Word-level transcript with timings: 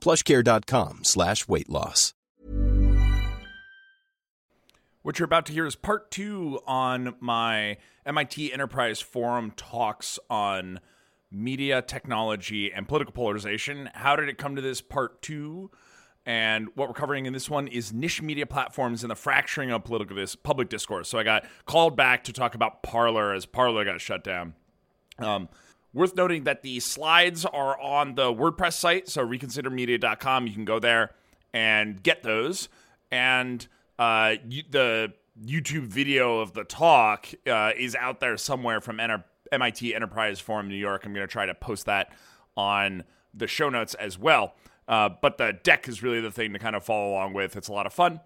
plushcare.com 0.00 1.00
slash 1.04 1.46
weight 1.48 1.68
loss. 1.68 2.14
What 5.02 5.18
you're 5.18 5.24
about 5.24 5.46
to 5.46 5.52
hear 5.52 5.66
is 5.66 5.76
part 5.76 6.10
two 6.10 6.60
on 6.66 7.14
my 7.20 7.78
MIT 8.04 8.52
Enterprise 8.52 9.00
Forum 9.00 9.52
talks 9.56 10.18
on 10.28 10.80
media, 11.30 11.80
technology, 11.80 12.70
and 12.70 12.86
political 12.86 13.12
polarization. 13.12 13.88
How 13.94 14.14
did 14.14 14.28
it 14.28 14.36
come 14.36 14.56
to 14.56 14.62
this 14.62 14.82
part 14.82 15.22
two? 15.22 15.70
And 16.26 16.68
what 16.74 16.88
we're 16.88 16.94
covering 16.94 17.24
in 17.24 17.32
this 17.32 17.48
one 17.48 17.66
is 17.66 17.94
niche 17.94 18.20
media 18.20 18.44
platforms 18.44 19.02
and 19.02 19.10
the 19.10 19.16
fracturing 19.16 19.70
of 19.70 19.84
political 19.84 20.16
dis- 20.16 20.36
public 20.36 20.68
discourse. 20.68 21.08
So 21.08 21.18
I 21.18 21.22
got 21.22 21.46
called 21.64 21.96
back 21.96 22.24
to 22.24 22.32
talk 22.32 22.54
about 22.54 22.82
Parler 22.82 23.32
as 23.32 23.46
Parler 23.46 23.86
got 23.86 24.02
shut 24.02 24.22
down. 24.22 24.54
Um, 25.18 25.48
worth 25.92 26.14
noting 26.14 26.44
that 26.44 26.62
the 26.62 26.80
slides 26.80 27.44
are 27.44 27.78
on 27.80 28.14
the 28.14 28.32
WordPress 28.32 28.74
site, 28.74 29.08
so 29.08 29.26
reconsidermedia.com. 29.26 30.46
You 30.46 30.52
can 30.52 30.64
go 30.64 30.78
there 30.78 31.10
and 31.52 32.02
get 32.02 32.22
those. 32.22 32.68
And 33.10 33.66
uh, 33.98 34.36
you, 34.48 34.62
the 34.68 35.12
YouTube 35.44 35.86
video 35.86 36.40
of 36.40 36.52
the 36.52 36.64
talk 36.64 37.28
uh, 37.46 37.72
is 37.76 37.94
out 37.96 38.20
there 38.20 38.36
somewhere 38.36 38.80
from 38.80 39.00
Enter- 39.00 39.24
MIT 39.50 39.94
Enterprise 39.94 40.38
Forum 40.38 40.68
New 40.68 40.76
York. 40.76 41.04
I'm 41.04 41.12
going 41.12 41.26
to 41.26 41.32
try 41.32 41.46
to 41.46 41.54
post 41.54 41.86
that 41.86 42.12
on 42.56 43.04
the 43.34 43.46
show 43.46 43.68
notes 43.68 43.94
as 43.94 44.18
well. 44.18 44.54
Uh, 44.86 45.08
but 45.20 45.38
the 45.38 45.56
deck 45.62 45.88
is 45.88 46.02
really 46.02 46.20
the 46.20 46.30
thing 46.30 46.52
to 46.52 46.58
kind 46.58 46.74
of 46.74 46.84
follow 46.84 47.10
along 47.10 47.32
with. 47.32 47.56
It's 47.56 47.68
a 47.68 47.72
lot 47.72 47.86
of 47.86 47.92
fun, 47.92 48.20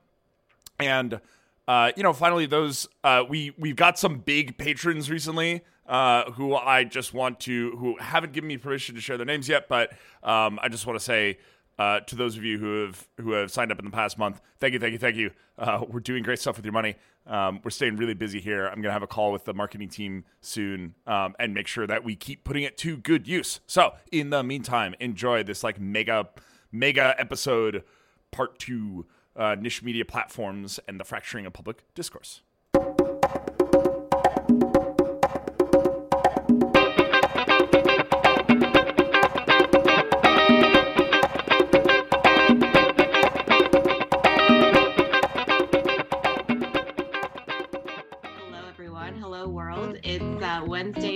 and 0.79 1.21
uh, 1.69 1.93
you 1.95 2.03
know, 2.03 2.15
finally, 2.15 2.47
those 2.47 2.89
uh, 3.03 3.23
we 3.29 3.53
we've 3.59 3.77
got 3.77 3.99
some 3.99 4.19
big 4.19 4.57
patrons 4.57 5.11
recently 5.11 5.63
uh, 5.87 6.31
who 6.33 6.55
I 6.55 6.85
just 6.85 7.15
want 7.15 7.41
to 7.41 7.73
who 7.77 7.97
haven't 7.99 8.33
given 8.33 8.49
me 8.49 8.57
permission 8.57 8.95
to 8.95 9.01
share 9.01 9.17
their 9.17 9.27
names 9.27 9.49
yet, 9.49 9.69
but 9.69 9.93
um, 10.23 10.59
I 10.63 10.69
just 10.69 10.87
want 10.87 10.99
to 10.99 11.05
say. 11.05 11.39
Uh, 11.77 11.99
to 11.99 12.15
those 12.15 12.37
of 12.37 12.45
you 12.45 12.57
who 12.57 12.85
have 12.85 13.09
who 13.21 13.33
have 13.33 13.51
signed 13.51 13.73
up 13.73 13.81
in 13.81 13.85
the 13.85 13.91
past 13.91 14.17
month, 14.17 14.41
thank 14.61 14.73
you, 14.75 14.79
thank 14.79 14.93
you, 14.93 14.99
thank 14.99 15.17
you. 15.17 15.33
Uh, 15.59 15.85
we're 15.89 15.99
doing 15.99 16.23
great 16.23 16.39
stuff 16.39 16.55
with 16.55 16.65
your 16.65 16.71
money. 16.71 16.95
Um, 17.27 17.59
we're 17.65 17.71
staying 17.71 17.97
really 17.97 18.15
busy 18.15 18.41
here. 18.41 18.67
I'm 18.67 18.81
gonna 18.81 18.93
have 18.93 19.03
a 19.03 19.09
call 19.09 19.33
with 19.33 19.45
the 19.45 19.55
marketing 19.55 19.89
team 19.89 20.25
soon 20.41 20.95
um, 21.09 21.35
and 21.41 21.53
make 21.53 21.67
sure 21.67 21.85
that 21.89 22.05
we 22.05 22.15
keep 22.15 22.45
putting 22.45 22.63
it 22.63 22.79
to 22.79 22.97
good 22.97 23.27
use. 23.27 23.59
So, 23.67 23.95
in 24.13 24.31
the 24.31 24.45
meantime, 24.45 24.95
enjoy 25.01 25.43
this 25.43 25.65
like 25.65 25.81
mega 25.81 26.29
mega 26.71 27.17
episode 27.19 27.83
part 28.31 28.59
two 28.61 29.07
uh, 29.37 29.57
niche 29.59 29.83
media 29.83 30.05
platforms 30.05 30.79
and 30.87 31.01
the 31.01 31.05
fracturing 31.05 31.47
of 31.47 31.53
public 31.53 31.83
discourse. 31.95 32.43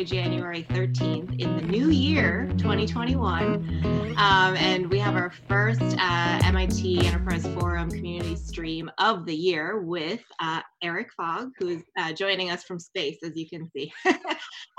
January 0.09 0.65
13th 0.71 1.39
in 1.39 1.57
the 1.57 1.63
new 1.63 1.91
year, 1.91 2.49
2021. 2.57 4.17
Um, 4.17 4.57
and 4.57 4.91
we 4.91 4.99
have 4.99 5.15
our 5.15 5.31
first 5.47 5.83
uh, 5.83 6.41
MIT 6.45 7.07
Enterprise 7.07 7.47
Forum 7.49 7.91
community 7.91 8.35
stream 8.35 8.91
of 8.97 9.27
the 9.27 9.35
year 9.35 9.83
with 9.83 10.23
uh, 10.41 10.63
Erik 10.83 11.13
Fogg, 11.17 11.51
who 11.59 11.69
is 11.69 11.83
uh, 11.99 12.13
joining 12.13 12.51
us 12.51 12.65
from 12.65 12.79
space, 12.79 13.19
as 13.25 13.37
you 13.37 13.49
can 13.49 13.69
see. 13.71 13.93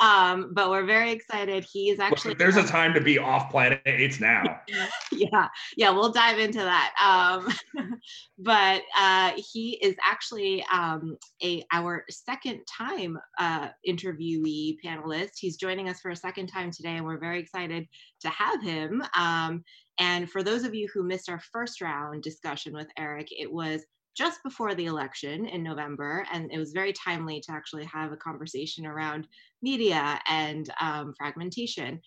um, 0.02 0.52
but 0.54 0.70
we're 0.70 0.86
very 0.86 1.12
excited. 1.12 1.66
He 1.72 1.90
is 1.90 2.00
actually. 2.00 2.32
Look, 2.32 2.40
there's 2.40 2.58
a 2.58 2.64
time 2.64 2.94
to 2.94 3.02
be 3.02 3.18
off 3.18 3.52
planet, 3.52 3.82
it's 3.86 4.20
now. 4.20 4.44
yeah 5.12 5.48
yeah 5.78 5.90
we'll 5.90 6.12
dive 6.12 6.40
into 6.40 6.60
that 6.60 6.94
um, 7.04 7.48
but 8.40 8.82
uh, 8.98 9.32
he 9.52 9.80
is 9.82 9.96
actually 10.04 10.64
um, 10.72 11.18
a 11.44 11.64
our 11.72 12.04
second 12.10 12.62
time 12.66 13.18
uh, 13.40 13.70
interviewee 13.88 14.76
panelist 14.84 15.32
he's 15.38 15.58
joining 15.58 15.90
us 15.90 16.00
for 16.00 16.12
a 16.12 16.16
second 16.16 16.48
time 16.48 16.72
today 16.72 16.96
and 16.96 17.06
we're 17.06 17.20
very 17.20 17.40
excited 17.40 17.88
to 18.22 18.30
have 18.30 18.62
him 18.62 19.04
um, 19.18 19.64
and 20.00 20.30
for 20.30 20.44
those 20.44 20.64
of 20.64 20.74
you 20.74 20.88
who 20.94 21.04
missed 21.04 21.30
our 21.30 21.42
first 21.52 21.82
round 21.82 22.24
discussion 22.24 22.74
with 22.74 22.88
erik 22.98 23.28
it 23.32 23.52
was 23.52 23.84
just 24.20 24.44
before 24.44 24.76
the 24.76 24.86
election 24.86 25.46
in 25.46 25.64
November, 25.64 26.26
and 26.34 26.52
it 26.52 26.58
was 26.58 26.74
very 26.74 26.92
timely 26.92 27.40
to 27.40 27.54
actually 27.54 27.86
have 27.86 28.12
a 28.12 28.18
conversation 28.18 28.86
around 28.86 29.26
media 29.62 30.20
and 30.28 30.70
um, 30.82 31.14
fragmentation. 31.18 32.02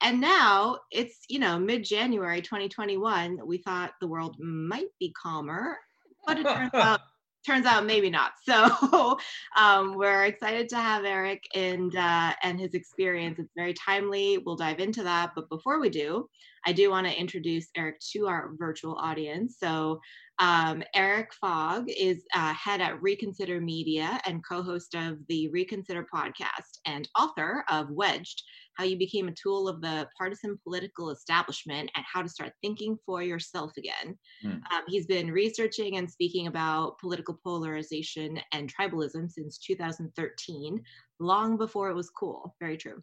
And 0.00 0.20
now 0.20 0.78
it's 0.92 1.24
you 1.28 1.40
know 1.40 1.58
mid-january 1.58 2.40
2021 2.40 3.40
we 3.44 3.58
thought 3.58 3.94
the 4.00 4.06
world 4.06 4.36
might 4.38 4.90
be 5.00 5.12
calmer 5.20 5.76
but 6.24 6.38
it 6.38 6.44
turns 6.44 6.70
out 6.74 7.00
turns 7.48 7.66
out 7.66 7.86
maybe 7.86 8.10
not. 8.10 8.32
So 8.48 9.18
um, 9.56 9.96
we're 9.96 10.24
excited 10.24 10.68
to 10.70 10.76
have 10.76 11.04
erik 11.04 11.44
and 11.54 11.94
uh, 11.94 12.32
and 12.42 12.58
his 12.58 12.74
experience. 12.74 13.38
It's 13.38 13.52
very 13.56 13.74
timely. 13.74 14.38
We'll 14.38 14.56
dive 14.56 14.80
into 14.80 15.02
that. 15.02 15.32
But 15.34 15.48
before 15.48 15.80
we 15.80 15.90
do 15.90 16.28
i 16.66 16.72
do 16.72 16.90
want 16.90 17.06
to 17.06 17.18
introduce 17.18 17.68
erik 17.76 17.98
to 18.12 18.26
our 18.26 18.50
virtual 18.58 18.96
audience. 18.96 19.56
So 19.58 20.00
um, 20.38 20.82
Erik 20.94 21.32
Fogg 21.34 21.86
is 21.88 22.24
uh, 22.34 22.52
head 22.52 22.80
at 22.80 23.00
Reconsider 23.02 23.60
Media 23.60 24.20
and 24.24 24.44
co 24.46 24.62
host 24.62 24.94
of 24.94 25.18
the 25.28 25.48
Reconsider 25.48 26.06
podcast 26.14 26.78
and 26.86 27.08
author 27.18 27.64
of 27.68 27.90
Wedged 27.90 28.42
How 28.78 28.84
You 28.84 28.96
Became 28.96 29.26
a 29.26 29.32
Tool 29.32 29.68
of 29.68 29.80
the 29.80 30.08
Partisan 30.16 30.56
Political 30.62 31.10
Establishment 31.10 31.90
and 31.96 32.04
How 32.10 32.22
to 32.22 32.28
Start 32.28 32.52
Thinking 32.62 32.96
for 33.04 33.24
Yourself 33.24 33.72
Again. 33.76 34.16
Hmm. 34.40 34.50
Um, 34.50 34.84
he's 34.86 35.06
been 35.06 35.32
researching 35.32 35.96
and 35.96 36.08
speaking 36.08 36.46
about 36.46 36.98
political 37.00 37.38
polarization 37.42 38.40
and 38.52 38.72
tribalism 38.72 39.28
since 39.28 39.58
2013, 39.58 40.80
long 41.18 41.56
before 41.56 41.90
it 41.90 41.96
was 41.96 42.08
cool. 42.10 42.54
Very 42.60 42.76
true. 42.76 43.02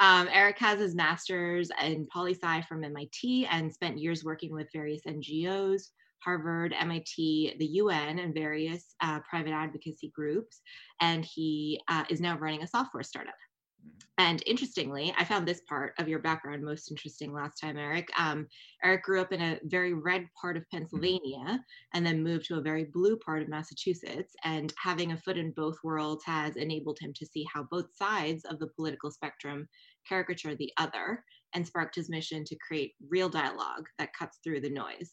Um, 0.00 0.28
Erik 0.32 0.58
has 0.58 0.80
his 0.80 0.96
master's 0.96 1.70
in 1.84 2.08
poli 2.12 2.34
sci 2.34 2.62
from 2.62 2.82
MIT 2.82 3.46
and 3.46 3.72
spent 3.72 3.98
years 3.98 4.24
working 4.24 4.52
with 4.52 4.72
various 4.72 5.02
NGOs. 5.06 5.82
Harvard, 6.24 6.72
MIT, 6.78 7.56
the 7.58 7.66
UN, 7.66 8.20
and 8.20 8.32
various 8.32 8.94
uh, 9.00 9.18
private 9.28 9.50
advocacy 9.50 10.12
groups. 10.14 10.60
And 11.00 11.24
he 11.24 11.80
uh, 11.88 12.04
is 12.08 12.20
now 12.20 12.38
running 12.38 12.62
a 12.62 12.68
software 12.68 13.02
startup. 13.02 13.34
And 14.18 14.42
interestingly, 14.46 15.12
I 15.18 15.24
found 15.24 15.48
this 15.48 15.62
part 15.68 15.94
of 15.98 16.06
your 16.06 16.18
background 16.18 16.62
most 16.62 16.90
interesting 16.90 17.32
last 17.32 17.58
time, 17.58 17.78
Erik. 17.78 18.08
Um, 18.18 18.46
Erik 18.84 19.02
grew 19.02 19.20
up 19.20 19.32
in 19.32 19.40
a 19.40 19.58
very 19.64 19.94
red 19.94 20.28
part 20.38 20.56
of 20.56 20.68
Pennsylvania 20.70 21.64
and 21.94 22.04
then 22.04 22.22
moved 22.22 22.44
to 22.46 22.58
a 22.58 22.62
very 22.62 22.84
blue 22.84 23.16
part 23.16 23.42
of 23.42 23.48
Massachusetts. 23.48 24.34
And 24.44 24.72
having 24.78 25.12
a 25.12 25.16
foot 25.16 25.38
in 25.38 25.50
both 25.52 25.76
worlds 25.82 26.24
has 26.24 26.56
enabled 26.56 26.98
him 27.00 27.12
to 27.16 27.26
see 27.26 27.46
how 27.52 27.66
both 27.70 27.86
sides 27.96 28.44
of 28.44 28.58
the 28.58 28.68
political 28.76 29.10
spectrum 29.10 29.66
caricature 30.06 30.54
the 30.54 30.72
other 30.76 31.24
and 31.54 31.66
sparked 31.66 31.96
his 31.96 32.10
mission 32.10 32.44
to 32.44 32.56
create 32.66 32.92
real 33.08 33.28
dialogue 33.28 33.86
that 33.98 34.14
cuts 34.14 34.38
through 34.44 34.60
the 34.60 34.70
noise. 34.70 35.10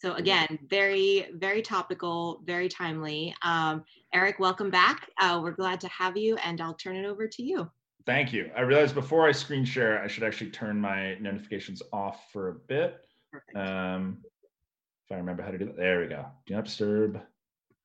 So 0.00 0.14
again, 0.14 0.58
very, 0.68 1.28
very 1.34 1.62
topical, 1.62 2.42
very 2.46 2.68
timely. 2.68 3.34
Um, 3.42 3.84
Erik, 4.14 4.38
welcome 4.38 4.70
back. 4.70 5.08
Uh, 5.20 5.40
we're 5.42 5.50
glad 5.52 5.80
to 5.80 5.88
have 5.88 6.16
you, 6.16 6.36
and 6.36 6.60
I'll 6.60 6.74
turn 6.74 6.96
it 6.96 7.06
over 7.06 7.28
to 7.28 7.42
you. 7.42 7.70
Thank 8.06 8.32
you. 8.32 8.50
I 8.56 8.62
realized 8.62 8.94
before 8.94 9.28
I 9.28 9.32
screen 9.32 9.64
share, 9.64 10.02
I 10.02 10.08
should 10.08 10.22
actually 10.22 10.50
turn 10.50 10.80
my 10.80 11.16
notifications 11.16 11.82
off 11.92 12.30
for 12.32 12.48
a 12.48 12.54
bit. 12.54 13.00
Perfect. 13.32 13.56
Um, 13.56 14.18
if 15.06 15.14
I 15.14 15.18
remember 15.18 15.42
how 15.42 15.50
to 15.50 15.58
do 15.58 15.66
that. 15.66 15.76
There 15.76 16.00
we 16.00 16.06
go. 16.06 16.26
Do 16.46 16.54
not 16.54 16.64
disturb 16.64 17.20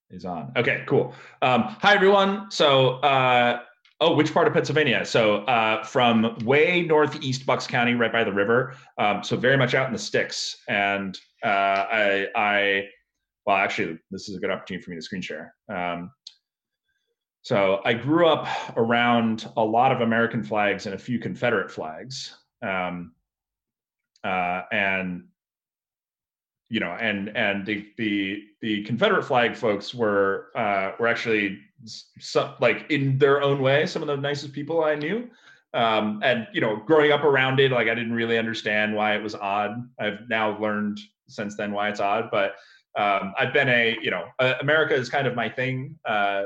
is 0.10 0.26
on. 0.26 0.52
Okay, 0.56 0.84
cool. 0.88 1.14
Um, 1.42 1.64
hi 1.64 1.96
everyone. 1.96 2.50
So, 2.52 2.96
uh, 3.00 3.62
oh, 4.02 4.16
which 4.16 4.34
part 4.34 4.48
of 4.48 4.54
Pennsylvania? 4.54 5.06
So, 5.06 5.38
uh, 5.46 5.84
from 5.84 6.38
way 6.44 6.84
northeast 6.84 7.46
Bucks 7.46 7.68
County, 7.68 7.96
right 7.96 8.12
by 8.12 8.24
the 8.24 8.34
river. 8.34 8.76
Um, 8.98 9.24
so 9.24 9.36
very 9.36 9.58
much 9.58 9.74
out 9.74 9.88
in 9.88 9.94
the 9.94 10.00
sticks. 10.00 10.58
And 10.70 11.18
uh, 11.44 11.48
I, 11.48 12.28
I, 12.36 12.88
well, 13.46 13.58
actually, 13.58 14.00
this 14.12 14.30
is 14.30 14.38
a 14.38 14.40
good 14.40 14.52
opportunity 14.52 14.84
for 14.84 14.92
me 14.92 14.98
to 14.98 15.02
screen 15.02 15.22
share. 15.22 15.54
Um, 15.70 16.12
so 17.46 17.80
I 17.86 17.94
grew 17.94 18.28
up 18.28 18.48
around 18.76 19.48
a 19.56 19.64
lot 19.64 19.92
of 19.92 20.02
American 20.02 20.44
flags 20.44 20.88
and 20.88 20.96
a 20.96 20.98
few 20.98 21.20
Confederate 21.20 21.70
flags. 21.70 22.36
Um, 22.64 23.12
uh, 24.24 24.64
and 24.72 25.26
you 26.70 26.80
know, 26.80 26.98
and 27.00 27.38
and 27.38 27.64
the 27.64 27.86
the 28.00 28.46
the 28.62 28.84
Confederate 28.86 29.26
flag 29.26 29.56
folks 29.56 29.94
were 29.94 30.48
uh, 30.56 30.94
were 31.00 31.08
actually 31.08 31.60
some, 31.86 32.56
like 32.62 32.90
in 32.90 33.20
their 33.20 33.44
own 33.44 33.62
way 33.62 33.86
some 33.86 34.02
of 34.02 34.08
the 34.08 34.18
nicest 34.18 34.52
people 34.52 34.84
I 34.84 34.96
knew. 34.96 35.30
Um, 35.76 36.22
and 36.24 36.48
you 36.52 36.62
know, 36.62 36.78
growing 36.78 37.12
up 37.12 37.24
around 37.24 37.60
it, 37.60 37.72
like 37.72 37.90
I 37.90 37.94
didn't 37.94 38.14
really 38.14 38.40
understand 38.40 38.96
why 38.96 39.16
it 39.16 39.22
was 39.22 39.36
odd. 39.36 39.88
I've 40.00 40.28
now 40.30 40.60
learned 40.60 41.00
since 41.28 41.56
then 41.56 41.74
why 41.74 41.90
it's 41.90 42.00
odd, 42.00 42.30
but 42.32 42.56
um, 42.98 43.36
I've 43.38 43.54
been 43.54 43.70
a 43.70 44.00
you 44.02 44.10
know, 44.10 44.26
uh, 44.40 44.56
America 44.62 44.96
is 44.96 45.10
kind 45.10 45.28
of 45.28 45.36
my 45.36 45.48
thing. 45.48 46.00
Uh, 46.06 46.46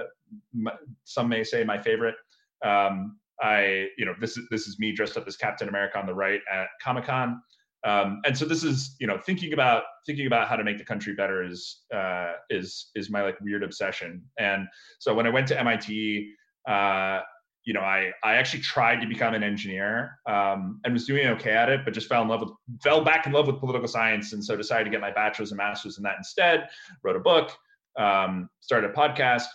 my, 0.54 0.74
some 1.04 1.30
may 1.30 1.44
say 1.44 1.64
my 1.64 1.82
favorite. 1.82 2.16
Um, 2.64 3.18
I 3.42 3.88
you 3.98 4.06
know 4.06 4.14
this 4.20 4.38
is 4.38 4.48
this 4.52 4.68
is 4.68 4.80
me 4.80 4.92
dressed 4.92 5.18
up 5.18 5.28
as 5.28 5.38
Captain 5.38 5.70
America 5.70 5.98
on 5.98 6.06
the 6.06 6.14
right 6.14 6.42
at 6.52 6.68
Comic 6.82 7.06
Con. 7.06 7.42
Um, 7.86 8.22
and 8.26 8.38
so 8.38 8.46
this 8.46 8.64
is 8.64 8.96
you 9.00 9.08
know 9.08 9.18
thinking 9.26 9.54
about 9.54 9.84
thinking 10.06 10.28
about 10.28 10.48
how 10.48 10.56
to 10.56 10.64
make 10.64 10.78
the 10.78 10.86
country 10.86 11.14
better 11.14 11.44
is 11.44 11.82
uh, 11.94 12.34
is 12.50 12.92
is 12.96 13.10
my 13.10 13.22
like 13.22 13.40
weird 13.42 13.64
obsession. 13.64 14.24
And 14.38 14.68
so 15.00 15.14
when 15.14 15.26
I 15.26 15.30
went 15.30 15.48
to 15.48 15.60
MIT, 15.60 16.34
uh, 16.68 17.20
you 17.64 17.74
know 17.74 17.82
I 17.82 18.12
I 18.24 18.36
actually 18.36 18.62
tried 18.64 19.00
to 19.00 19.08
become 19.08 19.34
an 19.34 19.44
engineer 19.44 20.20
um, 20.26 20.82
and 20.84 20.94
was 20.94 21.06
doing 21.06 21.28
okay 21.28 21.54
at 21.54 21.70
it, 21.70 21.82
but 21.86 21.94
just 21.94 22.08
fell 22.08 22.22
in 22.22 22.28
love 22.28 22.42
with 22.42 22.52
fell 22.84 23.02
back 23.02 23.26
in 23.26 23.32
love 23.32 23.48
with 23.48 23.60
political 23.60 23.88
science, 23.88 24.34
and 24.34 24.44
so 24.44 24.58
decided 24.58 24.84
to 24.84 24.90
get 24.90 25.00
my 25.00 25.12
bachelor's 25.12 25.52
and 25.52 25.58
master's 25.58 25.98
in 25.98 26.04
that 26.04 26.18
instead. 26.18 26.68
Wrote 27.04 27.16
a 27.16 27.20
book, 27.20 27.52
um, 27.98 28.50
started 28.60 28.90
a 28.90 28.94
podcast, 28.94 29.46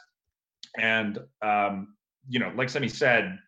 and 0.76 1.18
um, 1.42 1.94
you 2.28 2.38
know 2.38 2.52
like 2.56 2.68
Semi 2.68 2.88
said, 2.88 3.38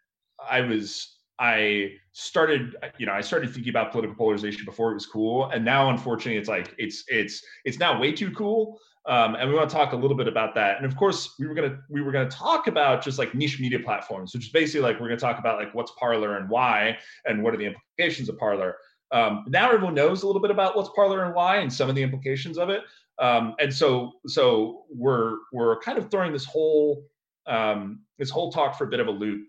I 0.50 0.60
was 0.60 1.16
I 1.38 1.92
started, 2.12 2.76
you 2.98 3.04
know, 3.04 3.12
I 3.12 3.20
started 3.20 3.52
thinking 3.52 3.70
about 3.70 3.92
political 3.92 4.16
polarization 4.16 4.64
before 4.64 4.90
it 4.92 4.94
was 4.94 5.06
cool, 5.06 5.50
and 5.50 5.64
now, 5.64 5.90
unfortunately, 5.90 6.38
it's 6.38 6.48
like 6.48 6.74
it's 6.78 7.04
it's 7.08 7.44
it's 7.64 7.78
now 7.78 8.00
way 8.00 8.12
too 8.12 8.30
cool. 8.30 8.78
Um, 9.06 9.36
and 9.36 9.48
we 9.48 9.54
want 9.54 9.70
to 9.70 9.76
talk 9.76 9.92
a 9.92 9.96
little 9.96 10.16
bit 10.16 10.26
about 10.26 10.54
that. 10.56 10.78
And 10.78 10.86
of 10.86 10.96
course, 10.96 11.34
we 11.38 11.46
were 11.46 11.54
gonna 11.54 11.78
we 11.90 12.00
were 12.00 12.10
gonna 12.10 12.30
talk 12.30 12.66
about 12.68 13.04
just 13.04 13.18
like 13.18 13.34
niche 13.34 13.60
media 13.60 13.78
platforms, 13.78 14.34
which 14.34 14.46
is 14.46 14.50
basically 14.50 14.80
like 14.80 14.98
we're 14.98 15.08
gonna 15.08 15.20
talk 15.20 15.38
about 15.38 15.58
like 15.58 15.74
what's 15.74 15.92
Parler 15.92 16.38
and 16.38 16.48
why, 16.48 16.96
and 17.26 17.42
what 17.42 17.54
are 17.54 17.58
the 17.58 17.66
implications 17.66 18.28
of 18.28 18.38
Parler. 18.38 18.76
Um, 19.12 19.44
now 19.46 19.70
everyone 19.70 19.94
knows 19.94 20.22
a 20.22 20.26
little 20.26 20.42
bit 20.42 20.50
about 20.50 20.74
what's 20.74 20.90
Parler 20.96 21.24
and 21.24 21.34
why, 21.34 21.58
and 21.58 21.72
some 21.72 21.88
of 21.88 21.94
the 21.94 22.02
implications 22.02 22.56
of 22.58 22.70
it. 22.70 22.80
Um, 23.18 23.54
and 23.60 23.72
so 23.72 24.12
so 24.26 24.84
we're 24.90 25.36
we're 25.52 25.78
kind 25.80 25.98
of 25.98 26.10
throwing 26.10 26.32
this 26.32 26.46
whole 26.46 27.04
um, 27.46 28.00
this 28.18 28.30
whole 28.30 28.50
talk 28.50 28.76
for 28.76 28.84
a 28.84 28.88
bit 28.88 29.00
of 29.00 29.06
a 29.06 29.10
loop 29.10 29.46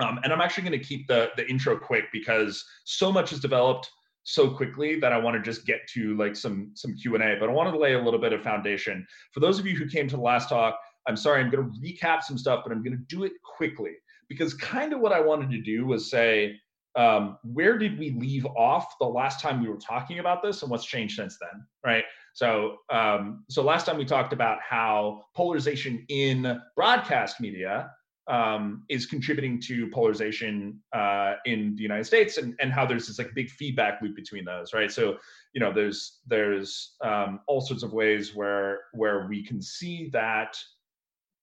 um, 0.00 0.20
and 0.22 0.32
I'm 0.32 0.40
actually 0.40 0.68
going 0.68 0.78
to 0.78 0.84
keep 0.84 1.06
the 1.08 1.30
the 1.36 1.48
intro 1.48 1.76
quick 1.78 2.04
because 2.12 2.64
so 2.84 3.10
much 3.10 3.30
has 3.30 3.40
developed 3.40 3.90
so 4.24 4.50
quickly 4.50 4.98
that 5.00 5.12
I 5.12 5.18
want 5.18 5.36
to 5.36 5.42
just 5.42 5.66
get 5.66 5.80
to 5.94 6.16
like 6.16 6.36
some 6.36 6.72
some 6.74 6.94
Q 6.94 7.14
and 7.14 7.24
A. 7.24 7.36
But 7.38 7.48
I 7.48 7.52
want 7.52 7.72
to 7.72 7.78
lay 7.78 7.94
a 7.94 8.02
little 8.02 8.20
bit 8.20 8.32
of 8.32 8.42
foundation 8.42 9.06
for 9.32 9.40
those 9.40 9.58
of 9.58 9.66
you 9.66 9.76
who 9.76 9.88
came 9.88 10.08
to 10.08 10.16
the 10.16 10.22
last 10.22 10.48
talk. 10.48 10.78
I'm 11.08 11.16
sorry, 11.16 11.40
I'm 11.40 11.50
going 11.50 11.72
to 11.72 11.80
recap 11.80 12.22
some 12.22 12.36
stuff, 12.36 12.62
but 12.64 12.72
I'm 12.72 12.82
going 12.82 12.96
to 12.96 13.04
do 13.16 13.24
it 13.24 13.32
quickly 13.44 13.92
because 14.28 14.54
kind 14.54 14.92
of 14.92 15.00
what 15.00 15.12
I 15.12 15.20
wanted 15.20 15.52
to 15.52 15.62
do 15.62 15.86
was 15.86 16.10
say, 16.10 16.58
um, 16.96 17.38
where 17.44 17.78
did 17.78 17.96
we 17.96 18.10
leave 18.10 18.44
off 18.44 18.98
the 18.98 19.06
last 19.06 19.40
time 19.40 19.62
we 19.62 19.68
were 19.68 19.76
talking 19.76 20.18
about 20.18 20.42
this, 20.42 20.62
and 20.62 20.70
what's 20.70 20.84
changed 20.84 21.16
since 21.16 21.38
then, 21.40 21.64
right? 21.84 22.04
So, 22.36 22.80
um, 22.90 23.44
so 23.48 23.62
last 23.62 23.86
time 23.86 23.96
we 23.96 24.04
talked 24.04 24.34
about 24.34 24.58
how 24.60 25.24
polarization 25.34 26.04
in 26.10 26.60
broadcast 26.74 27.40
media 27.40 27.92
um, 28.26 28.84
is 28.90 29.06
contributing 29.06 29.58
to 29.62 29.88
polarization 29.88 30.78
uh, 30.92 31.36
in 31.46 31.74
the 31.76 31.82
United 31.82 32.04
States, 32.04 32.36
and, 32.36 32.54
and 32.60 32.70
how 32.70 32.84
there's 32.84 33.06
this 33.06 33.18
like 33.18 33.34
big 33.34 33.48
feedback 33.48 34.02
loop 34.02 34.14
between 34.14 34.44
those, 34.44 34.74
right? 34.74 34.92
So 34.92 35.16
you 35.54 35.60
know, 35.60 35.72
there's 35.72 36.18
there's 36.26 36.96
um, 37.00 37.40
all 37.46 37.62
sorts 37.62 37.82
of 37.82 37.94
ways 37.94 38.34
where 38.34 38.80
where 38.92 39.26
we 39.26 39.42
can 39.42 39.62
see 39.62 40.10
that 40.12 40.58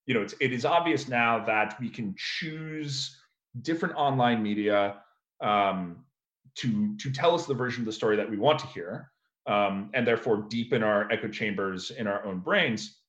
you 0.06 0.13
know 0.13 0.22
it's, 0.22 0.36
it 0.39 0.54
is 0.54 0.63
obvious 0.63 1.07
now 1.07 1.44
that 1.44 1.75
we 1.80 1.89
can 1.89 2.13
choose 2.16 3.19
different 3.63 3.96
online 3.96 4.44
media 4.44 4.98
um, 5.42 6.06
to 6.57 6.96
to 6.98 7.12
tell 7.12 7.34
us 7.34 7.48
the 7.48 7.56
version 7.56 7.81
of 7.81 7.88
the 7.88 7.94
story 7.94 8.16
that 8.16 8.30
we 8.30 8.38
want 8.38 8.60
to 8.60 8.68
hear, 8.68 9.10
um, 9.48 9.90
and 9.94 10.06
therefore 10.07 10.45
deepen 10.50 10.84
our 10.84 11.12
echo 11.12 11.28
chambers 11.28 11.92
in 11.92 12.07
our 12.07 12.25
own 12.25 12.40
brains. 12.40 13.00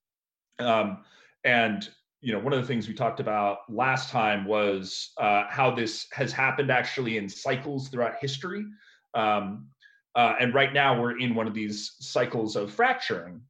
Um, 0.58 1.04
and 1.44 1.88
you 2.20 2.32
know, 2.32 2.38
one 2.38 2.54
of 2.54 2.60
the 2.60 2.66
things 2.66 2.88
we 2.88 2.94
talked 2.94 3.20
about 3.20 3.58
last 3.68 4.08
time 4.08 4.46
was 4.46 5.10
uh, 5.18 5.44
how 5.50 5.70
this 5.70 6.06
has 6.12 6.32
happened 6.32 6.70
actually 6.70 7.18
in 7.18 7.28
cycles 7.28 7.88
throughout 7.88 8.14
history. 8.18 8.64
Um, 9.12 9.66
uh, 10.14 10.34
and 10.40 10.54
right 10.54 10.72
now 10.72 10.98
we're 10.98 11.18
in 11.18 11.34
one 11.34 11.46
of 11.46 11.52
these 11.52 11.96
cycles 12.00 12.56
of 12.56 12.72
fracturing, 12.72 13.42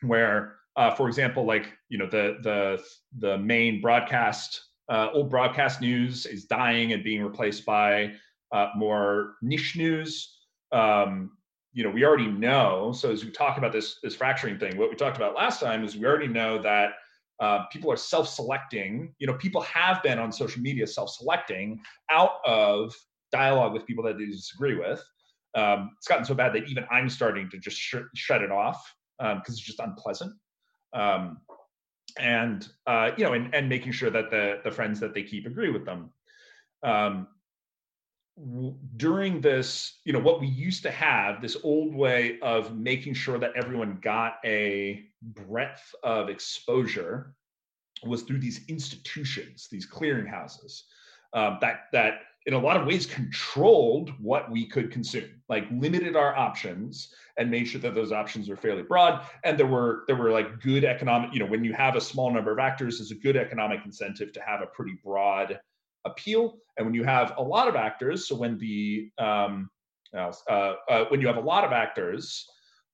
where, 0.00 0.56
uh, 0.76 0.90
for 0.94 1.06
example, 1.06 1.44
like 1.44 1.72
you 1.90 1.98
know, 1.98 2.06
the 2.06 2.38
the 2.42 2.82
the 3.18 3.36
main 3.36 3.82
broadcast, 3.82 4.62
uh, 4.88 5.08
old 5.12 5.28
broadcast 5.28 5.82
news 5.82 6.24
is 6.24 6.44
dying 6.44 6.94
and 6.94 7.04
being 7.04 7.22
replaced 7.22 7.66
by 7.66 8.14
uh, 8.52 8.68
more 8.74 9.34
niche 9.42 9.76
news. 9.76 10.38
Um, 10.72 11.32
you 11.72 11.84
know, 11.84 11.90
we 11.90 12.04
already 12.04 12.26
know. 12.26 12.92
So 12.92 13.12
as 13.12 13.24
we 13.24 13.30
talk 13.30 13.58
about 13.58 13.72
this 13.72 13.98
this 14.02 14.14
fracturing 14.14 14.58
thing, 14.58 14.76
what 14.76 14.90
we 14.90 14.96
talked 14.96 15.16
about 15.16 15.34
last 15.34 15.60
time 15.60 15.84
is 15.84 15.96
we 15.96 16.06
already 16.06 16.28
know 16.28 16.60
that 16.62 16.92
uh, 17.40 17.64
people 17.70 17.90
are 17.90 17.96
self-selecting 17.96 19.14
you 19.18 19.26
know 19.26 19.34
people 19.34 19.60
have 19.62 20.02
been 20.02 20.18
on 20.18 20.32
social 20.32 20.60
media 20.60 20.86
self-selecting 20.86 21.80
out 22.10 22.40
of 22.44 22.94
dialogue 23.30 23.72
with 23.72 23.86
people 23.86 24.02
that 24.02 24.18
they 24.18 24.26
disagree 24.26 24.74
with 24.74 25.02
um, 25.54 25.90
it's 25.96 26.08
gotten 26.08 26.24
so 26.24 26.34
bad 26.34 26.52
that 26.52 26.68
even 26.68 26.84
i'm 26.90 27.08
starting 27.08 27.48
to 27.48 27.58
just 27.58 27.76
sh- 27.76 27.94
shut 28.14 28.42
it 28.42 28.50
off 28.50 28.92
because 29.18 29.34
um, 29.36 29.42
it's 29.46 29.60
just 29.60 29.80
unpleasant 29.80 30.32
um, 30.94 31.38
and 32.18 32.68
uh, 32.86 33.12
you 33.16 33.24
know 33.24 33.34
and, 33.34 33.54
and 33.54 33.68
making 33.68 33.92
sure 33.92 34.10
that 34.10 34.30
the 34.30 34.60
the 34.64 34.70
friends 34.70 34.98
that 34.98 35.14
they 35.14 35.22
keep 35.22 35.46
agree 35.46 35.70
with 35.70 35.84
them 35.84 36.10
um, 36.82 37.28
during 38.96 39.40
this, 39.40 39.98
you 40.04 40.12
know, 40.12 40.18
what 40.18 40.40
we 40.40 40.46
used 40.46 40.82
to 40.84 40.90
have, 40.90 41.40
this 41.40 41.56
old 41.64 41.94
way 41.94 42.38
of 42.40 42.76
making 42.76 43.14
sure 43.14 43.38
that 43.38 43.52
everyone 43.56 43.98
got 44.00 44.34
a 44.44 45.04
breadth 45.22 45.94
of 46.02 46.28
exposure 46.28 47.34
was 48.04 48.22
through 48.22 48.38
these 48.38 48.60
institutions, 48.68 49.68
these 49.70 49.88
clearinghouses, 49.88 50.82
um, 51.32 51.58
that 51.60 51.86
that 51.92 52.20
in 52.46 52.54
a 52.54 52.58
lot 52.58 52.76
of 52.76 52.86
ways 52.86 53.04
controlled 53.04 54.10
what 54.20 54.50
we 54.50 54.64
could 54.66 54.90
consume, 54.90 55.42
like 55.48 55.66
limited 55.70 56.16
our 56.16 56.34
options 56.36 57.12
and 57.36 57.50
made 57.50 57.66
sure 57.66 57.80
that 57.80 57.94
those 57.94 58.12
options 58.12 58.48
were 58.48 58.56
fairly 58.56 58.82
broad. 58.82 59.26
And 59.44 59.58
there 59.58 59.66
were 59.66 60.04
there 60.06 60.16
were 60.16 60.30
like 60.30 60.60
good 60.60 60.84
economic, 60.84 61.34
you 61.34 61.40
know, 61.40 61.46
when 61.46 61.64
you 61.64 61.72
have 61.72 61.96
a 61.96 62.00
small 62.00 62.32
number 62.32 62.52
of 62.52 62.58
actors, 62.58 62.98
there's 62.98 63.10
a 63.10 63.16
good 63.16 63.36
economic 63.36 63.80
incentive 63.84 64.32
to 64.32 64.40
have 64.40 64.62
a 64.62 64.66
pretty 64.66 64.96
broad 65.04 65.60
appeal. 66.04 66.58
And 66.76 66.86
when 66.86 66.94
you 66.94 67.04
have 67.04 67.34
a 67.36 67.42
lot 67.42 67.68
of 67.68 67.76
actors, 67.76 68.28
so 68.28 68.34
when 68.36 68.58
the 68.58 69.10
um, 69.18 69.70
uh, 70.16 70.32
uh, 70.48 71.04
when 71.08 71.20
you 71.20 71.26
have 71.26 71.36
a 71.36 71.40
lot 71.40 71.64
of 71.64 71.72
actors, 71.72 72.46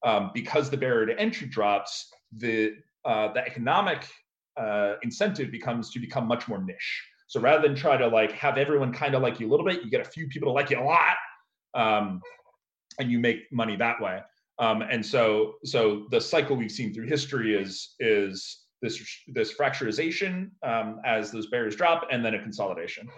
um, 0.04 0.30
because 0.34 0.70
the 0.70 0.76
barrier 0.76 1.06
to 1.06 1.18
entry 1.18 1.46
drops, 1.46 2.11
the 2.37 2.75
uh, 3.04 3.32
the 3.32 3.40
economic 3.40 4.08
uh, 4.56 4.94
incentive 5.02 5.50
becomes 5.50 5.90
to 5.90 6.00
become 6.00 6.26
much 6.26 6.49
more 6.49 6.62
niche. 6.62 7.04
So 7.26 7.40
rather 7.40 7.62
than 7.66 7.76
try 7.76 7.96
to 7.96 8.06
like 8.06 8.32
have 8.32 8.58
everyone 8.58 8.92
kind 8.92 9.14
of 9.14 9.23
like 9.23 9.40
you 9.40 9.49
a 9.49 9.50
little 9.50 9.66
bit, 9.66 9.82
you 9.82 9.90
get 9.90 10.00
a 10.00 10.11
few 10.11 10.28
people 10.28 10.49
to 10.49 10.52
like 10.52 10.70
you 10.70 10.78
a 10.78 10.84
lot, 10.84 11.16
um, 11.75 12.20
and 12.99 13.11
you 13.11 13.18
make 13.18 13.50
money 13.52 13.76
that 13.76 14.00
way. 14.00 14.20
Um, 14.58 14.82
and 14.82 15.04
so 15.04 15.54
so 15.64 16.06
the 16.11 16.20
cycle 16.20 16.56
we've 16.56 16.70
seen 16.70 16.94
through 16.94 17.06
history 17.06 17.54
is 17.54 17.94
is 17.99 18.63
this 18.84 19.02
this 19.28 19.56
fracturization 19.56 20.50
um, 20.62 21.00
as 21.04 21.30
those 21.30 21.46
barriers 21.48 21.74
drop, 21.74 22.06
and 22.12 22.24
then 22.24 22.34
a 22.34 22.42
consolidation. 22.42 23.08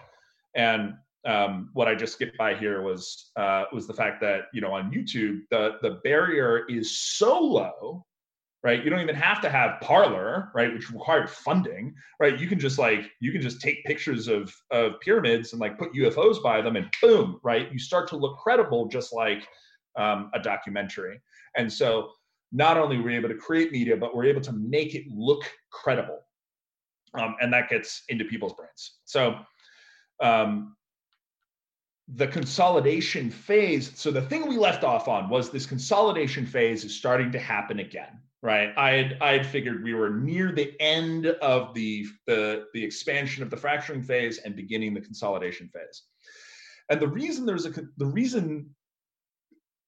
And 0.55 0.95
um, 1.27 1.71
what 1.73 1.89
I 1.89 1.95
just 1.97 2.13
skipped 2.15 2.39
by 2.39 2.55
here 2.55 2.83
was 2.83 3.33
uh, 3.37 3.65
was 3.73 3.87
the 3.87 3.93
fact 3.93 4.21
that 4.21 4.45
you 4.55 4.61
know 4.61 4.73
on 4.73 4.93
YouTube 4.93 5.41
the 5.51 5.77
the 5.83 6.01
barrier 6.05 6.65
is 6.69 6.99
so 6.99 7.39
low, 7.39 8.07
right? 8.63 8.83
You 8.83 8.91
don't 8.91 9.01
even 9.01 9.17
have 9.17 9.41
to 9.43 9.51
have 9.51 9.81
Parler, 9.81 10.51
right, 10.55 10.73
which 10.73 10.91
required 10.91 11.29
funding, 11.29 11.95
right? 12.21 12.39
You 12.39 12.47
can 12.47 12.61
just 12.61 12.79
like 12.79 13.11
you 13.21 13.33
can 13.33 13.43
just 13.43 13.61
take 13.61 13.85
pictures 13.85 14.29
of 14.29 14.55
of 14.71 15.01
pyramids 15.01 15.53
and 15.53 15.61
like 15.61 15.79
put 15.79 15.93
UFOs 15.95 16.41
by 16.41 16.63
them, 16.63 16.77
and 16.77 16.89
boom, 17.03 17.41
right? 17.43 17.71
You 17.73 17.79
start 17.81 18.09
to 18.11 18.17
look 18.17 18.39
credible, 18.39 18.87
just 18.87 19.13
like 19.13 19.47
um, 19.97 20.31
a 20.33 20.39
documentary. 20.39 21.21
And 21.57 21.73
so 21.73 22.11
not 22.57 22.79
only 22.79 22.97
were 22.97 23.05
we 23.05 23.17
able 23.17 23.29
to 23.29 23.35
create 23.35 23.71
media, 23.71 23.97
but 23.97 24.17
we're 24.17 24.25
able 24.25 24.41
to 24.41 24.53
make 24.53 24.95
it 24.95 25.05
look 25.11 25.45
credible. 25.71 26.21
Um, 27.13 27.37
and 27.41 27.53
that 27.53 27.69
gets 27.69 28.03
into 28.09 28.25
people's 28.25 28.55
brains. 28.55 28.99
So 29.05 29.37
um, 30.23 30.75
the 32.09 32.27
consolidation 32.27 33.31
phase. 33.31 33.93
So 33.95 34.11
the 34.11 34.23
thing 34.23 34.49
we 34.49 34.57
left 34.57 34.85
off 34.85 35.07
on 35.07 35.29
was 35.29 35.51
this 35.51 35.67
consolidation 35.67 36.47
phase 36.47 36.85
is 36.85 36.97
starting 36.97 37.31
to 37.33 37.39
happen 37.39 37.81
again, 37.81 38.21
right? 38.43 38.73
I 38.77 38.91
had 38.93 39.19
I 39.21 39.33
had 39.33 39.47
figured 39.47 39.85
we 39.85 39.95
were 39.95 40.11
near 40.11 40.53
the 40.53 40.73
end 40.81 41.27
of 41.27 41.75
the 41.75 42.07
the 42.27 42.67
the 42.73 42.83
expansion 42.83 43.43
of 43.43 43.51
the 43.51 43.57
fracturing 43.57 44.03
phase 44.03 44.39
and 44.39 44.57
beginning 44.57 44.95
the 44.95 45.01
consolidation 45.01 45.69
phase. 45.69 46.05
And 46.89 47.01
the 47.01 47.09
reason 47.09 47.45
there's 47.45 47.67
a 47.67 47.73
the 47.99 48.07
reason 48.07 48.75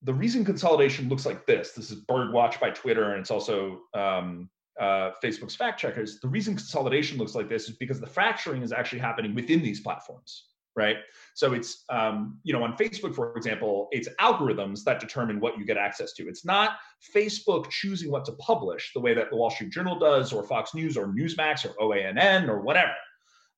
the 0.03 0.15
reason 0.15 0.45
consolidation 0.45 1.09
looks 1.09 1.27
like 1.27 1.47
this. 1.47 1.73
This 1.73 1.91
is 1.91 2.05
Birdwatch 2.05 2.61
by 2.61 2.71
Twitter, 2.71 3.13
and 3.13 3.21
it's 3.21 3.31
also 3.31 3.81
um, 3.95 4.49
uh, 4.81 5.11
Facebook's 5.23 5.57
fact 5.57 5.81
checkers. 5.81 6.21
The 6.21 6.29
reason 6.29 6.55
consolidation 6.55 7.19
looks 7.19 7.35
like 7.35 7.49
this 7.49 7.69
is 7.69 7.77
because 7.77 8.01
the 8.01 8.07
fracturing 8.07 8.63
is 8.63 8.73
actually 8.73 9.01
happening 9.01 9.35
within 9.35 9.63
these 9.63 9.81
platforms 9.81 10.45
right? 10.79 10.99
So 11.35 11.55
it's, 11.55 11.85
um, 11.91 12.39
you 12.45 12.53
know, 12.53 12.63
on 12.63 12.77
Facebook, 12.77 13.13
for 13.13 13.37
example, 13.37 13.89
it's 13.91 14.09
algorithms 14.21 14.85
that 14.85 15.01
determine 15.01 15.41
what 15.41 15.59
you 15.59 15.67
get 15.67 15.77
access 15.77 16.13
to. 16.15 16.29
It's 16.29 16.45
not 16.45 16.77
Facebook 17.15 17.69
choosing 17.69 18.13
what 18.13 18.25
to 18.27 18.33
publish 18.33 18.93
the 18.95 19.01
way 19.01 19.13
that 19.13 19.29
the 19.29 19.37
Wall 19.37 19.51
Street 19.51 19.71
Journal 19.71 19.99
does, 19.99 20.33
or 20.33 20.45
Fox 20.45 20.75
News, 20.75 20.97
or 20.97 21.09
Newsmax, 21.09 21.67
or 21.67 21.75
OANN, 21.81 22.49
or 22.49 22.61
whatever. 22.61 22.93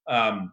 Um, 0.09 0.53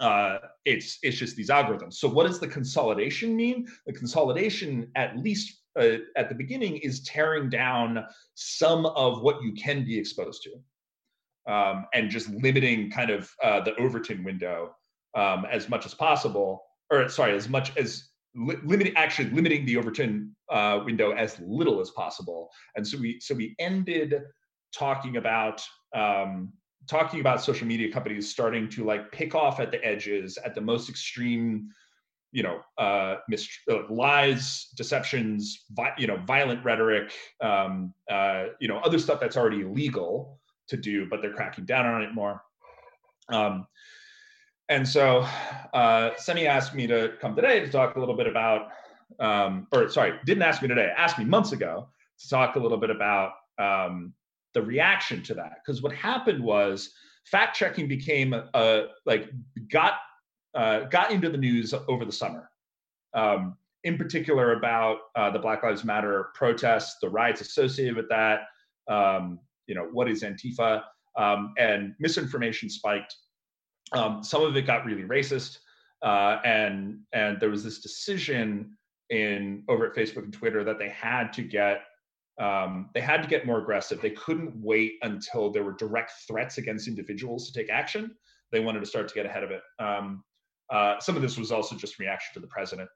uh, 0.00 0.38
it's 0.64 0.98
it's 1.02 1.16
just 1.16 1.36
these 1.36 1.50
algorithms. 1.50 1.94
So 1.94 2.08
what 2.08 2.26
does 2.26 2.40
the 2.40 2.48
consolidation 2.48 3.36
mean? 3.36 3.66
The 3.86 3.92
consolidation, 3.92 4.90
at 4.94 5.18
least 5.18 5.62
uh, 5.78 5.98
at 6.16 6.28
the 6.28 6.34
beginning, 6.34 6.76
is 6.78 7.02
tearing 7.04 7.48
down 7.50 8.04
some 8.34 8.86
of 8.86 9.22
what 9.22 9.42
you 9.42 9.52
can 9.54 9.84
be 9.84 9.98
exposed 9.98 10.44
to, 10.44 11.52
um, 11.52 11.86
and 11.94 12.10
just 12.10 12.28
limiting 12.30 12.90
kind 12.90 13.10
of 13.10 13.30
uh, 13.42 13.60
the 13.60 13.74
Overton 13.76 14.24
window 14.24 14.74
um, 15.16 15.46
as 15.50 15.68
much 15.68 15.86
as 15.86 15.94
possible, 15.94 16.62
or 16.90 17.08
sorry, 17.08 17.34
as 17.34 17.48
much 17.48 17.76
as 17.76 18.10
li- 18.36 18.58
limiting 18.64 18.94
actually 18.96 19.30
limiting 19.30 19.64
the 19.66 19.76
Overton 19.76 20.34
uh, 20.50 20.80
window 20.84 21.12
as 21.12 21.40
little 21.40 21.80
as 21.80 21.90
possible. 21.90 22.50
And 22.76 22.86
so 22.86 22.98
we 22.98 23.20
so 23.20 23.34
we 23.34 23.54
ended 23.58 24.22
talking 24.72 25.16
about 25.16 25.62
um, 25.94 26.52
talking 26.86 27.20
about 27.20 27.42
social 27.42 27.66
media 27.66 27.90
companies 27.92 28.30
starting 28.30 28.68
to 28.68 28.84
like 28.84 29.10
pick 29.12 29.34
off 29.34 29.60
at 29.60 29.70
the 29.70 29.84
edges 29.84 30.38
at 30.44 30.54
the 30.54 30.60
most 30.60 30.88
extreme 30.88 31.68
you 32.30 32.42
know 32.42 32.60
uh, 32.76 33.16
uh, 33.70 33.74
lies 33.88 34.68
deceptions 34.76 35.64
vi- 35.70 35.94
you 35.98 36.06
know 36.06 36.16
violent 36.26 36.62
rhetoric 36.64 37.12
um, 37.40 37.92
uh, 38.10 38.46
you 38.60 38.68
know 38.68 38.78
other 38.78 38.98
stuff 38.98 39.18
that's 39.20 39.36
already 39.36 39.60
illegal 39.60 40.38
to 40.68 40.76
do 40.76 41.06
but 41.08 41.20
they're 41.22 41.32
cracking 41.32 41.64
down 41.64 41.86
on 41.86 42.02
it 42.02 42.14
more. 42.14 42.42
Um, 43.30 43.66
and 44.68 44.86
so 44.86 45.26
uh, 45.72 46.10
Semi 46.16 46.46
asked 46.46 46.74
me 46.74 46.86
to 46.86 47.12
come 47.20 47.34
today 47.34 47.60
to 47.60 47.70
talk 47.70 47.96
a 47.96 48.00
little 48.00 48.16
bit 48.16 48.26
about, 48.26 48.68
um, 49.18 49.66
or 49.72 49.88
sorry, 49.88 50.18
didn't 50.26 50.42
ask 50.42 50.60
me 50.60 50.68
today, 50.68 50.92
asked 50.96 51.18
me 51.18 51.24
months 51.24 51.52
ago 51.52 51.88
to 52.18 52.28
talk 52.28 52.56
a 52.56 52.58
little 52.58 52.76
bit 52.76 52.90
about 52.90 53.32
um, 53.58 54.12
the 54.54 54.62
reaction 54.62 55.22
to 55.24 55.34
that. 55.34 55.58
Because 55.64 55.82
what 55.82 55.92
happened 55.92 56.42
was 56.42 56.90
fact 57.24 57.56
checking 57.56 57.88
became 57.88 58.32
a, 58.32 58.86
like 59.06 59.30
got 59.70 59.94
uh, 60.54 60.80
got 60.84 61.10
into 61.10 61.28
the 61.28 61.38
news 61.38 61.74
over 61.88 62.04
the 62.04 62.12
summer. 62.12 62.50
Um, 63.14 63.56
in 63.84 63.96
particular 63.96 64.54
about 64.54 64.98
uh, 65.14 65.30
the 65.30 65.38
Black 65.38 65.62
Lives 65.62 65.84
Matter 65.84 66.30
protests, 66.34 66.96
the 67.00 67.08
riots 67.08 67.40
associated 67.40 67.96
with 67.96 68.08
that. 68.08 68.40
Um, 68.88 69.38
you 69.66 69.74
know, 69.74 69.88
what 69.92 70.08
is 70.10 70.22
Antifa? 70.22 70.82
Um, 71.16 71.52
and 71.58 71.94
misinformation 71.98 72.70
spiked 72.70 73.14
um, 73.92 74.22
some 74.22 74.42
of 74.42 74.56
it 74.56 74.66
got 74.66 74.84
really 74.84 75.02
racist, 75.02 75.58
uh, 76.02 76.38
and 76.44 77.00
and 77.12 77.40
there 77.40 77.50
was 77.50 77.64
this 77.64 77.80
decision 77.80 78.76
in 79.10 79.64
over 79.68 79.86
at 79.86 79.94
Facebook 79.94 80.24
and 80.24 80.32
Twitter 80.32 80.64
that 80.64 80.78
they 80.78 80.90
had 80.90 81.32
to 81.34 81.42
get 81.42 81.82
um, 82.38 82.90
they 82.94 83.00
had 83.00 83.22
to 83.22 83.28
get 83.28 83.46
more 83.46 83.60
aggressive. 83.60 84.00
They 84.00 84.10
couldn't 84.10 84.54
wait 84.56 84.94
until 85.02 85.50
there 85.50 85.64
were 85.64 85.72
direct 85.72 86.12
threats 86.26 86.58
against 86.58 86.86
individuals 86.86 87.50
to 87.50 87.58
take 87.58 87.70
action. 87.70 88.14
They 88.52 88.60
wanted 88.60 88.80
to 88.80 88.86
start 88.86 89.08
to 89.08 89.14
get 89.14 89.26
ahead 89.26 89.42
of 89.42 89.50
it. 89.50 89.62
Um, 89.78 90.22
uh, 90.70 91.00
some 91.00 91.16
of 91.16 91.22
this 91.22 91.38
was 91.38 91.50
also 91.50 91.74
just 91.76 91.98
reaction 91.98 92.34
to 92.34 92.40
the 92.40 92.46
president. 92.46 92.88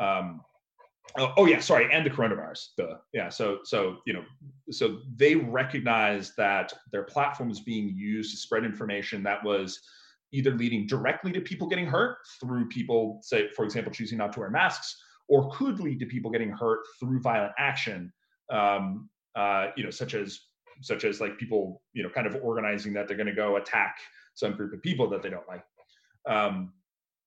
Um, 0.00 0.40
oh, 1.18 1.32
oh, 1.36 1.46
yeah, 1.46 1.60
sorry, 1.60 1.88
and 1.92 2.04
the 2.04 2.10
coronavirus. 2.10 2.66
Yeah, 3.12 3.28
so 3.28 3.60
so 3.64 3.98
you 4.06 4.12
know, 4.12 4.24
so 4.70 4.98
they 5.16 5.34
recognized 5.36 6.32
that 6.36 6.72
their 6.92 7.04
platform 7.04 7.48
was 7.48 7.60
being 7.60 7.88
used 7.88 8.32
to 8.32 8.36
spread 8.36 8.64
information 8.64 9.22
that 9.22 9.44
was 9.44 9.80
either 10.32 10.50
leading 10.52 10.86
directly 10.86 11.32
to 11.32 11.40
people 11.40 11.68
getting 11.68 11.86
hurt 11.86 12.18
through 12.40 12.68
people, 12.68 13.20
say, 13.22 13.48
for 13.56 13.64
example, 13.64 13.92
choosing 13.92 14.18
not 14.18 14.32
to 14.32 14.40
wear 14.40 14.50
masks, 14.50 14.96
or 15.28 15.50
could 15.50 15.80
lead 15.80 15.98
to 16.00 16.06
people 16.06 16.30
getting 16.30 16.50
hurt 16.50 16.80
through 17.00 17.20
violent 17.20 17.52
action, 17.58 18.12
um, 18.50 19.08
uh, 19.34 19.68
you 19.76 19.84
know, 19.84 19.90
such 19.90 20.14
as 20.14 20.40
such 20.80 21.04
as 21.04 21.20
like 21.20 21.38
people, 21.38 21.82
you 21.92 22.02
know, 22.02 22.08
kind 22.08 22.26
of 22.26 22.36
organizing 22.42 22.92
that 22.92 23.08
they're 23.08 23.16
going 23.16 23.26
to 23.26 23.34
go 23.34 23.56
attack 23.56 23.96
some 24.34 24.52
group 24.52 24.72
of 24.72 24.80
people 24.82 25.08
that 25.10 25.22
they 25.22 25.30
don't 25.30 25.48
like. 25.48 25.64
Um, 26.28 26.72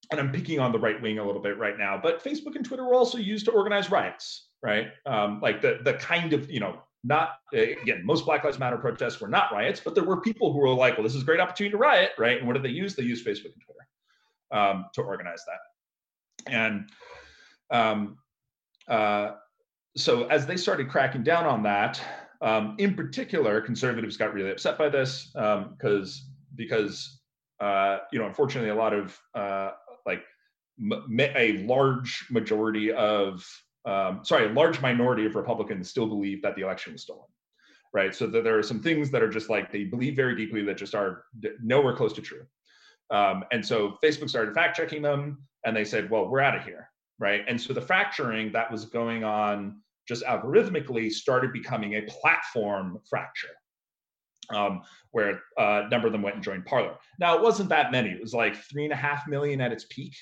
and 0.10 0.20
I'm 0.20 0.32
picking 0.32 0.60
on 0.60 0.72
the 0.72 0.80
right 0.80 1.02
wing 1.02 1.20
a 1.20 1.26
little 1.26 1.42
bit 1.42 1.58
right 1.58 1.78
now, 1.78 2.00
but 2.02 2.24
Facebook 2.24 2.56
and 2.56 2.66
Twitter 2.66 2.86
were 2.86 2.94
also 2.94 3.18
used 3.18 3.46
to 3.46 3.52
organize 3.52 3.92
riots, 3.92 4.48
right? 4.64 4.88
Um, 5.06 5.40
like 5.42 5.62
the 5.62 5.80
the 5.84 5.94
kind 5.96 6.34
of 6.34 6.50
you 6.50 6.60
know 6.60 6.82
not 7.04 7.40
again 7.54 8.06
most 8.06 8.26
black 8.26 8.44
lives 8.44 8.60
matter 8.60 8.78
protests 8.78 9.20
were 9.20 9.28
not 9.28 9.52
riots 9.52 9.82
but 9.84 9.96
there 9.96 10.04
were 10.04 10.22
people 10.22 10.54
who 10.54 10.60
were 10.60 10.70
like 10.70 10.96
well 10.96 11.04
this 11.04 11.16
is 11.16 11.24
a 11.24 11.26
great 11.26 11.40
opportunity 11.40 11.72
to 11.72 11.78
riot 11.78 12.12
right 12.18 12.38
and 12.38 12.46
what 12.46 12.54
did 12.54 12.64
they 12.64 12.70
use 12.70 12.96
they 12.96 13.04
used 13.04 13.26
facebook 13.26 13.54
and 13.54 13.62
twitter 13.66 13.88
um, 14.52 14.86
to 14.94 15.02
organize 15.02 15.42
that 15.46 16.52
and 16.52 16.90
um, 17.72 18.18
uh, 18.88 19.32
so 19.96 20.26
as 20.28 20.46
they 20.46 20.58
started 20.58 20.90
cracking 20.90 21.24
down 21.24 21.46
on 21.46 21.64
that 21.64 22.02
um, 22.42 22.76
in 22.80 22.96
particular 22.96 23.62
conservatives 23.62 24.18
got 24.18 24.34
really 24.34 24.52
upset 24.52 24.78
by 24.78 24.90
this 24.90 25.32
because 25.34 26.22
um, 26.24 26.34
because 26.56 27.20
uh, 27.60 28.00
you 28.12 28.20
know 28.20 28.26
unfortunately 28.26 28.70
a 28.70 28.76
lot 28.76 28.94
of 28.94 29.20
uh, 29.36 29.72
like 30.06 30.24
a 31.36 31.64
large 31.66 32.26
majority 32.30 32.92
of 32.92 33.46
um, 33.86 34.20
sorry, 34.24 34.48
a 34.48 34.54
large 34.54 34.82
minority 34.82 35.26
of 35.26 35.36
Republicans 35.36 35.90
still 35.90 36.08
believe 36.08 36.42
that 36.44 36.56
the 36.56 36.62
election 36.62 36.94
was 36.94 37.02
stolen, 37.02 37.28
right? 37.94 38.14
So 38.14 38.28
that 38.28 38.44
there 38.44 38.58
are 38.58 38.64
some 38.64 38.82
things 38.82 39.10
that 39.12 39.24
are 39.24 39.30
just 39.30 39.50
like 39.50 39.72
they 39.72 39.86
believe 39.86 40.16
very 40.16 40.36
deeply 40.36 40.64
that 40.64 40.78
just 40.78 40.94
are 40.94 41.26
nowhere 41.64 41.96
close 41.96 42.14
to 42.14 42.22
true. 42.22 42.46
Um, 43.10 43.44
and 43.52 43.66
so 43.66 43.98
Facebook 44.04 44.30
started 44.30 44.54
fact 44.54 44.78
checking 44.78 45.02
them, 45.02 45.48
and 45.66 45.76
they 45.76 45.84
said, 45.84 46.10
"Well, 46.10 46.30
we're 46.30 46.42
out 46.42 46.56
of 46.56 46.64
here," 46.64 46.90
right? 47.22 47.42
And 47.48 47.62
so 47.62 47.72
the 47.72 47.82
fracturing 47.82 48.52
that 48.52 48.70
was 48.70 48.86
going 48.86 49.24
on 49.24 49.80
just 50.08 50.26
algorithmically 50.26 51.10
started 51.10 51.54
becoming 51.54 51.94
a 51.94 52.02
platform 52.02 53.00
fracture. 53.10 53.56
Um, 54.50 54.82
where 55.12 55.40
uh, 55.58 55.84
a 55.86 55.90
number 55.90 56.08
of 56.08 56.12
them 56.12 56.22
went 56.22 56.36
and 56.36 56.44
joined 56.44 56.66
Parler. 56.66 56.98
Now 57.20 57.38
it 57.38 57.42
wasn't 57.42 57.70
that 57.70 57.90
many; 57.90 58.10
it 58.10 58.20
was 58.20 58.34
like 58.34 58.58
three 58.70 58.84
and 58.84 58.92
a 58.92 58.98
half 58.98 59.26
million 59.26 59.62
at 59.62 59.72
its 59.72 59.86
peak, 59.90 60.14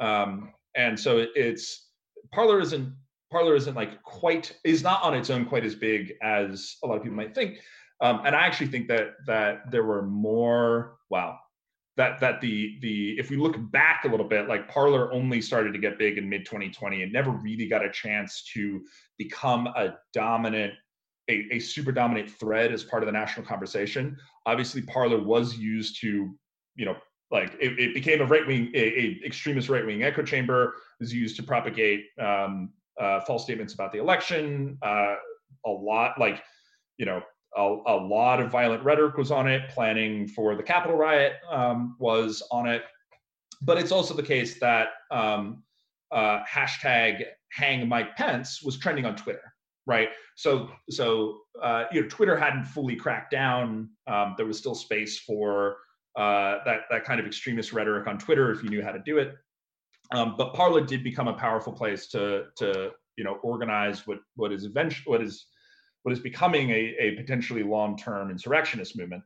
um, 0.00 0.52
and 0.74 0.98
so 0.98 1.18
it, 1.18 1.30
it's 1.36 1.86
Parler 2.32 2.58
isn't 2.58 2.92
Parler 3.30 3.54
isn't 3.54 3.76
like 3.76 4.02
quite 4.02 4.56
is 4.64 4.82
not 4.82 5.04
on 5.04 5.14
its 5.14 5.30
own 5.30 5.46
quite 5.46 5.64
as 5.64 5.76
big 5.76 6.14
as 6.20 6.78
a 6.82 6.86
lot 6.88 6.96
of 6.96 7.02
people 7.04 7.16
might 7.16 7.32
think. 7.32 7.58
Um, 8.00 8.22
and 8.24 8.34
I 8.34 8.40
actually 8.40 8.68
think 8.68 8.88
that 8.88 9.10
that 9.26 9.70
there 9.70 9.84
were 9.84 10.02
more 10.02 10.96
wow 11.08 11.38
that 12.00 12.18
that 12.20 12.40
the 12.40 12.78
the 12.80 13.18
if 13.18 13.28
we 13.28 13.36
look 13.36 13.56
back 13.70 14.04
a 14.04 14.08
little 14.08 14.26
bit 14.26 14.48
like 14.48 14.68
Parler 14.68 15.12
only 15.12 15.42
started 15.42 15.72
to 15.72 15.78
get 15.78 15.98
big 15.98 16.16
in 16.16 16.28
mid 16.28 16.46
2020 16.46 17.02
and 17.02 17.12
never 17.12 17.30
really 17.30 17.66
got 17.66 17.84
a 17.84 17.90
chance 17.90 18.42
to 18.54 18.82
become 19.18 19.66
a 19.66 19.98
dominant 20.14 20.72
a, 21.28 21.46
a 21.52 21.58
super 21.58 21.92
dominant 21.92 22.30
thread 22.30 22.72
as 22.72 22.82
part 22.82 23.02
of 23.02 23.06
the 23.06 23.12
national 23.12 23.44
conversation 23.44 24.16
obviously 24.46 24.80
Parler 24.80 25.22
was 25.22 25.58
used 25.58 26.00
to 26.00 26.34
you 26.74 26.86
know 26.86 26.96
like 27.30 27.52
it, 27.60 27.78
it 27.78 27.94
became 27.94 28.22
a 28.22 28.24
right 28.24 28.46
wing, 28.46 28.70
a, 28.74 28.78
a, 28.78 29.20
extremist 29.24 29.68
right 29.68 29.84
wing 29.84 30.02
echo 30.02 30.22
chamber 30.22 30.74
was 30.98 31.12
used 31.12 31.36
to 31.36 31.42
propagate 31.42 32.06
um, 32.18 32.70
uh, 32.98 33.20
false 33.20 33.44
statements 33.44 33.74
about 33.74 33.92
the 33.92 33.98
election. 33.98 34.78
Uh, 34.82 35.14
a 35.66 35.70
lot, 35.70 36.18
like 36.18 36.42
you 36.96 37.06
know, 37.06 37.22
a, 37.56 37.76
a, 37.86 37.96
lot 37.96 38.40
of 38.40 38.50
violent 38.50 38.82
rhetoric 38.84 39.16
was 39.16 39.30
on 39.30 39.48
it. 39.48 39.68
Planning 39.70 40.28
for 40.28 40.54
the 40.54 40.62
Capitol 40.62 40.96
riot 40.96 41.34
um, 41.50 41.96
was 41.98 42.42
on 42.50 42.68
it. 42.68 42.82
But 43.62 43.78
it's 43.78 43.92
also 43.92 44.14
the 44.14 44.22
case 44.22 44.58
that 44.60 44.88
um, 45.10 45.62
uh, 46.10 46.40
hashtag 46.44 47.24
Hang 47.52 47.88
Mike 47.88 48.16
Pence 48.16 48.62
was 48.62 48.78
trending 48.78 49.04
on 49.04 49.16
Twitter, 49.16 49.52
right? 49.86 50.08
So, 50.36 50.70
so 50.88 51.40
uh, 51.60 51.84
you 51.92 52.02
know, 52.02 52.08
Twitter 52.08 52.36
hadn't 52.36 52.64
fully 52.64 52.96
cracked 52.96 53.30
down. 53.30 53.90
Um, 54.06 54.34
there 54.36 54.46
was 54.46 54.58
still 54.58 54.74
space 54.74 55.18
for 55.18 55.76
uh, 56.16 56.58
that 56.64 56.82
that 56.90 57.04
kind 57.04 57.20
of 57.20 57.26
extremist 57.26 57.72
rhetoric 57.72 58.06
on 58.06 58.18
Twitter 58.18 58.50
if 58.50 58.62
you 58.62 58.70
knew 58.70 58.82
how 58.82 58.92
to 58.92 59.02
do 59.04 59.18
it. 59.18 59.34
Um, 60.12 60.34
but 60.36 60.54
Parler 60.54 60.80
did 60.80 61.04
become 61.04 61.28
a 61.28 61.34
powerful 61.34 61.72
place 61.72 62.08
to 62.08 62.46
to 62.56 62.90
you 63.16 63.24
know 63.24 63.34
organize 63.42 64.06
what 64.06 64.18
what 64.36 64.52
is 64.52 64.64
eventually 64.64 65.10
what 65.10 65.22
is 65.22 65.46
what 66.02 66.12
is 66.12 66.20
becoming 66.20 66.70
a, 66.70 66.94
a 66.98 67.16
potentially 67.16 67.62
long-term 67.62 68.30
insurrectionist 68.30 68.96
movement. 68.96 69.22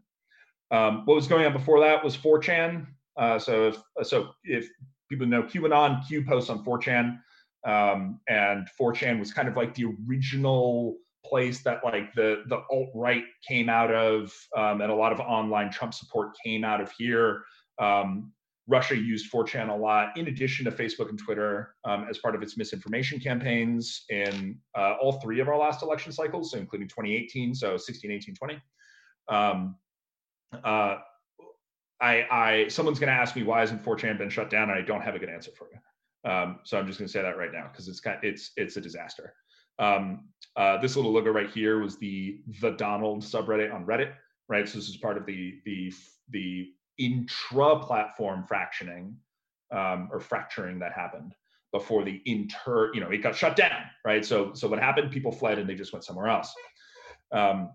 Um, 0.71 1.03
what 1.05 1.15
was 1.15 1.27
going 1.27 1.45
on 1.47 1.53
before 1.53 1.81
that 1.81 2.03
was 2.03 2.17
4chan. 2.17 2.87
Uh, 3.17 3.39
so 3.39 3.69
if 3.69 4.09
so, 4.09 4.31
if 4.43 4.69
people 5.09 5.27
know 5.27 5.43
QAnon, 5.43 6.07
Q 6.07 6.25
posts 6.25 6.51
on 6.51 6.65
4chan, 6.65 7.19
um, 7.65 8.21
and 8.29 8.69
4chan 8.81 9.21
was 9.21 9.33
kind 9.33 9.49
of 9.49 9.57
like 9.57 9.75
the 9.75 9.87
original 10.09 10.97
place 11.25 11.63
that 11.63 11.83
like 11.85 12.13
the 12.15 12.43
the 12.49 12.63
alt 12.71 12.91
right 12.95 13.25
came 13.47 13.69
out 13.69 13.93
of, 13.93 14.33
um, 14.57 14.81
and 14.81 14.91
a 14.91 14.95
lot 14.95 15.13
of 15.13 15.21
online 15.21 15.71
Trump 15.71 15.95
support 15.95 16.37
came 16.45 16.65
out 16.65 16.81
of 16.81 16.91
here. 16.93 17.45
Um, 17.79 18.33
Russia 18.67 18.97
used 18.97 19.31
4chan 19.31 19.69
a 19.69 19.75
lot, 19.75 20.17
in 20.17 20.29
addition 20.29 20.65
to 20.65 20.71
Facebook 20.71 21.11
and 21.11 21.19
Twitter, 21.19 21.75
um, 21.85 22.07
as 22.09 22.19
part 22.19 22.35
of 22.35 22.43
its 22.43 22.57
misinformation 22.57 23.21
campaigns 23.21 24.05
in 24.09 24.59
uh, 24.77 24.95
all 25.01 25.13
three 25.13 25.41
of 25.41 25.49
our 25.49 25.59
last 25.59 25.83
election 25.83 26.13
cycles, 26.13 26.51
so 26.51 26.59
including 26.59 26.89
2018, 26.89 27.55
so 27.55 27.77
16, 27.77 28.11
18, 28.11 28.35
20. 28.35 28.63
Um, 29.29 29.77
uh, 30.65 30.97
I, 32.01 32.27
I, 32.31 32.69
someone's 32.69 32.99
going 32.99 33.09
to 33.09 33.15
ask 33.15 33.37
me 33.37 33.43
why 33.43 33.61
hasn't 33.61 33.85
4chan 33.85 34.19
been 34.19 34.31
shut 34.31 34.49
down, 34.49 34.71
and 34.71 34.79
I 34.79 34.83
don't 34.83 35.03
have 35.03 35.15
a 35.15 35.19
good 35.19 35.31
answer 35.31 35.51
for 35.57 35.69
you. 35.71 36.31
Um, 36.31 36.61
so 36.65 36.79
I'm 36.79 36.87
just 36.87 36.99
going 36.99 37.07
to 37.07 37.13
say 37.13 37.21
that 37.21 37.37
right 37.37 37.53
now 37.53 37.69
because 37.71 37.87
it's 37.87 38.01
kind, 38.01 38.19
it's, 38.23 38.53
it's 38.57 38.79
a 38.79 38.81
disaster. 38.81 39.35
Um, 39.79 40.29
uh, 40.57 40.79
this 40.79 40.97
little 40.97 41.13
logo 41.13 41.31
right 41.31 41.51
here 41.51 41.81
was 41.81 41.99
the 41.99 42.41
the 42.61 42.71
Donald 42.73 43.23
subreddit 43.23 43.75
on 43.75 43.85
Reddit, 43.85 44.13
right? 44.49 44.69
So 44.69 44.79
this 44.79 44.89
is 44.89 44.97
part 44.97 45.17
of 45.17 45.27
the 45.27 45.61
the 45.65 45.93
the 46.31 46.69
intra-platform 46.99 48.45
fractioning 48.49 49.15
um, 49.73 50.09
or 50.13 50.21
fracturing 50.21 50.79
that 50.79 50.93
happened 50.93 51.35
before 51.73 52.05
the 52.05 52.23
inter, 52.25 52.95
you 52.95 53.01
know, 53.01 53.11
it 53.11 53.19
got 53.19 53.35
shut 53.35 53.57
down, 53.57 53.83
right? 54.05 54.25
So, 54.25 54.53
so 54.55 54.69
what 54.69 54.79
happened? 54.79 55.11
People 55.11 55.33
fled 55.33 55.59
and 55.59 55.69
they 55.69 55.75
just 55.75 55.93
went 55.93 56.05
somewhere 56.05 56.29
else. 56.29 56.55
Um, 57.33 57.71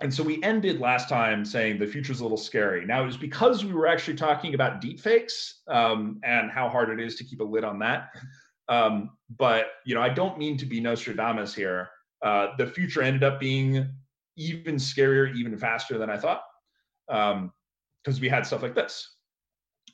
and 0.00 0.12
so 0.12 0.24
we 0.24 0.42
ended 0.42 0.80
last 0.80 1.08
time 1.08 1.44
saying 1.44 1.78
the 1.78 1.86
future's 1.86 2.18
a 2.18 2.24
little 2.24 2.36
scary. 2.36 2.84
Now 2.84 3.02
it 3.02 3.06
was 3.06 3.16
because 3.16 3.64
we 3.64 3.72
were 3.72 3.86
actually 3.86 4.16
talking 4.16 4.54
about 4.54 4.82
deepfakes 4.82 5.52
um, 5.68 6.18
and 6.24 6.50
how 6.50 6.68
hard 6.68 6.90
it 6.90 7.00
is 7.00 7.14
to 7.16 7.24
keep 7.24 7.40
a 7.40 7.44
lid 7.44 7.62
on 7.62 7.78
that. 7.78 8.08
Um, 8.68 9.10
but 9.38 9.66
you 9.84 9.94
know, 9.94 10.02
I 10.02 10.08
don't 10.08 10.38
mean 10.38 10.56
to 10.56 10.66
be 10.66 10.80
Nostradamus 10.80 11.54
here. 11.54 11.90
Uh, 12.22 12.48
the 12.58 12.66
future 12.66 13.02
ended 13.02 13.22
up 13.22 13.38
being 13.38 13.88
even 14.36 14.76
scarier, 14.76 15.32
even 15.36 15.56
faster 15.56 15.98
than 15.98 16.10
I 16.10 16.16
thought. 16.16 16.42
Um, 17.08 17.52
because 18.02 18.20
we 18.20 18.28
had 18.28 18.46
stuff 18.46 18.62
like 18.62 18.74
this, 18.74 19.16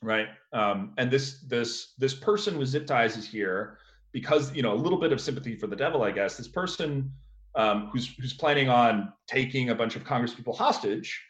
right? 0.03 0.29
Um, 0.53 0.95
and 0.99 1.11
this 1.11 1.41
this 1.43 1.95
this 1.99 2.15
person 2.15 2.59
with 2.59 2.69
zip 2.69 2.87
ties 2.87 3.17
is 3.17 3.27
here 3.27 3.79
because 4.13 4.55
you 4.55 4.63
know 4.63 4.73
a 4.73 4.77
little 4.77 4.99
bit 4.99 5.13
of 5.13 5.21
sympathy 5.21 5.57
for 5.57 5.67
the 5.67 5.77
devil, 5.77 6.03
I 6.03 6.11
guess. 6.11 6.37
This 6.37 6.49
person 6.49 7.13
um, 7.55 7.91
who's 7.93 8.15
who's 8.19 8.33
planning 8.33 8.69
on 8.69 9.13
taking 9.27 9.71
a 9.71 9.75
bunch 9.75 9.97
of 9.97 10.05
Congress 10.05 10.35
people 10.35 10.55
hostage 10.55 11.21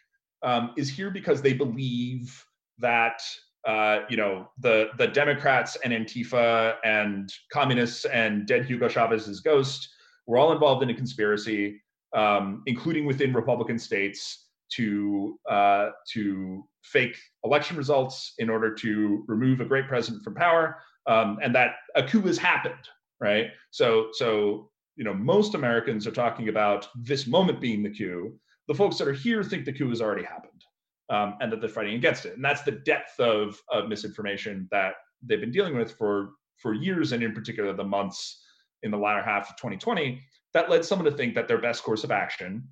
um, 0.43 0.73
is 0.77 0.89
here 0.89 1.11
because 1.11 1.43
they 1.43 1.53
believe 1.53 2.45
that 2.79 3.21
uh, 3.67 4.01
you 4.09 4.17
know 4.17 4.49
the 4.61 4.89
the 4.99 5.09
Democrats 5.09 5.77
and 5.85 5.93
Antifa 5.93 6.77
and 6.85 7.33
communists 7.53 8.05
and 8.07 8.47
dead 8.47 8.65
Hugo 8.65 8.89
Chavez's 8.89 9.41
ghost 9.41 9.89
were 10.27 10.39
all 10.39 10.53
involved 10.53 10.83
in 10.83 10.91
a 10.91 10.95
conspiracy, 10.95 11.81
um, 12.15 12.63
including 12.67 13.07
within 13.07 13.33
Republican 13.33 13.79
states 13.79 14.48
to 14.77 15.39
uh, 15.49 15.91
to 16.13 16.65
fake 16.83 17.17
election 17.45 17.77
results 17.77 18.35
in 18.39 18.49
order 18.49 18.75
to 18.75 19.25
remove 19.27 19.61
a 19.61 19.65
great 19.65 19.89
president 19.89 20.23
from 20.23 20.35
power, 20.35 20.79
um, 21.07 21.39
and 21.43 21.55
that 21.55 21.77
a 21.95 22.03
coup 22.03 22.23
has 22.23 22.39
happened, 22.39 22.75
right? 23.21 23.49
So 23.71 24.09
so 24.13 24.71
you 24.97 25.05
know 25.05 25.15
most 25.15 25.55
Americans 25.55 26.07
are 26.07 26.13
talking 26.13 26.49
about 26.49 26.89
this 26.95 27.27
moment 27.27 27.61
being 27.61 27.83
the 27.83 27.91
coup. 27.91 28.35
The 28.67 28.75
folks 28.75 28.99
that 28.99 29.09
are 29.09 29.13
here 29.13 29.43
think 29.43 29.65
the 29.65 29.73
coup 29.73 29.89
has 29.89 30.03
already 30.03 30.25
happened, 30.25 30.63
um, 31.11 31.37
and 31.41 31.51
that 31.51 31.61
they're 31.61 31.71
fighting 31.71 31.95
against 31.95 32.27
it. 32.27 32.35
And 32.35 32.45
that's 32.45 32.63
the 32.63 32.73
depth 32.73 33.19
of 33.19 33.61
of 33.71 33.89
misinformation 33.89 34.69
that 34.71 34.95
they've 35.23 35.41
been 35.41 35.53
dealing 35.53 35.77
with 35.77 35.93
for 35.93 36.31
for 36.57 36.75
years, 36.75 37.13
and 37.13 37.23
in 37.23 37.33
particular 37.33 37.73
the 37.73 37.85
months 37.85 38.45
in 38.83 38.91
the 38.91 38.99
latter 38.99 39.23
half 39.23 39.51
of 39.51 39.57
2020 39.57 40.23
that 40.55 40.71
led 40.71 40.85
someone 40.85 41.11
to 41.11 41.17
think 41.17 41.35
that 41.35 41.49
their 41.49 41.61
best 41.61 41.83
course 41.83 42.05
of 42.05 42.11
action 42.11 42.67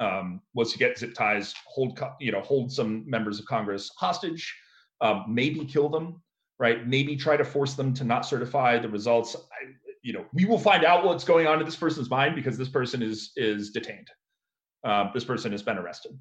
um, 0.00 0.40
was 0.54 0.72
to 0.72 0.78
get 0.78 0.98
zip 0.98 1.14
ties, 1.14 1.54
hold 1.66 1.98
you 2.18 2.32
know 2.32 2.40
hold 2.40 2.72
some 2.72 3.08
members 3.08 3.38
of 3.38 3.46
Congress 3.46 3.90
hostage, 3.96 4.54
um, 5.00 5.24
maybe 5.28 5.64
kill 5.64 5.88
them, 5.88 6.20
right? 6.58 6.86
Maybe 6.86 7.16
try 7.16 7.36
to 7.36 7.44
force 7.44 7.74
them 7.74 7.94
to 7.94 8.04
not 8.04 8.26
certify 8.26 8.78
the 8.78 8.88
results. 8.88 9.36
I, 9.36 9.72
you 10.02 10.12
know, 10.12 10.24
we 10.32 10.46
will 10.46 10.58
find 10.58 10.84
out 10.84 11.04
what's 11.04 11.24
going 11.24 11.46
on 11.46 11.60
in 11.60 11.64
this 11.64 11.76
person's 11.76 12.10
mind 12.10 12.34
because 12.34 12.56
this 12.56 12.68
person 12.68 13.02
is 13.02 13.32
is 13.36 13.70
detained. 13.70 14.08
Um, 14.84 15.10
this 15.12 15.24
person 15.24 15.52
has 15.52 15.62
been 15.62 15.78
arrested. 15.78 16.18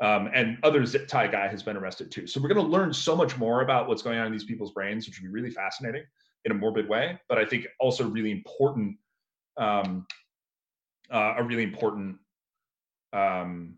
Um, 0.00 0.28
and 0.34 0.58
other 0.64 0.84
zip 0.84 1.06
tie 1.06 1.28
guy 1.28 1.48
has 1.48 1.62
been 1.62 1.76
arrested 1.76 2.10
too. 2.10 2.26
So 2.26 2.40
we're 2.40 2.48
going 2.48 2.66
to 2.66 2.70
learn 2.70 2.92
so 2.92 3.14
much 3.16 3.38
more 3.38 3.62
about 3.62 3.88
what's 3.88 4.02
going 4.02 4.18
on 4.18 4.26
in 4.26 4.32
these 4.32 4.44
people's 4.44 4.72
brains, 4.72 5.06
which 5.06 5.18
would 5.18 5.26
be 5.26 5.32
really 5.32 5.50
fascinating 5.50 6.02
in 6.44 6.52
a 6.52 6.54
morbid 6.54 6.88
way, 6.88 7.18
but 7.28 7.38
I 7.38 7.44
think 7.44 7.66
also 7.80 8.06
really 8.06 8.30
important, 8.30 8.96
um, 9.56 10.06
uh, 11.10 11.34
a 11.38 11.42
really 11.42 11.62
important 11.62 12.16
um, 13.14 13.76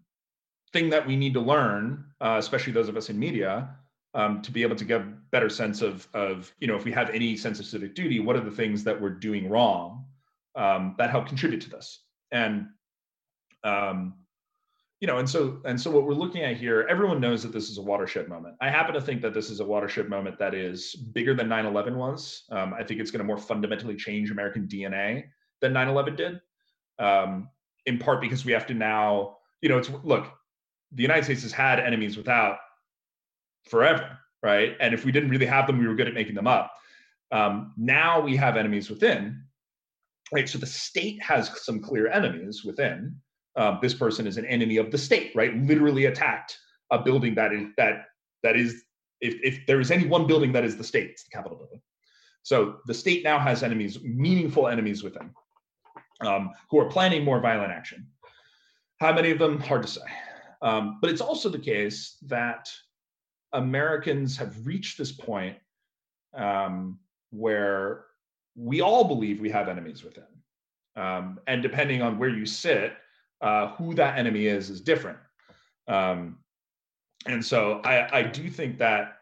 thing 0.72 0.90
that 0.90 1.06
we 1.06 1.16
need 1.16 1.34
to 1.34 1.40
learn, 1.40 2.04
uh, 2.20 2.36
especially 2.38 2.72
those 2.72 2.88
of 2.88 2.96
us 2.96 3.10
in 3.10 3.18
media, 3.18 3.70
um, 4.14 4.40
to 4.42 4.50
be 4.50 4.62
able 4.62 4.76
to 4.76 4.84
get 4.84 5.02
a 5.02 5.04
better 5.30 5.48
sense 5.48 5.82
of, 5.82 6.08
of, 6.14 6.52
you 6.58 6.66
know, 6.66 6.74
if 6.74 6.84
we 6.84 6.92
have 6.92 7.10
any 7.10 7.36
sense 7.36 7.60
of 7.60 7.66
civic 7.66 7.94
duty, 7.94 8.18
what 8.18 8.34
are 8.34 8.40
the 8.40 8.50
things 8.50 8.82
that 8.84 8.98
we're 8.98 9.10
doing 9.10 9.48
wrong 9.48 10.06
um, 10.54 10.94
that 10.98 11.10
help 11.10 11.26
contribute 11.26 11.60
to 11.60 11.70
this? 11.70 12.00
And, 12.32 12.68
um, 13.62 14.14
you 15.00 15.06
know, 15.06 15.18
and 15.18 15.28
so 15.28 15.60
and 15.66 15.78
so 15.78 15.90
what 15.90 16.04
we're 16.04 16.14
looking 16.14 16.42
at 16.42 16.56
here, 16.56 16.86
everyone 16.88 17.20
knows 17.20 17.42
that 17.42 17.52
this 17.52 17.68
is 17.68 17.76
a 17.76 17.82
watershed 17.82 18.28
moment. 18.28 18.56
I 18.62 18.70
happen 18.70 18.94
to 18.94 19.00
think 19.00 19.20
that 19.22 19.34
this 19.34 19.50
is 19.50 19.60
a 19.60 19.64
watershed 19.64 20.08
moment 20.08 20.38
that 20.38 20.54
is 20.54 20.94
bigger 20.94 21.34
than 21.34 21.48
9/11 21.48 21.96
was. 21.96 22.44
Um, 22.50 22.72
I 22.72 22.82
think 22.82 23.00
it's 23.00 23.10
going 23.10 23.18
to 23.18 23.26
more 23.26 23.36
fundamentally 23.36 23.94
change 23.94 24.30
American 24.30 24.66
DNA 24.66 25.24
than 25.60 25.74
9/11 25.74 26.16
did. 26.16 26.40
Um, 26.98 27.50
in 27.86 27.98
part 27.98 28.20
because 28.20 28.44
we 28.44 28.52
have 28.52 28.66
to 28.66 28.74
now, 28.74 29.36
you 29.62 29.68
know, 29.68 29.78
it's 29.78 29.90
look, 30.04 30.26
the 30.92 31.02
United 31.02 31.24
States 31.24 31.42
has 31.42 31.52
had 31.52 31.80
enemies 31.80 32.16
without 32.16 32.58
forever, 33.68 34.18
right? 34.42 34.76
And 34.80 34.94
if 34.94 35.04
we 35.04 35.12
didn't 35.12 35.30
really 35.30 35.46
have 35.46 35.66
them, 35.66 35.78
we 35.78 35.86
were 35.86 35.94
good 35.94 36.08
at 36.08 36.14
making 36.14 36.34
them 36.34 36.46
up. 36.46 36.72
Um, 37.32 37.72
now 37.76 38.20
we 38.20 38.36
have 38.36 38.56
enemies 38.56 38.88
within, 38.88 39.42
right? 40.32 40.48
So 40.48 40.58
the 40.58 40.66
state 40.66 41.20
has 41.22 41.50
some 41.62 41.80
clear 41.80 42.08
enemies 42.08 42.64
within. 42.64 43.16
Um, 43.56 43.78
this 43.80 43.94
person 43.94 44.26
is 44.26 44.36
an 44.36 44.44
enemy 44.44 44.76
of 44.76 44.90
the 44.90 44.98
state, 44.98 45.32
right? 45.34 45.54
Literally 45.56 46.06
attacked 46.06 46.56
a 46.90 46.98
building 46.98 47.34
that 47.34 47.52
is 47.52 47.68
that 47.76 48.04
that 48.42 48.56
is 48.56 48.84
if 49.20 49.34
if 49.42 49.66
there 49.66 49.80
is 49.80 49.90
any 49.90 50.06
one 50.06 50.26
building 50.26 50.52
that 50.52 50.64
is 50.64 50.76
the 50.76 50.84
state, 50.84 51.10
it's 51.10 51.24
the 51.24 51.30
Capitol 51.30 51.58
building. 51.58 51.80
So 52.42 52.76
the 52.86 52.94
state 52.94 53.24
now 53.24 53.40
has 53.40 53.64
enemies, 53.64 54.00
meaningful 54.02 54.68
enemies 54.68 55.02
within 55.02 55.30
um, 56.20 56.50
who 56.70 56.78
are 56.78 56.88
planning 56.88 57.24
more 57.24 57.40
violent 57.40 57.72
action. 57.72 58.06
How 59.00 59.12
many 59.12 59.30
of 59.30 59.38
them? 59.38 59.60
Hard 59.60 59.82
to 59.82 59.88
say. 59.88 60.00
Um, 60.62 60.98
but 61.00 61.10
it's 61.10 61.20
also 61.20 61.48
the 61.48 61.58
case 61.58 62.16
that 62.26 62.70
Americans 63.52 64.36
have 64.36 64.66
reached 64.66 64.98
this 64.98 65.12
point 65.12 65.56
um, 66.34 66.98
where 67.30 68.06
we 68.54 68.80
all 68.80 69.04
believe 69.04 69.40
we 69.40 69.50
have 69.50 69.68
enemies 69.68 70.02
within. 70.02 70.24
Um, 70.96 71.38
and 71.46 71.62
depending 71.62 72.00
on 72.00 72.18
where 72.18 72.30
you 72.30 72.46
sit, 72.46 72.94
uh, 73.42 73.68
who 73.74 73.94
that 73.94 74.18
enemy 74.18 74.46
is 74.46 74.70
is 74.70 74.80
different. 74.80 75.18
Um, 75.88 76.38
and 77.26 77.44
so 77.44 77.80
I, 77.84 78.20
I 78.20 78.22
do 78.22 78.48
think 78.48 78.78
that 78.78 79.18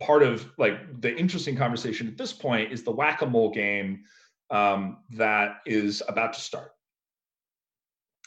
part 0.00 0.22
of 0.22 0.48
like 0.58 1.00
the 1.00 1.14
interesting 1.16 1.56
conversation 1.56 2.06
at 2.06 2.16
this 2.16 2.32
point 2.32 2.72
is 2.72 2.82
the 2.82 2.90
whack-a-mole 2.90 3.50
game 3.50 4.04
um, 4.50 4.98
that 5.10 5.58
is 5.66 6.02
about 6.08 6.34
to 6.34 6.40
start. 6.40 6.72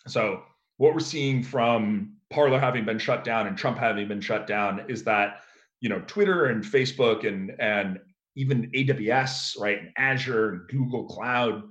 So, 0.08 0.44
what 0.78 0.94
we're 0.94 1.00
seeing 1.00 1.44
from 1.44 2.16
Parler 2.30 2.60
having 2.60 2.86
been 2.86 3.00
shut 3.00 3.24
down 3.24 3.48
and 3.48 3.58
Trump 3.58 3.78
having 3.78 4.08
been 4.08 4.22
shut 4.22 4.48
down 4.48 4.86
is 4.88 5.04
that 5.04 5.42
you 5.82 5.90
know 5.90 6.02
Twitter 6.08 6.46
and 6.46 6.64
Facebook 6.64 7.28
and 7.28 7.52
and 7.60 8.00
even 8.36 8.72
AWS, 8.72 9.60
right, 9.60 9.80
and 9.80 9.92
Azure 9.98 10.50
and 10.50 10.68
Google 10.70 11.06
Cloud, 11.06 11.64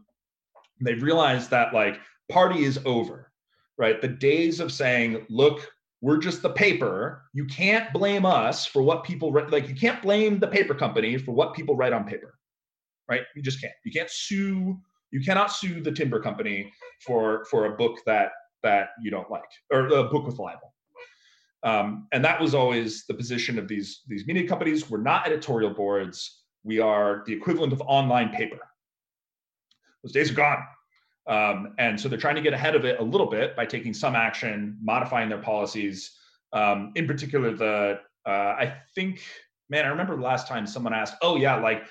they've 0.81 1.03
realized 1.03 1.51
that 1.51 1.73
like 1.73 1.99
party 2.31 2.65
is 2.65 2.79
over, 2.85 3.33
right? 3.79 4.01
The 4.01 4.09
days 4.09 4.61
of 4.61 4.73
saying, 4.73 5.25
look, 5.31 5.67
we're 6.01 6.19
just 6.19 6.43
the 6.43 6.51
paper. 6.51 7.23
You 7.33 7.47
can't 7.47 7.93
blame 7.93 8.27
us 8.27 8.67
for 8.67 8.83
what 8.83 9.05
people 9.05 9.33
write. 9.33 9.51
Like 9.51 9.69
you 9.69 9.75
can't 9.75 10.03
blame 10.03 10.39
the 10.39 10.47
paper 10.47 10.75
company 10.75 11.17
for 11.17 11.33
what 11.33 11.55
people 11.55 11.75
write 11.75 11.93
on 11.93 12.05
paper 12.05 12.38
right? 13.09 13.23
You 13.35 13.43
just 13.43 13.61
can't. 13.61 13.73
You 13.85 13.93
can't 13.93 14.11
sue. 14.11 14.79
You 15.11 15.21
cannot 15.21 15.53
sue 15.53 15.81
the 15.81 15.93
timber 15.93 16.21
company 16.21 16.73
for 17.07 17.47
for 17.51 17.67
a 17.67 17.77
book 17.77 17.99
that 18.07 18.33
that 18.63 18.91
you 19.03 19.11
don't 19.11 19.31
like 19.31 19.49
or 19.71 19.87
a 19.87 20.05
book 20.05 20.27
with 20.27 20.39
libel. 20.39 20.75
Um, 21.63 22.07
and 22.13 22.25
that 22.25 22.41
was 22.41 22.55
always 22.55 23.05
the 23.07 23.15
position 23.15 23.59
of 23.59 23.69
these 23.69 24.03
these 24.07 24.27
media 24.27 24.47
companies. 24.47 24.89
We're 24.89 25.03
not 25.03 25.27
editorial 25.27 25.71
boards. 25.71 26.43
We 26.63 26.79
are 26.81 27.23
the 27.27 27.33
equivalent 27.33 27.73
of 27.73 27.81
online 27.83 28.31
paper. 28.31 28.59
Those 30.03 30.13
days 30.13 30.31
are 30.31 30.35
gone. 30.35 30.63
Um, 31.29 31.75
and 31.79 32.01
so 32.01 32.09
they're 32.09 32.19
trying 32.19 32.37
to 32.37 32.41
get 32.41 32.55
ahead 32.55 32.75
of 32.75 32.85
it 32.85 33.01
a 33.01 33.03
little 33.03 33.27
bit 33.27 33.55
by 33.55 33.67
taking 33.67 33.93
some 33.93 34.15
action, 34.15 34.79
modifying 34.83 35.29
their 35.29 35.43
policies. 35.43 36.17
Um, 36.53 36.93
in 36.95 37.07
particular, 37.07 37.55
the 37.55 38.01
uh, 38.27 38.31
I 38.31 38.77
think, 38.95 39.23
man, 39.69 39.85
I 39.85 39.89
remember 39.89 40.21
last 40.21 40.49
time 40.49 40.67
someone 40.67 40.95
asked, 40.95 41.17
"Oh 41.23 41.37
yeah, 41.37 41.57
like 41.57 41.85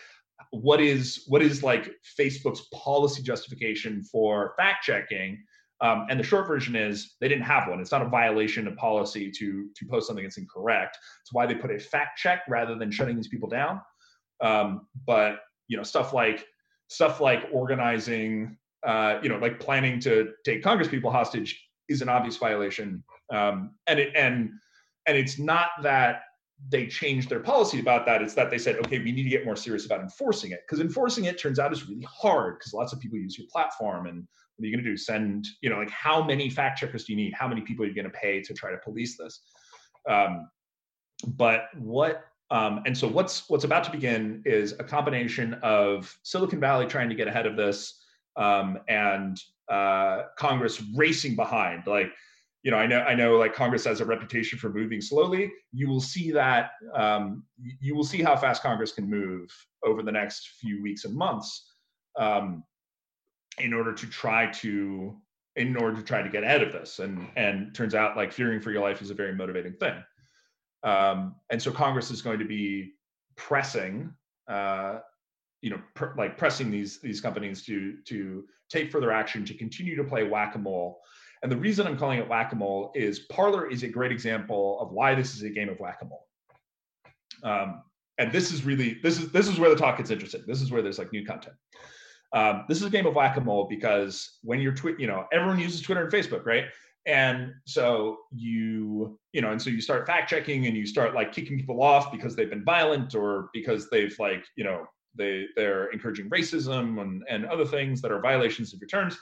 what 0.52 0.82
is 0.82 1.24
what 1.28 1.42
is 1.42 1.64
like 1.64 1.92
Facebook's 2.20 2.68
policy 2.74 3.22
justification 3.22 4.04
for 4.04 4.54
fact 4.58 4.84
checking?" 4.84 5.44
Um, 5.80 6.08
and 6.10 6.20
the 6.20 6.24
short 6.24 6.48
version 6.48 6.76
is 6.76 7.16
they 7.22 7.28
didn't 7.28 7.44
have 7.44 7.68
one. 7.68 7.80
It's 7.80 7.92
not 7.92 8.02
a 8.02 8.10
violation 8.10 8.68
of 8.68 8.76
policy 8.76 9.32
to 9.32 9.70
to 9.76 9.86
post 9.90 10.08
something 10.08 10.26
that's 10.26 10.38
incorrect. 10.38 10.98
It's 11.22 11.34
why 11.34 11.46
they 11.46 11.56
put 11.56 11.72
a 11.72 11.80
fact 11.80 12.18
check 12.18 12.42
rather 12.48 12.76
than 12.76 12.92
shutting 12.92 13.16
these 13.16 13.28
people 13.28 13.50
down. 13.50 13.82
Um, 14.42 14.88
but 15.06 15.40
you 15.68 15.78
know 15.78 15.84
stuff 15.84 16.14
like 16.14 16.46
stuff 16.88 17.20
like 17.20 17.50
organizing 17.52 18.58
uh, 18.86 19.20
you 19.22 19.30
know, 19.30 19.38
like 19.38 19.60
planning 19.60 20.00
to 20.00 20.32
take 20.46 20.64
Congress 20.64 20.88
people 20.88 21.12
hostage 21.12 21.62
is 21.90 22.02
an 22.02 22.10
obvious 22.10 22.38
violation. 22.38 23.04
Um, 23.34 23.76
and 23.88 24.00
it, 24.00 24.14
and 24.16 24.52
and 25.08 25.18
it's 25.18 25.40
not 25.40 25.70
that 25.84 26.22
they 26.70 26.88
changed 26.88 27.30
their 27.30 27.40
policy 27.40 27.80
about 27.80 28.06
that. 28.06 28.22
It's 28.22 28.34
that 28.34 28.50
they 28.50 28.58
said, 28.58 28.78
okay, 28.78 29.00
we 29.00 29.12
need 29.12 29.24
to 29.24 29.30
get 29.30 29.46
more 29.46 29.56
serious 29.56 29.86
about 29.86 30.02
enforcing 30.02 30.52
it 30.52 30.62
because 30.66 30.80
enforcing 30.80 31.26
it 31.26 31.40
turns 31.40 31.60
out 31.60 31.72
is 31.72 31.88
really 31.88 32.08
hard 32.10 32.58
because 32.58 32.74
lots 32.74 32.94
of 32.94 33.00
people 33.00 33.18
use 33.18 33.38
your 33.38 33.48
platform. 33.52 34.08
And 34.08 34.28
what 34.56 34.64
are 34.64 34.68
you 34.68 34.76
going 34.76 34.84
to 34.84 34.90
do? 34.90 34.98
Send, 34.98 35.48
you 35.62 35.70
know, 35.70 35.78
like 35.78 35.92
how 35.92 36.24
many 36.24 36.50
fact 36.50 36.80
checkers 36.80 37.06
do 37.06 37.14
you 37.14 37.18
need? 37.18 37.34
How 37.34 37.48
many 37.48 37.62
people 37.62 37.86
are 37.86 37.88
you 37.88 37.96
going 37.96 38.06
to 38.06 38.18
pay 38.18 38.42
to 38.42 38.54
try 38.54 38.72
to 38.72 38.78
police 38.78 39.18
this? 39.18 39.42
Um, 40.10 40.50
but 41.26 41.66
what 41.76 42.24
um, 42.50 42.82
and 42.86 42.98
so 42.98 43.08
what's 43.08 43.50
what's 43.50 43.66
about 43.66 43.84
to 43.86 43.92
begin 43.92 44.42
is 44.46 44.74
a 44.74 44.84
combination 44.84 45.56
of 45.56 46.18
Silicon 46.24 46.60
Valley 46.60 46.86
trying 46.86 47.10
to 47.10 47.16
get 47.16 47.28
ahead 47.28 47.46
of 47.46 47.58
this, 47.58 48.02
um, 48.38 48.80
and 48.88 49.38
uh, 49.70 50.24
Congress 50.38 50.82
racing 50.96 51.36
behind. 51.36 51.86
Like, 51.86 52.12
you 52.68 52.72
know, 52.72 52.80
I 52.80 52.86
know, 52.86 53.00
I 53.00 53.16
know, 53.16 53.38
like 53.38 53.54
Congress 53.54 53.86
has 53.86 54.02
a 54.02 54.06
reputation 54.06 54.60
for 54.60 54.68
moving 54.70 55.00
slowly. 55.00 55.54
You 55.72 55.88
will 55.88 56.02
see 56.02 56.32
that. 56.32 56.72
Um, 56.94 57.46
you 57.80 57.96
will 57.96 58.04
see 58.04 58.22
how 58.22 58.36
fast 58.36 58.62
Congress 58.62 58.92
can 58.92 59.10
move 59.10 59.50
over 59.86 60.04
the 60.04 60.12
next 60.12 60.50
few 60.60 60.84
weeks 60.84 61.06
and 61.06 61.16
months, 61.16 61.76
um, 62.18 62.66
in 63.58 63.74
order 63.74 63.94
to 63.94 64.06
try 64.08 64.52
to, 64.52 65.16
in 65.56 65.78
order 65.78 65.96
to 65.96 66.04
try 66.04 66.22
to 66.22 66.28
get 66.28 66.44
ahead 66.44 66.62
of 66.62 66.74
this. 66.74 67.00
And 67.00 67.30
and 67.38 67.74
turns 67.74 67.96
out 67.96 68.18
like 68.18 68.34
fearing 68.34 68.60
for 68.60 68.72
your 68.72 68.82
life 68.82 69.02
is 69.02 69.12
a 69.12 69.14
very 69.14 69.34
motivating 69.34 69.76
thing. 69.76 70.04
Um, 70.84 71.36
and 71.50 71.62
so 71.62 71.72
Congress 71.72 72.12
is 72.12 72.22
going 72.22 72.40
to 72.40 72.46
be 72.46 72.96
pressing 73.38 74.14
uh, 74.50 75.00
you 75.62 75.70
know 75.70 75.80
pr- 75.94 76.18
like 76.18 76.38
pressing 76.38 76.70
these 76.70 77.00
these 77.00 77.22
companies 77.22 77.64
to 77.68 77.96
to 78.08 78.44
take 78.68 78.92
further 78.92 79.14
action 79.14 79.46
to 79.46 79.54
continue 79.54 79.96
to 79.96 80.04
play 80.04 80.26
whack-a-mole 80.26 81.00
and 81.44 81.52
the 81.52 81.58
reason 81.58 81.88
i'm 81.88 81.98
calling 81.98 82.20
it 82.20 82.28
whack-a-mole 82.28 82.92
is 82.96 83.20
parler 83.32 83.70
is 83.70 83.84
a 83.84 83.88
great 83.88 84.12
example 84.12 84.80
of 84.80 84.92
why 84.92 85.16
this 85.16 85.36
is 85.36 85.44
a 85.44 85.50
game 85.50 85.70
of 85.70 85.80
whack-a-mole 85.80 86.28
um, 87.44 87.84
and 88.18 88.32
this 88.32 88.52
is 88.52 88.66
really 88.66 89.00
this 89.04 89.20
is 89.20 89.32
this 89.32 89.48
is 89.48 89.60
where 89.60 89.70
the 89.70 89.76
talk 89.76 89.98
gets 89.98 90.10
interesting. 90.10 90.44
This 90.48 90.62
is 90.62 90.72
where 90.72 90.82
there's 90.82 91.00
like 91.00 91.12
new 91.12 91.26
content. 91.26 91.56
Um, 92.34 92.66
this 92.68 92.80
is 92.80 92.86
a 92.86 92.90
game 92.90 93.06
of 93.06 93.16
whack-a-mole 93.16 93.68
because 93.70 94.40
when 94.44 94.60
you're 94.60 94.74
tweet 94.74 95.00
you 95.00 95.08
know 95.08 95.26
everyone 95.32 95.60
uses 95.60 95.82
twitter 95.82 96.04
and 96.04 96.12
facebook 96.12 96.46
right? 96.46 96.66
And 97.06 97.54
so 97.66 98.18
you 98.36 99.18
you 99.32 99.42
know 99.42 99.52
and 99.52 99.62
so 99.62 99.70
you 99.70 99.82
start 99.82 100.08
fact 100.08 100.30
checking 100.30 100.68
and 100.68 100.76
you 100.76 100.86
start 100.86 101.14
like 101.14 101.32
kicking 101.32 101.58
people 101.58 101.82
off 101.82 102.12
because 102.12 102.36
they've 102.36 102.50
been 102.50 102.66
violent 102.66 103.16
or 103.16 103.50
because 103.54 103.90
they've 103.90 104.16
like 104.20 104.44
you 104.56 104.64
know 104.64 104.86
they 105.16 105.46
they're 105.56 105.88
encouraging 105.92 106.30
racism 106.30 107.02
and, 107.02 107.24
and 107.30 107.46
other 107.46 107.66
things 107.66 108.02
that 108.02 108.12
are 108.12 108.20
violations 108.20 108.74
of 108.74 108.80
your 108.80 108.90
terms. 108.90 109.18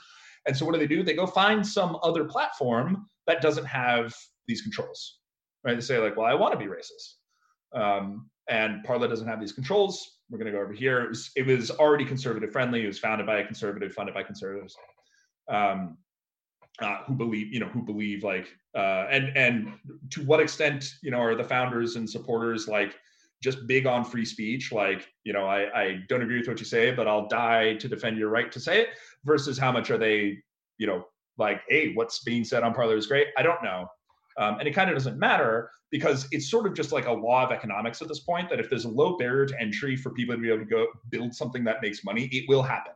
And 0.46 0.56
so 0.56 0.64
what 0.64 0.72
do 0.72 0.78
they 0.78 0.86
do? 0.86 1.02
They 1.02 1.14
go 1.14 1.26
find 1.26 1.66
some 1.66 1.98
other 2.02 2.24
platform 2.24 3.06
that 3.26 3.42
doesn't 3.42 3.64
have 3.64 4.14
these 4.46 4.62
controls. 4.62 5.18
Right? 5.64 5.74
They 5.74 5.80
say 5.80 5.98
like, 5.98 6.16
well, 6.16 6.26
I 6.26 6.34
want 6.34 6.52
to 6.52 6.58
be 6.58 6.66
racist. 6.66 7.14
Um, 7.74 8.30
and 8.48 8.84
Parler 8.84 9.08
doesn't 9.08 9.26
have 9.26 9.40
these 9.40 9.52
controls. 9.52 10.18
We're 10.30 10.38
going 10.38 10.52
to 10.52 10.56
go 10.56 10.62
over 10.62 10.72
here. 10.72 11.00
It 11.02 11.08
was, 11.08 11.30
it 11.36 11.46
was 11.46 11.70
already 11.70 12.04
conservative 12.04 12.52
friendly. 12.52 12.84
It 12.84 12.86
was 12.86 12.98
founded 12.98 13.26
by 13.26 13.38
a 13.38 13.44
conservative, 13.44 13.92
funded 13.92 14.14
by 14.14 14.22
conservatives, 14.22 14.76
um, 15.48 15.98
uh, 16.80 16.98
who 17.06 17.14
believe, 17.14 17.52
you 17.52 17.58
know, 17.58 17.66
who 17.66 17.82
believe 17.82 18.22
like, 18.22 18.48
uh, 18.76 19.06
and 19.10 19.36
and 19.36 19.72
to 20.10 20.22
what 20.24 20.40
extent, 20.40 20.92
you 21.02 21.10
know, 21.10 21.18
are 21.18 21.34
the 21.34 21.44
founders 21.44 21.96
and 21.96 22.08
supporters 22.08 22.68
like 22.68 22.94
just 23.42 23.66
big 23.66 23.86
on 23.86 24.04
free 24.04 24.24
speech, 24.24 24.72
like, 24.72 25.08
you 25.24 25.32
know, 25.32 25.46
I, 25.46 25.82
I 25.82 25.98
don't 26.08 26.22
agree 26.22 26.38
with 26.38 26.48
what 26.48 26.58
you 26.58 26.64
say, 26.64 26.90
but 26.90 27.06
I'll 27.06 27.28
die 27.28 27.74
to 27.74 27.88
defend 27.88 28.18
your 28.18 28.30
right 28.30 28.50
to 28.50 28.58
say 28.58 28.80
it, 28.80 28.88
versus 29.24 29.58
how 29.58 29.70
much 29.70 29.90
are 29.90 29.98
they, 29.98 30.38
you 30.78 30.86
know, 30.86 31.06
like, 31.38 31.60
hey, 31.68 31.92
what's 31.94 32.24
being 32.24 32.44
said 32.44 32.62
on 32.62 32.72
Parler 32.72 32.96
is 32.96 33.06
great. 33.06 33.28
I 33.36 33.42
don't 33.42 33.62
know. 33.62 33.86
Um, 34.38 34.58
and 34.58 34.68
it 34.68 34.72
kind 34.72 34.90
of 34.90 34.96
doesn't 34.96 35.18
matter 35.18 35.70
because 35.90 36.26
it's 36.30 36.50
sort 36.50 36.66
of 36.66 36.74
just 36.74 36.92
like 36.92 37.06
a 37.06 37.12
law 37.12 37.44
of 37.44 37.52
economics 37.52 38.02
at 38.02 38.08
this 38.08 38.20
point 38.20 38.50
that 38.50 38.60
if 38.60 38.68
there's 38.68 38.84
a 38.84 38.88
low 38.88 39.16
barrier 39.16 39.46
to 39.46 39.60
entry 39.60 39.96
for 39.96 40.10
people 40.10 40.34
to 40.34 40.40
be 40.40 40.48
able 40.48 40.58
to 40.58 40.64
go 40.64 40.86
build 41.10 41.34
something 41.34 41.64
that 41.64 41.80
makes 41.82 42.04
money, 42.04 42.24
it 42.32 42.44
will 42.48 42.62
happen. 42.62 42.92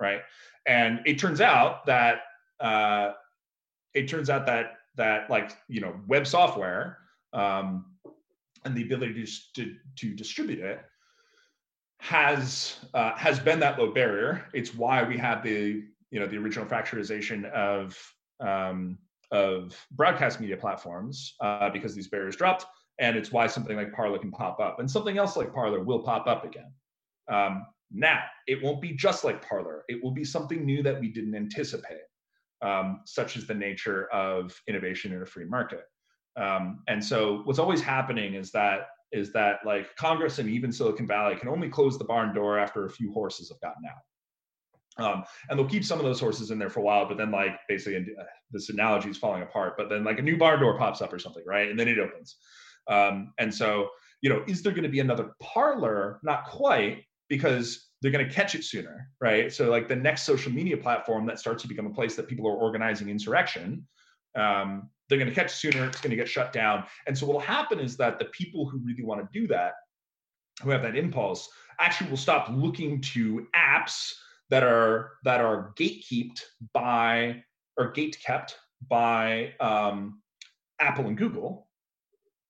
Right. 0.00 0.20
And 0.66 1.00
it 1.06 1.18
turns 1.18 1.40
out 1.40 1.86
that, 1.86 2.20
uh, 2.60 3.12
it 3.94 4.08
turns 4.08 4.30
out 4.30 4.46
that, 4.46 4.78
that 4.96 5.28
like, 5.30 5.56
you 5.68 5.80
know, 5.80 5.94
web 6.08 6.26
software, 6.26 6.98
um, 7.32 7.86
and 8.64 8.76
the 8.76 8.82
ability 8.82 9.26
to, 9.54 9.74
to, 9.96 10.14
distribute 10.14 10.60
it 10.60 10.80
has 12.00 12.76
uh, 12.94 13.16
has 13.16 13.40
been 13.40 13.60
that 13.60 13.78
low 13.78 13.92
barrier. 13.92 14.46
It's 14.54 14.74
why 14.74 15.02
we 15.02 15.16
had 15.18 15.42
the 15.42 15.82
you 16.10 16.20
know 16.20 16.26
the 16.26 16.36
original 16.36 16.64
fracturization 16.64 17.50
of 17.52 17.98
um, 18.40 18.98
of 19.30 19.74
broadcast 19.92 20.40
media 20.40 20.56
platforms 20.56 21.34
uh, 21.40 21.70
because 21.70 21.94
these 21.94 22.08
barriers 22.08 22.36
dropped, 22.36 22.66
and 22.98 23.16
it's 23.16 23.32
why 23.32 23.46
something 23.46 23.76
like 23.76 23.92
Parler 23.92 24.18
can 24.18 24.30
pop 24.30 24.60
up, 24.60 24.78
and 24.78 24.90
something 24.90 25.18
else 25.18 25.36
like 25.36 25.52
Parler 25.52 25.82
will 25.82 26.00
pop 26.00 26.26
up 26.26 26.44
again. 26.44 26.72
Um, 27.30 27.66
now, 27.90 28.22
it 28.46 28.62
won't 28.62 28.80
be 28.80 28.92
just 28.92 29.24
like 29.24 29.46
Parler; 29.46 29.84
it 29.88 30.02
will 30.02 30.12
be 30.12 30.24
something 30.24 30.64
new 30.64 30.82
that 30.82 31.00
we 31.00 31.08
didn't 31.08 31.34
anticipate, 31.34 32.06
um, 32.62 33.00
such 33.06 33.36
as 33.36 33.46
the 33.46 33.54
nature 33.54 34.06
of 34.12 34.54
innovation 34.68 35.12
in 35.12 35.22
a 35.22 35.26
free 35.26 35.46
market. 35.46 35.82
Um, 36.36 36.82
and 36.88 37.04
so 37.04 37.42
what's 37.44 37.58
always 37.58 37.80
happening 37.80 38.34
is 38.34 38.50
that 38.52 38.88
is 39.10 39.32
that 39.32 39.60
like 39.64 39.96
Congress 39.96 40.38
and 40.38 40.50
even 40.50 40.70
Silicon 40.70 41.06
Valley 41.06 41.34
can 41.34 41.48
only 41.48 41.68
close 41.68 41.96
the 41.96 42.04
barn 42.04 42.34
door 42.34 42.58
after 42.58 42.84
a 42.84 42.90
few 42.90 43.10
horses 43.10 43.48
have 43.48 43.60
gotten 43.60 43.82
out. 43.86 44.02
Um, 45.02 45.24
and 45.48 45.58
they'll 45.58 45.68
keep 45.68 45.84
some 45.84 45.98
of 45.98 46.04
those 46.04 46.20
horses 46.20 46.50
in 46.50 46.58
there 46.58 46.68
for 46.68 46.80
a 46.80 46.82
while, 46.82 47.08
but 47.08 47.16
then 47.16 47.30
like 47.30 47.58
basically 47.68 47.96
uh, 47.96 48.24
this 48.50 48.68
analogy 48.68 49.08
is 49.08 49.16
falling 49.16 49.42
apart. 49.42 49.74
But 49.78 49.88
then 49.88 50.04
like 50.04 50.18
a 50.18 50.22
new 50.22 50.36
barn 50.36 50.60
door 50.60 50.76
pops 50.76 51.00
up 51.00 51.12
or 51.12 51.18
something, 51.18 51.44
right? 51.46 51.70
And 51.70 51.78
then 51.78 51.88
it 51.88 51.98
opens. 51.98 52.36
Um, 52.86 53.32
and 53.38 53.54
so 53.54 53.88
you 54.20 54.30
know, 54.30 54.42
is 54.46 54.62
there 54.62 54.72
going 54.72 54.84
to 54.84 54.88
be 54.88 55.00
another 55.00 55.32
Parler? 55.40 56.20
Not 56.22 56.44
quite, 56.44 57.04
because 57.28 57.88
they're 58.00 58.10
going 58.10 58.26
to 58.26 58.32
catch 58.32 58.54
it 58.54 58.64
sooner, 58.64 59.08
right? 59.20 59.52
So 59.52 59.70
like 59.70 59.88
the 59.88 59.96
next 59.96 60.22
social 60.22 60.52
media 60.52 60.76
platform 60.76 61.26
that 61.26 61.38
starts 61.38 61.62
to 61.62 61.68
become 61.68 61.86
a 61.86 61.90
place 61.90 62.16
that 62.16 62.28
people 62.28 62.48
are 62.48 62.56
organizing 62.56 63.08
insurrection 63.08 63.86
um, 64.36 64.90
they're 65.08 65.18
going 65.18 65.30
to 65.30 65.34
catch 65.34 65.52
sooner. 65.52 65.86
It's 65.86 66.00
going 66.00 66.10
to 66.10 66.16
get 66.16 66.28
shut 66.28 66.52
down. 66.52 66.84
And 67.06 67.16
so 67.16 67.26
what 67.26 67.34
will 67.34 67.40
happen 67.40 67.80
is 67.80 67.96
that 67.96 68.18
the 68.18 68.26
people 68.26 68.68
who 68.68 68.78
really 68.78 69.04
want 69.04 69.20
to 69.20 69.38
do 69.40 69.46
that, 69.48 69.74
who 70.62 70.70
have 70.70 70.82
that 70.82 70.96
impulse, 70.96 71.48
actually 71.80 72.10
will 72.10 72.16
stop 72.16 72.48
looking 72.50 73.00
to 73.00 73.46
apps 73.56 74.12
that 74.50 74.62
are 74.62 75.12
that 75.24 75.40
are 75.40 75.72
gatekept 75.78 76.42
by 76.72 77.42
or 77.76 77.92
gate 77.92 78.18
kept 78.24 78.56
by 78.88 79.52
um, 79.60 80.20
Apple 80.80 81.06
and 81.06 81.16
Google, 81.16 81.68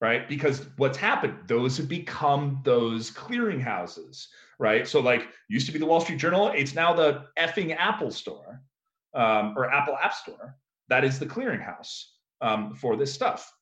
right? 0.01 0.29
Because 0.29 0.67
what's 0.77 0.97
happened, 0.97 1.37
those 1.47 1.77
have 1.77 1.89
become 1.89 2.61
those 2.65 3.11
clearinghouses, 3.11 4.27
right? 4.59 4.87
So 4.87 5.01
like 5.01 5.29
used 5.49 5.67
to 5.67 5.73
be 5.73 5.79
the 5.79 5.87
Wall 5.87 6.01
Street 6.01 6.19
Journal, 6.19 6.49
it's 6.55 6.75
now 6.75 6.95
the 6.95 7.27
effing 7.39 7.77
Apple 7.77 8.11
Store 8.11 8.63
um, 9.15 9.55
or 9.57 9.71
Apple 9.71 9.97
App 10.03 10.15
Store. 10.15 10.57
That 10.89 11.05
is 11.05 11.19
the 11.19 11.27
clearinghouse 11.27 12.05
um, 12.41 12.75
for 12.75 12.97
this 12.97 13.13
stuff. 13.13 13.53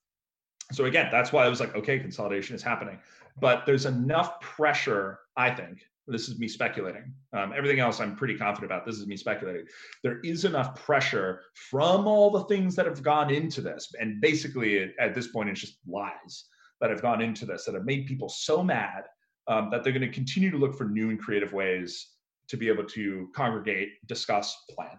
So 0.71 0.85
again, 0.85 1.09
that's 1.11 1.31
why 1.31 1.45
I 1.45 1.49
was 1.49 1.59
like, 1.59 1.75
okay, 1.75 1.99
consolidation 1.99 2.55
is 2.55 2.63
happening. 2.63 2.99
But 3.39 3.65
there's 3.65 3.85
enough 3.85 4.39
pressure, 4.41 5.19
I 5.35 5.51
think. 5.51 5.81
This 6.09 6.29
is 6.29 6.39
me 6.39 6.47
speculating. 6.47 7.13
Um, 7.33 7.53
everything 7.55 7.79
else 7.79 7.99
I'm 7.99 8.15
pretty 8.15 8.37
confident 8.37 8.71
about. 8.71 8.85
This 8.85 8.95
is 8.95 9.07
me 9.07 9.17
speculating. 9.17 9.65
There 10.03 10.19
is 10.21 10.45
enough 10.45 10.73
pressure 10.75 11.41
from 11.53 12.07
all 12.07 12.31
the 12.31 12.45
things 12.45 12.75
that 12.75 12.85
have 12.85 13.03
gone 13.03 13.29
into 13.29 13.61
this. 13.61 13.93
And 13.99 14.21
basically, 14.21 14.93
at 14.99 15.13
this 15.13 15.27
point, 15.27 15.49
it's 15.49 15.59
just 15.59 15.79
lies 15.85 16.45
that 16.79 16.89
have 16.89 17.01
gone 17.01 17.21
into 17.21 17.45
this 17.45 17.65
that 17.65 17.75
have 17.75 17.83
made 17.83 18.07
people 18.07 18.29
so 18.29 18.63
mad 18.63 19.03
um, 19.47 19.69
that 19.69 19.83
they're 19.83 19.93
going 19.93 20.01
to 20.01 20.13
continue 20.13 20.49
to 20.51 20.57
look 20.57 20.75
for 20.75 20.85
new 20.85 21.09
and 21.09 21.19
creative 21.19 21.51
ways 21.51 22.07
to 22.47 22.57
be 22.57 22.69
able 22.69 22.85
to 22.85 23.29
congregate, 23.35 23.89
discuss, 24.07 24.55
plan. 24.69 24.97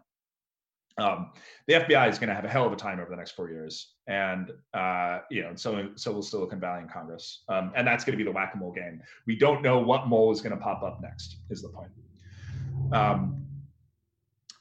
Um, 0.98 1.30
the 1.66 1.74
FBI 1.74 2.08
is 2.08 2.18
going 2.18 2.28
to 2.28 2.34
have 2.34 2.44
a 2.44 2.48
hell 2.48 2.66
of 2.66 2.72
a 2.72 2.76
time 2.76 2.98
over 2.98 3.08
the 3.08 3.16
next 3.16 3.32
four 3.32 3.48
years, 3.48 3.94
and 4.08 4.50
uh, 4.74 5.20
you 5.30 5.42
know, 5.42 5.52
so 5.54 5.90
so 5.94 6.12
will 6.12 6.22
Silicon 6.22 6.58
Valley 6.58 6.80
and 6.80 6.90
Congress, 6.90 7.44
um, 7.48 7.72
and 7.76 7.86
that's 7.86 8.04
going 8.04 8.14
to 8.14 8.22
be 8.22 8.24
the 8.24 8.32
whack-a-mole 8.32 8.72
game. 8.72 9.00
We 9.26 9.36
don't 9.36 9.62
know 9.62 9.78
what 9.78 10.08
mole 10.08 10.32
is 10.32 10.40
going 10.40 10.56
to 10.56 10.62
pop 10.62 10.82
up 10.82 11.00
next. 11.00 11.36
Is 11.50 11.62
the 11.62 11.68
point? 11.68 11.90
Um, 12.92 13.44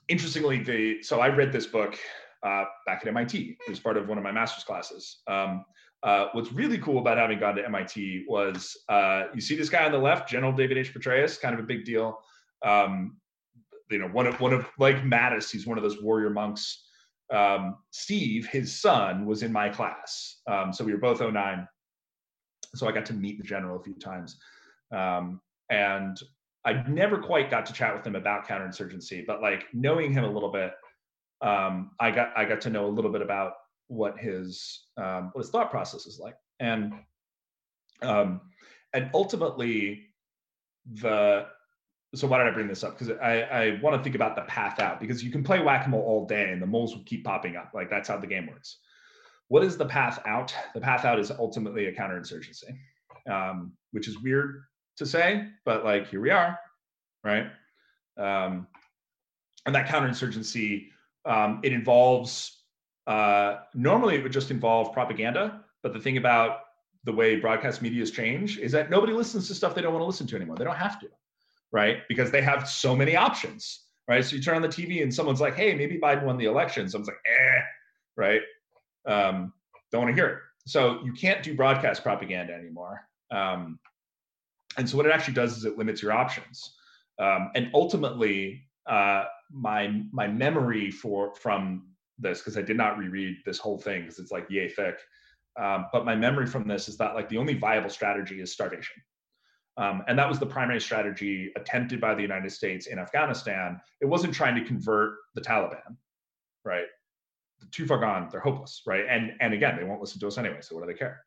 interestingly, 0.08 0.62
the 0.62 1.02
so 1.02 1.19
I 1.19 1.30
read 1.30 1.52
this 1.52 1.65
book 1.65 1.97
uh, 2.43 2.65
back 2.86 3.02
at 3.02 3.08
MIT. 3.08 3.58
It 3.65 3.69
was 3.69 3.80
part 3.80 3.97
of 3.97 4.08
one 4.08 4.17
of 4.17 4.23
my 4.23 4.32
master's 4.32 4.63
classes. 4.63 5.17
Um, 5.28 5.65
uh, 6.04 6.28
what's 6.34 6.52
really 6.52 6.78
cool 6.78 7.00
about 7.00 7.17
having 7.17 7.39
gone 7.39 7.56
to 7.56 7.65
MIT 7.65 8.26
was 8.28 8.78
uh, 8.89 9.23
you 9.34 9.41
see 9.41 9.56
this 9.56 9.69
guy 9.69 9.86
on 9.86 9.91
the 9.91 9.97
left, 9.97 10.30
General 10.30 10.52
David 10.52 10.78
H. 10.78 10.93
Petraeus, 10.93 11.41
kind 11.41 11.56
of 11.56 11.60
a 11.60 11.63
big 11.63 11.86
deal. 11.86 12.19
Um, 12.63 13.17
you 13.89 14.00
know, 14.00 14.08
one 14.08 14.28
of 14.28 14.39
one 14.39 14.54
of 14.54 14.67
like 14.80 15.04
Mattis, 15.04 15.52
he's 15.52 15.67
one 15.67 15.78
of 15.78 15.84
those 15.84 16.02
warrior 16.02 16.30
monks. 16.30 16.84
Um, 17.32 17.78
Steve, 17.91 18.47
his 18.47 18.80
son, 18.80 19.26
was 19.26 19.43
in 19.43 19.52
my 19.52 19.69
class, 19.69 20.41
um, 20.47 20.71
so 20.71 20.84
we 20.84 20.93
were 20.93 20.97
both 20.97 21.19
09. 21.19 21.67
So 22.76 22.88
I 22.88 22.91
got 22.91 23.06
to 23.08 23.13
meet 23.13 23.38
the 23.38 23.43
general 23.43 23.80
a 23.80 23.84
few 23.84 23.95
times, 23.95 24.38
um, 24.91 25.41
and 25.69 26.17
I 26.65 26.84
never 26.88 27.17
quite 27.17 27.50
got 27.50 27.65
to 27.67 27.73
chat 27.73 27.95
with 27.95 28.06
him 28.06 28.15
about 28.15 28.47
counterinsurgency, 28.47 29.26
but 29.26 29.41
like 29.41 29.65
knowing 29.73 30.12
him 30.12 30.23
a 30.26 30.32
little 30.32 30.52
bit, 30.52 30.73
um, 31.41 31.91
I 32.00 32.12
got 32.12 32.32
I 32.38 32.45
got 32.45 32.62
to 32.62 32.69
know 32.69 32.88
a 32.88 32.91
little 32.91 33.12
bit 33.12 33.21
about 33.21 33.54
what 33.88 34.17
his 34.17 34.86
um, 34.97 35.30
what 35.34 35.41
his 35.41 35.50
thought 35.50 35.71
process 35.71 36.06
is 36.06 36.19
like, 36.19 36.36
and 36.60 36.93
um, 38.02 38.41
and 38.93 39.10
ultimately 39.13 40.08
the 40.93 41.47
so 42.15 42.28
why 42.28 42.38
did 42.38 42.48
I 42.48 42.52
bring 42.52 42.67
this 42.67 42.84
up? 42.84 42.98
Because 42.98 43.17
I, 43.22 43.41
I 43.41 43.80
want 43.82 43.96
to 43.98 44.04
think 44.04 44.15
about 44.15 44.36
the 44.36 44.43
path 44.43 44.80
out 44.80 45.00
because 45.00 45.24
you 45.24 45.32
can 45.32 45.43
play 45.43 45.60
whack-a-mole 45.60 46.02
all 46.02 46.26
day 46.26 46.52
and 46.52 46.62
the 46.62 46.67
moles 46.67 46.96
will 46.96 47.04
keep 47.04 47.24
popping 47.24 47.56
up. 47.56 47.72
Like 47.74 47.89
that's 47.89 48.08
how 48.08 48.17
the 48.17 48.28
game 48.28 48.48
works. 48.48 48.78
What 49.50 49.63
is 49.63 49.78
the 49.78 49.86
path 49.86 50.20
out? 50.26 50.54
The 50.74 50.82
path 50.82 51.06
out 51.06 51.20
is 51.20 51.32
ultimately 51.32 51.86
a 51.88 51.93
counterinsurgency, 51.93 52.78
um, 53.30 53.74
which 53.91 54.08
is 54.08 54.20
weird 54.22 54.63
to 54.98 55.06
say, 55.06 55.48
but 55.65 55.84
like 55.84 56.08
here 56.10 56.22
we 56.22 56.32
are, 56.32 56.58
right? 57.24 57.48
Um, 58.17 58.67
and 59.65 59.76
that 59.76 59.88
counterinsurgency, 59.88 60.88
um, 61.26 61.60
it 61.63 61.74
involves 61.74 62.58
uh, 63.08 63.62
normally, 63.74 64.15
it 64.15 64.24
would 64.24 64.34
just 64.34 64.52
involve 64.52 64.93
propaganda. 64.93 65.63
But 65.82 65.93
the 65.93 66.00
thing 66.00 66.17
about 66.17 66.60
the 67.06 67.13
way 67.13 67.38
broadcast 67.38 67.82
media 67.82 68.02
has 68.02 68.12
changed 68.12 68.60
is 68.60 68.74
that 68.74 68.89
nobody 68.89 69.13
listens 69.13 69.48
to 69.48 69.56
stuff 69.56 69.74
they 69.74 69.82
don't 69.82 69.93
want 69.93 70.02
to 70.02 70.08
listen 70.08 70.28
to 70.28 70.36
anymore. 70.36 70.58
They 70.58 70.65
don't 70.65 70.76
have 70.76 71.00
to, 71.00 71.08
right? 71.78 72.00
Because 72.10 72.32
they 72.32 72.42
have 72.42 72.68
so 72.68 72.96
many 72.96 73.16
options, 73.16 73.84
right? 74.08 74.26
So 74.26 74.36
you 74.36 74.42
turn 74.42 74.56
on 74.56 74.63
the 74.63 74.68
TV 74.68 75.04
and 75.04 75.13
someone's 75.13 75.40
like, 75.40 75.56
"Hey, 75.56 75.76
maybe 75.76 76.00
Biden 76.00 76.24
won 76.24 76.38
the 76.38 76.46
election." 76.46 76.90
Someone's 76.90 77.08
like, 77.08 77.24
"Eh," 77.28 77.62
right? 78.16 78.42
Um, 79.06 79.54
don't 79.92 80.02
want 80.02 80.16
to 80.16 80.20
hear 80.20 80.30
it. 80.34 80.40
So 80.66 81.00
you 81.06 81.13
can't 81.13 81.44
do 81.44 81.56
broadcast 81.56 82.02
propaganda 82.02 82.52
anymore. 82.54 83.08
Um, 83.30 83.80
and 84.78 84.90
so 84.90 84.98
what 84.98 85.06
it 85.06 85.12
actually 85.12 85.36
does 85.36 85.56
is 85.56 85.66
it 85.66 85.78
limits 85.78 86.02
your 86.02 86.13
options. 86.13 86.76
Um, 87.20 87.52
and 87.54 87.70
ultimately, 87.76 88.63
uh, 88.88 89.26
my 89.52 90.02
my 90.12 90.28
memory 90.28 90.90
for 90.90 91.36
from 91.36 91.60
this 92.18 92.40
because 92.40 92.58
I 92.58 92.63
did 92.63 92.78
not 92.78 92.98
reread 92.98 93.38
this 93.46 93.60
whole 93.60 93.78
thing 93.78 94.02
because 94.02 94.18
it's 94.18 94.32
like 94.32 94.48
yay 94.50 94.68
thick. 94.68 94.98
Um, 95.62 95.86
but 95.94 96.06
my 96.06 96.16
memory 96.16 96.48
from 96.48 96.68
this 96.68 96.90
is 96.90 96.98
that 96.98 97.13
like 97.13 97.30
the 97.30 97.38
only 97.38 97.54
viable 97.54 97.92
strategy 97.92 98.42
is 98.42 98.52
starvation. 98.52 98.98
Um, 99.78 100.04
and 100.08 100.18
that 100.18 100.28
was 100.28 100.40
the 100.40 100.46
primary 100.46 100.82
strategy 100.82 101.52
attempted 101.56 102.02
by 102.02 102.16
the 102.16 102.22
United 102.22 102.52
States 102.52 102.88
in 102.88 102.98
Afghanistan. 102.98 103.80
It 104.02 104.06
wasn't 104.06 104.34
trying 104.34 104.56
to 104.56 104.66
convert 104.66 105.18
the 105.36 105.42
Taliban, 105.42 105.96
right? 106.66 106.86
Too 107.72 107.86
far 107.86 108.00
gone, 108.00 108.28
they're 108.32 108.40
hopeless, 108.40 108.82
right? 108.86 109.06
And 109.08 109.34
and 109.40 109.54
again, 109.54 109.78
they 109.78 109.84
won't 109.84 110.02
listen 110.02 110.20
to 110.20 110.28
us 110.28 110.38
anyway, 110.38 110.60
so 110.62 110.76
what 110.76 110.82
do 110.86 110.92
they 110.92 110.98
care? 110.98 111.24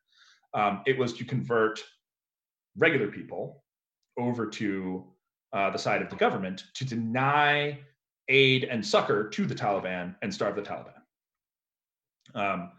Um, 0.55 0.83
it 0.87 0.99
was 0.99 1.13
to 1.15 1.25
convert 1.25 1.81
regular 2.77 3.09
people 3.09 3.63
over 4.19 4.47
to 4.47 5.05
uh, 5.53 5.71
the 5.71 5.79
side 5.79 6.03
of 6.03 6.11
the 6.11 6.17
government 6.17 6.65
to 6.75 6.85
deny 6.85 7.79
aid 8.29 8.65
and 8.65 8.85
succor 8.85 9.29
to 9.29 9.47
the 9.47 9.55
Taliban 9.55 10.15
and 10.23 10.33
starve 10.33 10.57
the 10.57 10.63
Taliban. 10.63 11.01
Um, 12.35 12.71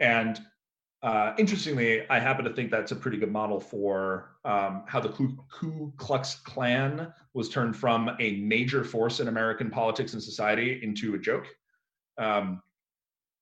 and 0.00 0.40
uh, 1.02 1.34
interestingly, 1.36 2.08
I 2.08 2.20
happen 2.20 2.44
to 2.44 2.52
think 2.52 2.70
that's 2.70 2.92
a 2.92 2.96
pretty 2.96 3.16
good 3.16 3.32
model 3.32 3.58
for 3.58 4.36
um, 4.44 4.84
how 4.86 5.00
the 5.00 5.08
Ku, 5.08 5.92
Klux 5.96 6.36
Klan 6.44 7.12
was 7.34 7.48
turned 7.48 7.76
from 7.76 8.10
a 8.20 8.36
major 8.36 8.84
force 8.84 9.18
in 9.18 9.26
American 9.26 9.68
politics 9.68 10.12
and 10.12 10.22
society 10.22 10.78
into 10.82 11.14
a 11.14 11.18
joke. 11.18 11.48
Um, 12.18 12.62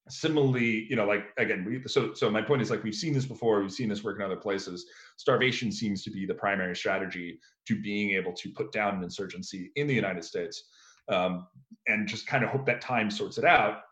similarly, 0.09 0.87
you 0.88 0.96
know, 0.96 1.05
like 1.05 1.27
again, 1.37 1.66
we, 1.66 1.87
so 1.87 2.14
so 2.14 2.31
my 2.31 2.40
point 2.40 2.62
is 2.62 2.70
like 2.70 2.83
we've 2.83 2.94
seen 2.94 3.12
this 3.12 3.27
before. 3.27 3.61
We've 3.61 3.70
seen 3.70 3.90
this 3.90 4.03
work 4.03 4.16
in 4.16 4.25
other 4.25 4.37
places. 4.37 4.87
Starvation 5.18 5.70
seems 5.70 6.03
to 6.05 6.11
be 6.11 6.25
the 6.25 6.35
primary 6.35 6.75
strategy 6.75 7.40
to 7.68 7.81
being 7.81 8.12
able 8.12 8.33
to 8.33 8.49
put 8.51 8.73
down 8.73 8.96
an 8.96 9.03
insurgency 9.03 9.70
in 9.77 9.87
the 9.87 9.94
United 9.94 10.25
States 10.25 10.64
um, 11.11 11.46
and 11.88 12.09
just 12.09 12.27
kind 12.27 12.42
of 12.42 12.49
hope 12.49 12.64
that 12.64 12.81
time 12.81 13.11
sorts 13.11 13.37
it 13.37 13.44
out 13.44 13.83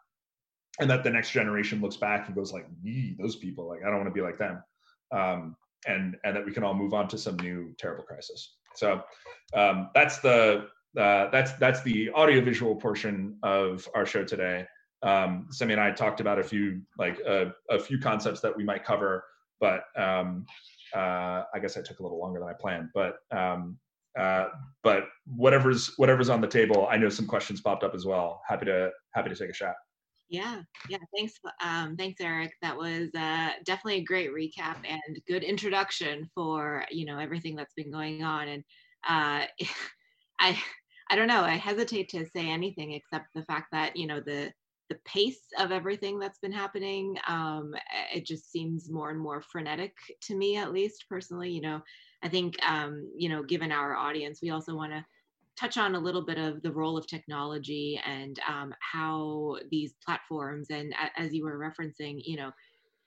and 0.81 0.89
that 0.91 1.03
the 1.03 1.11
next 1.11 1.31
generation 1.31 1.81
looks 1.81 1.97
back 1.97 2.27
and 2.27 2.37
goes 2.37 2.53
like 2.53 2.67
those 3.19 3.37
people 3.37 3.67
like 3.69 3.81
i 3.83 3.87
don't 3.87 3.97
want 3.97 4.09
to 4.09 4.13
be 4.13 4.21
like 4.21 4.39
them 4.39 4.63
um, 5.13 5.57
and 5.87 6.17
and 6.25 6.37
that 6.37 6.45
we 6.45 6.53
can 6.53 6.65
all 6.65 6.75
move 6.75 6.95
on 6.95 7.09
to 7.09 7.17
some 7.19 7.37
new 7.37 7.75
terrible 7.79 8.05
crisis 8.05 8.57
so 8.75 9.03
um, 9.55 9.91
that's 9.95 10.19
the 10.19 10.67
uh, 10.99 11.29
that's 11.31 11.53
that's 11.55 11.83
the 11.83 12.11
audiovisual 12.11 12.75
portion 12.77 13.37
of 13.43 13.89
our 13.95 14.07
show 14.07 14.25
today 14.25 14.67
um, 15.03 15.49
and 15.61 15.81
I 15.81 15.93
talked 15.93 16.21
about 16.21 16.39
a 16.39 16.43
few 16.43 16.83
like 16.99 17.21
uh, 17.27 17.47
a 17.71 17.79
few 17.79 17.99
concepts 17.99 18.41
that 18.41 18.57
we 18.57 18.65
might 18.65 18.85
cover, 18.85 19.25
but 19.61 19.85
um, 19.97 20.45
uh, 20.95 21.45
I 21.55 21.59
guess 21.61 21.77
I 21.77 21.83
took 21.83 22.01
a 22.01 22.03
little 22.03 22.19
longer 22.19 22.41
than 22.41 22.49
I 22.49 22.55
planned. 22.55 22.89
But 22.95 23.17
um, 23.31 23.79
uh, 24.19 24.49
but 24.83 25.05
whatever's 25.25 25.93
whatever's 25.99 26.29
on 26.29 26.41
the 26.41 26.49
table, 26.49 26.89
I 26.91 26.97
know 26.97 27.09
some 27.09 27.27
questions 27.27 27.61
popped 27.61 27.85
up 27.85 27.95
as 27.95 28.07
well. 28.07 28.43
Happy 28.49 28.67
to 28.67 28.91
happy 29.15 29.29
to 29.29 29.37
take 29.37 29.51
a 29.51 29.55
shot. 29.55 29.75
Yeah, 30.29 30.63
yeah. 30.91 30.99
Thanks, 31.17 31.35
um, 31.63 31.97
thanks, 31.97 32.21
Erik. 32.21 32.53
That 32.61 32.77
was 32.77 33.09
uh, 33.15 33.53
definitely 33.65 34.01
a 34.01 34.05
great 34.05 34.31
recap 34.31 34.77
and 34.85 35.19
good 35.27 35.43
introduction 35.43 36.29
for 36.35 36.85
you 36.91 37.07
know 37.07 37.19
everything 37.19 37.57
that's 37.57 37.73
been 37.75 37.91
going 37.91 38.23
on. 38.23 38.49
And 38.49 38.65
uh, 39.09 39.47
I, 40.41 40.61
I 41.11 41.17
don't 41.17 41.29
know. 41.29 41.43
I 41.43 41.55
hesitate 41.55 42.11
to 42.11 42.27
say 42.27 42.49
anything 42.49 42.93
except 42.93 43.29
the 43.35 43.45
fact 43.45 43.69
that 43.73 43.97
you 43.97 44.07
know 44.07 44.21
the 44.21 44.53
the 44.91 44.99
pace 45.07 45.41
of 45.59 45.71
everything 45.73 46.19
that's 46.19 46.39
been 46.39 46.53
happening. 46.53 47.17
Um, 47.27 47.75
it 48.15 48.27
just 48.27 48.51
seems 48.51 48.91
more 48.91 49.11
and 49.11 49.21
more 49.21 49.41
frenetic 49.43 49.95
to 50.23 50.37
me, 50.37 50.57
at 50.57 50.73
least 50.73 51.07
personally. 51.09 51.51
You 51.51 51.61
know, 51.63 51.81
I 52.23 52.29
think, 52.29 52.55
um, 52.67 53.11
you 53.17 53.29
know, 53.29 53.43
given 53.43 53.71
our 53.73 53.95
audience, 53.95 54.41
we 54.43 54.51
also 54.51 54.75
want 54.75 54.93
to 54.93 55.05
touch 55.59 55.77
on 55.77 55.95
a 55.95 56.01
little 56.01 56.23
bit 56.23 56.39
of 56.39 56.63
the 56.63 56.73
role 56.73 56.97
of 56.97 57.07
technology 57.07 58.01
and 58.07 58.39
um, 58.49 58.73
how 58.81 59.57
these 59.71 59.95
platforms, 60.05 60.69
and 60.71 60.95
as 61.17 61.35
you 61.35 61.45
were 61.45 61.59
referencing, 61.59 62.21
you 62.25 62.37
know, 62.37 62.53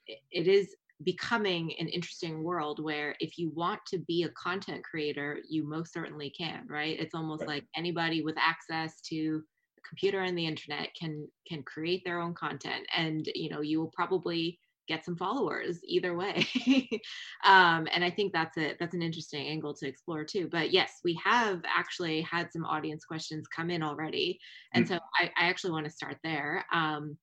it, 0.06 0.18
it 0.30 0.48
is 0.48 0.74
becoming 1.04 1.72
an 1.78 1.88
interesting 1.88 2.42
world 2.42 2.82
where 2.82 3.16
if 3.20 3.38
you 3.38 3.50
want 3.54 3.80
to 3.86 3.98
be 3.98 4.24
a 4.24 4.28
content 4.30 4.84
creator, 4.84 5.38
you 5.48 5.68
most 5.68 5.92
certainly 5.92 6.30
can, 6.30 6.66
right? 6.68 6.98
It's 6.98 7.14
almost 7.14 7.40
right. 7.40 7.48
like 7.48 7.64
anybody 7.76 8.22
with 8.22 8.36
access 8.38 9.00
to 9.02 9.42
the 9.76 9.82
computer 9.88 10.20
and 10.20 10.36
the 10.36 10.46
internet 10.46 10.88
can 10.98 11.26
can 11.48 11.62
create 11.62 12.02
their 12.04 12.20
own 12.20 12.34
content 12.34 12.86
and 12.96 13.28
you 13.34 13.48
know 13.50 13.60
you 13.60 13.80
will 13.80 13.90
probably 13.92 14.58
get 14.88 15.04
some 15.04 15.16
followers 15.16 15.80
either 15.84 16.16
way. 16.16 16.46
Um, 17.44 17.88
and 17.92 18.04
i 18.04 18.10
think 18.10 18.32
that's 18.32 18.56
a 18.56 18.76
that's 18.78 18.94
an 18.94 19.02
interesting 19.02 19.48
angle 19.48 19.74
to 19.74 19.88
explore 19.88 20.24
too. 20.24 20.48
But 20.50 20.70
yes 20.70 21.00
we 21.02 21.20
have 21.24 21.60
actually 21.66 22.20
had 22.20 22.52
some 22.52 22.64
audience 22.64 23.04
questions 23.04 23.48
come 23.48 23.68
in 23.68 23.82
already. 23.82 24.38
And 24.72 24.84
mm-hmm. 24.84 24.94
so 24.94 25.00
I, 25.18 25.24
I, 25.36 25.48
actually 25.48 25.72
want 25.72 25.86
to 25.86 25.90
start 25.90 26.18
there. 26.22 26.64
Um, 26.72 27.16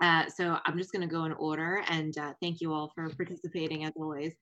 uh, 0.00 0.24
so 0.34 0.56
i'm 0.64 0.78
just 0.78 0.92
going 0.92 1.06
to 1.06 1.14
go 1.14 1.24
in 1.24 1.32
order 1.32 1.82
and 1.90 2.16
uh, 2.16 2.32
thank 2.40 2.62
you 2.62 2.72
all 2.72 2.90
for 2.94 3.10
participating 3.10 3.84
as 3.84 3.92
always. 3.96 4.32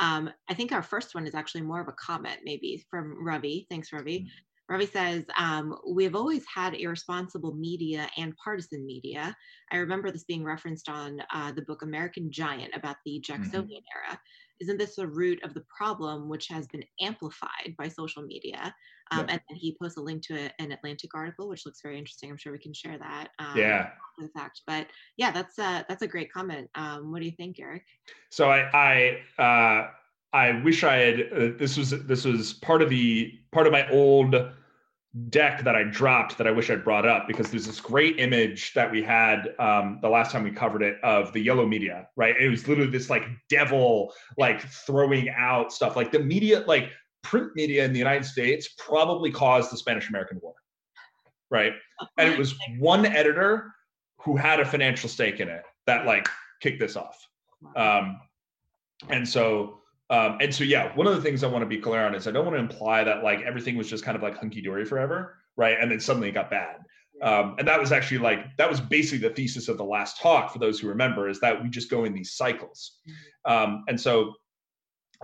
Um, 0.00 0.28
i 0.48 0.54
think 0.54 0.72
our 0.72 0.82
first 0.82 1.14
one 1.14 1.26
is 1.26 1.34
actually 1.36 1.62
more 1.62 1.80
of 1.80 1.88
a 1.88 1.92
comment 1.92 2.38
maybe 2.44 2.84
from 2.90 3.24
ravi. 3.24 3.66
Thanks 3.70 3.92
ravi. 3.92 4.20
Mm-hmm. 4.20 4.53
Ravi 4.68 4.86
says, 4.86 5.24
um, 5.38 5.76
We 5.86 6.04
have 6.04 6.14
always 6.14 6.44
had 6.52 6.74
irresponsible 6.74 7.54
media 7.54 8.08
and 8.16 8.34
partisan 8.36 8.86
media. 8.86 9.36
I 9.70 9.76
remember 9.76 10.10
this 10.10 10.24
being 10.24 10.44
referenced 10.44 10.88
on 10.88 11.22
uh, 11.32 11.52
the 11.52 11.62
book 11.62 11.82
American 11.82 12.30
Giant 12.30 12.74
about 12.74 12.96
the 13.04 13.20
Jacksonian 13.20 13.82
mm-hmm. 13.82 14.10
era. 14.10 14.20
Isn't 14.60 14.78
this 14.78 14.96
the 14.96 15.06
root 15.06 15.42
of 15.42 15.52
the 15.52 15.64
problem, 15.76 16.28
which 16.28 16.46
has 16.48 16.66
been 16.68 16.84
amplified 17.00 17.74
by 17.76 17.88
social 17.88 18.22
media? 18.22 18.74
Um, 19.10 19.26
yeah. 19.26 19.34
And 19.34 19.40
then 19.48 19.58
he 19.58 19.76
posts 19.80 19.98
a 19.98 20.00
link 20.00 20.22
to 20.28 20.48
an 20.58 20.72
Atlantic 20.72 21.10
article, 21.14 21.48
which 21.48 21.66
looks 21.66 21.80
very 21.82 21.98
interesting. 21.98 22.30
I'm 22.30 22.36
sure 22.36 22.52
we 22.52 22.58
can 22.58 22.72
share 22.72 22.96
that. 22.98 23.30
Um, 23.38 23.56
yeah. 23.56 23.90
The 24.18 24.28
fact, 24.28 24.62
but 24.66 24.86
yeah, 25.16 25.32
that's 25.32 25.58
a, 25.58 25.84
that's 25.88 26.02
a 26.02 26.06
great 26.06 26.32
comment. 26.32 26.70
Um, 26.76 27.10
what 27.10 27.18
do 27.18 27.26
you 27.26 27.32
think, 27.32 27.58
Erik? 27.58 27.84
So 28.30 28.48
I, 28.48 29.18
I, 29.38 29.42
uh, 29.42 29.90
I 30.34 30.60
wish 30.62 30.82
I 30.82 30.96
had. 30.96 31.20
Uh, 31.32 31.56
this 31.56 31.78
was 31.78 31.90
this 31.90 32.24
was 32.24 32.54
part 32.54 32.82
of 32.82 32.90
the 32.90 33.32
part 33.52 33.66
of 33.68 33.72
my 33.72 33.88
old 33.90 34.34
deck 35.28 35.62
that 35.62 35.76
I 35.76 35.84
dropped 35.84 36.36
that 36.38 36.46
I 36.48 36.50
wish 36.50 36.70
I'd 36.70 36.82
brought 36.82 37.06
up 37.06 37.28
because 37.28 37.52
there's 37.52 37.66
this 37.66 37.80
great 37.80 38.18
image 38.18 38.74
that 38.74 38.90
we 38.90 39.00
had 39.00 39.54
um, 39.60 40.00
the 40.02 40.08
last 40.08 40.32
time 40.32 40.42
we 40.42 40.50
covered 40.50 40.82
it 40.82 40.96
of 41.04 41.32
the 41.32 41.38
yellow 41.38 41.64
media, 41.64 42.08
right? 42.16 42.34
It 42.36 42.48
was 42.48 42.66
literally 42.66 42.90
this 42.90 43.08
like 43.08 43.22
devil 43.48 44.12
like 44.36 44.60
throwing 44.60 45.28
out 45.30 45.72
stuff 45.72 45.94
like 45.94 46.10
the 46.10 46.18
media, 46.18 46.64
like 46.66 46.90
print 47.22 47.52
media 47.54 47.84
in 47.84 47.92
the 47.92 47.98
United 47.98 48.24
States 48.24 48.74
probably 48.76 49.30
caused 49.30 49.70
the 49.70 49.76
Spanish 49.76 50.08
American 50.08 50.40
War, 50.42 50.54
right? 51.48 51.74
And 52.18 52.32
it 52.32 52.36
was 52.36 52.56
one 52.80 53.06
editor 53.06 53.72
who 54.18 54.36
had 54.36 54.58
a 54.58 54.64
financial 54.64 55.08
stake 55.08 55.38
in 55.38 55.48
it 55.48 55.62
that 55.86 56.06
like 56.06 56.28
kicked 56.60 56.80
this 56.80 56.96
off. 56.96 57.24
Um, 57.76 58.20
and 59.08 59.28
so 59.28 59.80
um, 60.14 60.38
and 60.40 60.54
so 60.54 60.62
yeah, 60.62 60.94
one 60.94 61.08
of 61.08 61.16
the 61.16 61.20
things 61.20 61.42
I 61.42 61.48
want 61.48 61.62
to 61.62 61.66
be 61.66 61.78
clear 61.78 62.06
on 62.06 62.14
is 62.14 62.28
I 62.28 62.30
don't 62.30 62.44
want 62.44 62.56
to 62.56 62.60
imply 62.60 63.02
that 63.02 63.24
like 63.24 63.40
everything 63.40 63.76
was 63.76 63.90
just 63.90 64.04
kind 64.04 64.16
of 64.16 64.22
like 64.22 64.36
hunky 64.38 64.60
dory 64.60 64.84
forever, 64.84 65.38
right? 65.56 65.76
And 65.80 65.90
then 65.90 65.98
suddenly 65.98 66.28
it 66.28 66.32
got 66.32 66.50
bad. 66.50 66.76
Um, 67.20 67.56
and 67.58 67.66
that 67.66 67.80
was 67.80 67.90
actually 67.90 68.18
like 68.18 68.56
that 68.56 68.70
was 68.70 68.80
basically 68.80 69.26
the 69.26 69.34
thesis 69.34 69.68
of 69.68 69.76
the 69.76 69.84
last 69.84 70.20
talk 70.20 70.52
for 70.52 70.60
those 70.60 70.78
who 70.78 70.88
remember 70.88 71.28
is 71.28 71.40
that 71.40 71.60
we 71.60 71.68
just 71.68 71.90
go 71.90 72.04
in 72.04 72.14
these 72.14 72.32
cycles. 72.32 72.98
Um, 73.44 73.84
and 73.88 74.00
so 74.00 74.34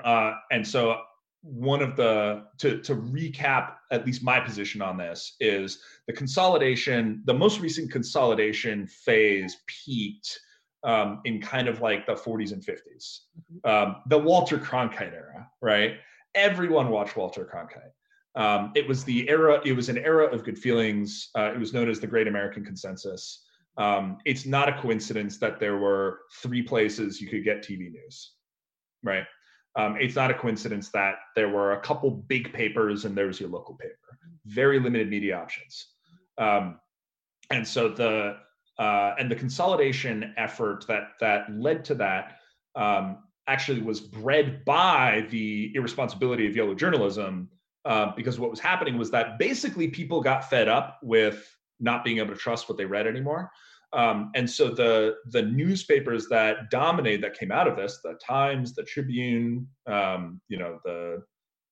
uh, 0.05 0.33
and 0.51 0.67
so 0.67 0.97
one 1.43 1.83
of 1.83 1.97
the 1.97 2.45
to 2.59 2.81
to 2.83 2.97
recap 2.97 3.75
at 3.93 4.05
least 4.05 4.25
my 4.25 4.41
position 4.41 4.83
on 4.83 4.97
this 4.97 5.37
is 5.41 5.81
the 6.07 6.13
consolidation 6.13 7.23
the 7.27 7.35
most 7.35 7.61
recent 7.61 7.91
consolidation 7.91 8.87
phase 8.87 9.57
peaked 9.67 10.39
um, 10.83 11.21
in 11.25 11.41
kind 11.41 11.69
of 11.69 11.81
like 11.81 12.07
the 12.07 12.15
40s 12.15 12.53
and 12.53 12.63
50s 12.63 13.21
mm-hmm. 13.53 13.71
um, 13.71 13.97
the 14.07 14.19
walter 14.19 14.59
cronkite 14.59 15.13
era 15.13 15.49
right? 15.61 15.97
Everyone 16.35 16.91
watched 16.91 17.17
walter 17.17 17.45
cronkite. 17.45 17.93
Um, 18.37 18.73
it 18.77 18.87
was 18.87 19.03
the 19.05 19.29
era 19.29 19.61
it 19.65 19.73
was 19.73 19.89
an 19.89 19.99
era 19.99 20.27
of 20.27 20.45
good 20.45 20.59
feelings. 20.59 21.31
Uh, 21.37 21.53
it 21.53 21.59
was 21.59 21.73
known 21.73 21.89
as 21.89 22.01
the 22.01 22.07
great 22.07 22.29
american 22.29 22.65
consensus. 22.65 23.45
Um, 23.77 24.19
it's 24.25 24.47
not 24.47 24.69
a 24.69 24.81
coincidence 24.81 25.39
that 25.39 25.59
there 25.59 25.79
were 25.79 26.21
three 26.43 26.63
places 26.63 27.21
you 27.21 27.29
could 27.29 27.45
get 27.45 27.63
tv 27.63 27.91
news 27.91 28.33
right? 29.03 29.25
Um, 29.77 29.97
it's 30.01 30.17
not 30.17 30.31
a 30.31 30.35
coincidence 30.35 30.89
that 30.91 31.17
there 31.37 31.49
were 31.49 31.73
a 31.73 31.81
couple 31.81 32.11
big 32.11 32.53
papers 32.53 33.05
and 33.05 33.17
there 33.17 33.27
was 33.27 33.39
your 33.39 33.49
local 33.49 33.77
paper. 33.77 33.95
Very 34.47 34.81
limited 34.81 35.09
media 35.09 35.39
options, 35.39 35.87
um, 36.39 36.81
and 37.51 37.67
so 37.67 37.89
the 37.89 38.37
uh, 38.81 39.15
and 39.19 39.31
the 39.31 39.37
consolidation 39.37 40.35
effort 40.39 40.87
that 40.89 41.11
that 41.21 41.45
led 41.53 41.85
to 41.85 41.95
that 41.95 42.39
um, 42.75 43.19
actually 43.47 43.83
was 43.83 44.01
bred 44.01 44.65
by 44.65 45.27
the 45.31 45.71
irresponsibility 45.75 46.47
of 46.47 46.57
yellow 46.57 46.75
journalism. 46.75 47.49
Uh, 47.85 48.13
because 48.15 48.39
what 48.39 48.51
was 48.51 48.61
happening 48.61 48.99
was 48.99 49.11
that 49.11 49.39
basically 49.39 49.89
people 49.89 50.21
got 50.21 50.49
fed 50.51 50.69
up 50.69 50.99
with 51.03 51.57
not 51.79 52.05
being 52.05 52.19
able 52.19 52.29
to 52.29 52.39
trust 52.39 52.69
what 52.69 52.77
they 52.77 52.85
read 52.85 53.07
anymore. 53.07 53.51
Um, 53.93 54.31
and 54.35 54.49
so 54.49 54.71
the 54.71 55.17
the 55.27 55.43
newspapers 55.43 56.29
that 56.29 56.71
dominated 56.71 57.23
that 57.25 57.39
came 57.39 57.53
out 57.53 57.69
of 57.69 57.77
this, 57.77 58.01
the 58.03 58.15
Times, 58.15 58.75
the 58.75 58.85
Tribune, 58.85 59.67
um, 59.87 60.41
you 60.49 60.59
know, 60.59 60.79
the 60.85 61.23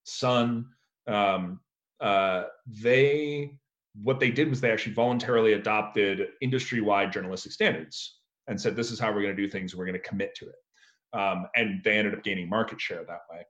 Sun, 0.04 0.66
um, 1.06 1.60
uh, 2.00 2.44
they 2.66 3.52
what 3.94 4.20
they 4.20 4.30
did 4.30 4.48
was 4.48 4.60
they 4.60 4.70
actually 4.70 4.94
voluntarily 4.94 5.54
adopted 5.54 6.28
industry-wide 6.40 7.12
journalistic 7.12 7.52
standards 7.52 8.18
and 8.46 8.60
said 8.60 8.76
this 8.76 8.90
is 8.90 8.98
how 8.98 9.08
we're 9.08 9.22
going 9.22 9.36
to 9.36 9.42
do 9.42 9.48
things. 9.48 9.74
We're 9.74 9.86
going 9.86 10.00
to 10.00 10.08
commit 10.08 10.34
to 10.36 10.46
it, 10.46 11.18
um, 11.18 11.46
and 11.56 11.82
they 11.84 11.98
ended 11.98 12.14
up 12.14 12.22
gaining 12.22 12.48
market 12.48 12.80
share 12.80 13.04
that 13.04 13.20
way. 13.30 13.44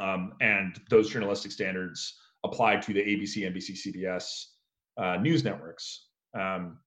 Um, 0.00 0.32
and 0.40 0.80
those 0.90 1.10
journalistic 1.10 1.52
standards 1.52 2.14
applied 2.44 2.82
to 2.82 2.92
the 2.92 3.00
ABC, 3.00 3.50
NBC, 3.50 3.78
CBS 3.86 4.44
uh, 4.96 5.16
news 5.16 5.44
networks. 5.44 6.08
Um, 6.38 6.78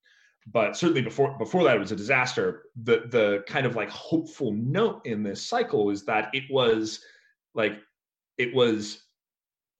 but 0.52 0.78
certainly 0.78 1.02
before 1.02 1.38
before 1.38 1.64
that 1.66 1.76
it 1.76 1.80
was 1.80 1.92
a 1.92 1.96
disaster 1.96 2.64
the 2.84 3.04
the 3.10 3.44
kind 3.48 3.66
of 3.66 3.76
like 3.76 3.90
hopeful 3.90 4.54
note 4.54 5.02
in 5.06 5.22
this 5.22 5.46
cycle 5.46 5.90
is 5.90 6.06
that 6.06 6.30
it 6.34 6.44
was 6.50 7.02
like 7.54 7.80
it 8.38 8.54
was 8.54 9.04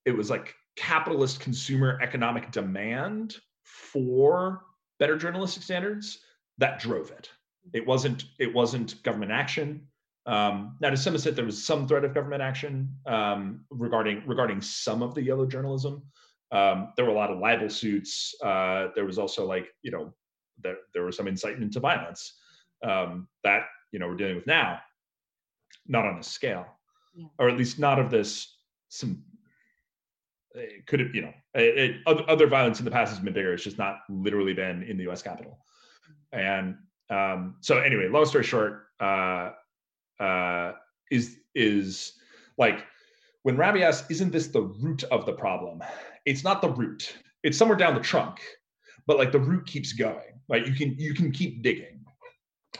it 0.06 0.12
was 0.12 0.30
like 0.30 0.54
capitalist 0.78 1.40
consumer 1.40 2.00
economic 2.02 2.52
demand 2.52 3.38
for 3.64 4.62
better 5.00 5.18
journalistic 5.18 5.64
standards 5.64 6.20
that 6.58 6.80
drove 6.80 7.12
it. 7.12 7.30
It 7.74 7.86
wasn't 7.86 8.26
it 8.40 8.54
wasn't 8.54 9.02
government 9.04 9.32
action. 9.32 9.88
Um, 10.26 10.78
now 10.82 10.90
to 10.90 10.98
some 10.98 11.16
extent 11.16 11.36
there 11.36 11.46
was 11.46 11.66
some 11.66 11.88
threat 11.88 12.06
of 12.06 12.14
government 12.14 12.42
action 12.42 12.90
um, 13.06 13.66
regarding 13.70 14.24
regarding 14.26 14.62
some 14.62 15.04
of 15.04 15.14
the 15.14 15.22
yellow 15.22 15.46
journalism. 15.46 16.04
Um, 16.52 16.94
there 16.96 17.04
were 17.04 17.12
a 17.12 17.16
lot 17.16 17.30
of 17.30 17.40
libel 17.40 17.70
suits. 17.70 18.34
Uh, 18.42 18.88
there 18.96 19.06
was 19.06 19.20
also 19.20 19.46
like 19.46 19.68
you 19.82 19.92
know 19.92 20.14
there, 20.64 20.78
there 20.94 21.04
was 21.04 21.18
some 21.18 21.28
incitement 21.28 21.74
to 21.74 21.80
violence 21.80 22.40
um, 22.84 23.28
that 23.44 23.64
you 23.92 24.00
know 24.00 24.08
we're 24.08 24.16
dealing 24.16 24.36
with 24.36 24.48
now, 24.48 24.80
not 25.88 26.06
on 26.06 26.18
this 26.18 26.28
scale, 26.28 26.66
yeah. 27.16 27.28
or 27.40 27.50
at 27.50 27.58
least 27.58 27.80
not 27.80 28.00
of 28.00 28.10
this. 28.10 28.54
Some 28.90 29.24
it 30.56 30.86
could 30.88 31.00
have 31.00 31.14
you 31.14 31.22
know 31.22 31.34
it, 31.54 32.02
it, 32.06 32.20
other 32.28 32.48
violence 32.48 32.80
in 32.80 32.86
the 32.86 32.92
past 32.92 33.12
has 33.12 33.20
been 33.20 33.34
bigger. 33.34 33.54
It's 33.54 33.64
just 33.64 33.78
not 33.78 34.00
literally 34.10 34.54
been 34.54 34.84
in 34.84 34.98
the 34.98 35.04
U.S. 35.04 35.22
Capitol, 35.22 35.60
and 36.32 36.76
um, 37.10 37.56
so 37.62 37.80
anyway, 37.80 38.08
long 38.08 38.26
story 38.26 38.44
short, 38.44 38.88
uh, 39.00 39.52
uh, 40.20 40.74
is 41.12 41.38
is 41.56 42.14
like 42.58 42.86
when 43.44 43.58
Rabbi 43.58 43.80
asks, 43.80 44.10
"Isn't 44.10 44.32
this 44.32 44.48
the 44.48 44.62
root 44.62 45.04
of 45.06 45.26
the 45.26 45.34
problem?" 45.34 45.84
It's 46.26 46.44
not 46.44 46.62
the 46.62 46.70
root. 46.70 47.16
It's 47.44 47.58
somewhere 47.58 47.78
down 47.78 47.94
the 47.96 48.02
trunk, 48.02 48.40
but 49.06 49.18
like 49.18 49.32
the 49.32 49.40
root 49.40 49.66
keeps 49.66 49.94
going 49.94 50.38
right? 50.50 50.66
You 50.66 50.74
can 50.74 50.96
you 50.98 51.14
can 51.14 51.32
keep 51.32 51.62
digging. 51.62 52.06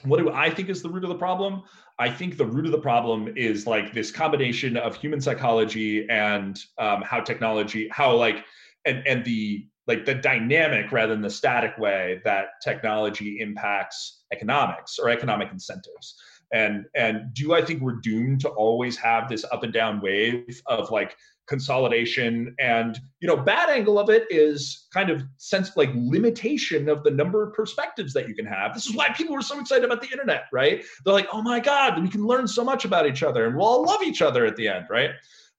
What 0.04 0.20
do 0.20 0.32
I 0.32 0.50
think 0.50 0.70
is 0.70 0.82
the 0.82 0.90
root 0.90 1.04
of 1.04 1.10
the 1.10 1.16
problem? 1.16 1.64
I 2.00 2.10
think 2.10 2.38
the 2.38 2.46
root 2.46 2.66
of 2.66 2.72
the 2.72 2.80
problem 2.80 3.34
is 3.36 3.66
like 3.66 3.94
this 3.94 4.12
combination 4.12 4.78
of 4.78 4.96
human 4.96 5.20
psychology 5.20 6.08
and 6.10 6.60
um, 6.78 7.02
how 7.02 7.22
technology, 7.22 7.88
how 7.92 8.16
like, 8.16 8.46
and 8.86 9.06
and 9.08 9.26
the 9.26 9.66
like 9.88 10.06
the 10.06 10.14
dynamic 10.14 10.92
rather 10.92 11.14
than 11.14 11.22
the 11.22 11.30
static 11.30 11.78
way 11.78 12.22
that 12.24 12.62
technology 12.62 13.40
impacts 13.40 14.24
economics 14.32 15.00
or 15.00 15.10
economic 15.10 15.50
incentives. 15.52 16.16
And 16.54 16.86
and 16.96 17.34
do 17.34 17.54
i 17.54 17.62
think 17.62 17.82
we're 17.82 18.00
doomed 18.00 18.40
to 18.42 18.50
always 18.50 18.96
have 18.98 19.28
this 19.28 19.44
up 19.52 19.64
and 19.64 19.74
down 19.74 20.00
wave 20.00 20.62
of 20.68 20.92
like 20.92 21.18
consolidation. 21.48 22.54
And 22.60 23.00
you 23.20 23.28
know 23.28 23.38
bad 23.38 23.70
angle 23.70 23.98
of 23.98 24.10
it 24.10 24.26
is 24.30 24.88
kind 24.94 25.10
of 25.10 25.24
sense 25.38 25.76
like 25.76 25.90
limitation 25.96 26.90
of 26.90 27.04
the 27.04 27.12
number 27.12 27.44
of 27.44 27.54
perspectives 27.54 28.14
that 28.14 28.28
you 28.28 28.36
can 28.36 28.46
have. 28.46 28.74
This 28.74 28.86
is 28.86 28.96
why 28.96 29.10
people 29.10 29.34
were 29.34 29.42
so 29.42 29.60
excited 29.60 29.86
about 29.86 30.02
the 30.02 30.12
internet 30.12 30.44
right? 30.52 30.84
They're 31.04 31.14
like 31.14 31.28
oh 31.32 31.42
my 31.42 31.60
god 31.60 32.02
we 32.02 32.10
can 32.10 32.26
learn 32.26 32.48
so 32.48 32.64
much 32.64 32.86
about 32.86 33.08
each 33.08 33.24
other 33.24 33.46
and 33.46 33.56
we'll 33.56 33.66
all 33.66 33.84
love 33.84 34.04
each 34.04 34.22
other 34.22 34.46
at 34.46 34.56
the 34.56 34.68
end 34.68 34.86
right? 34.90 35.12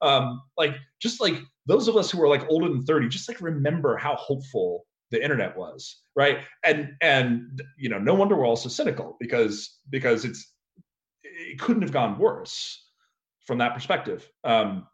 Um 0.03 0.43
like 0.57 0.77
just 1.01 1.21
like 1.21 1.37
those 1.67 1.89
of 1.89 1.97
us 1.97 2.11
who 2.11 2.23
are 2.23 2.29
like 2.29 2.47
older 2.49 2.69
than 2.69 2.83
30 2.83 3.09
just 3.09 3.29
like 3.29 3.41
remember 3.41 3.97
how 3.97 4.15
hopeful 4.17 4.85
the 5.11 5.23
internet 5.23 5.57
was 5.57 6.03
right? 6.15 6.41
And 6.65 6.93
and 7.01 7.63
you 7.79 7.89
know 7.89 7.99
no 7.99 8.15
wonder 8.15 8.37
we're 8.37 8.47
all 8.47 8.57
so 8.57 8.69
cynical 8.69 9.17
because 9.19 9.79
because 9.89 10.25
it's 10.25 10.53
it 11.23 11.59
couldn't 11.59 11.83
have 11.83 11.93
gone 11.93 12.19
worse 12.19 12.85
from 13.47 13.59
that 13.59 13.75
perspective. 13.75 14.29
Um 14.45 14.87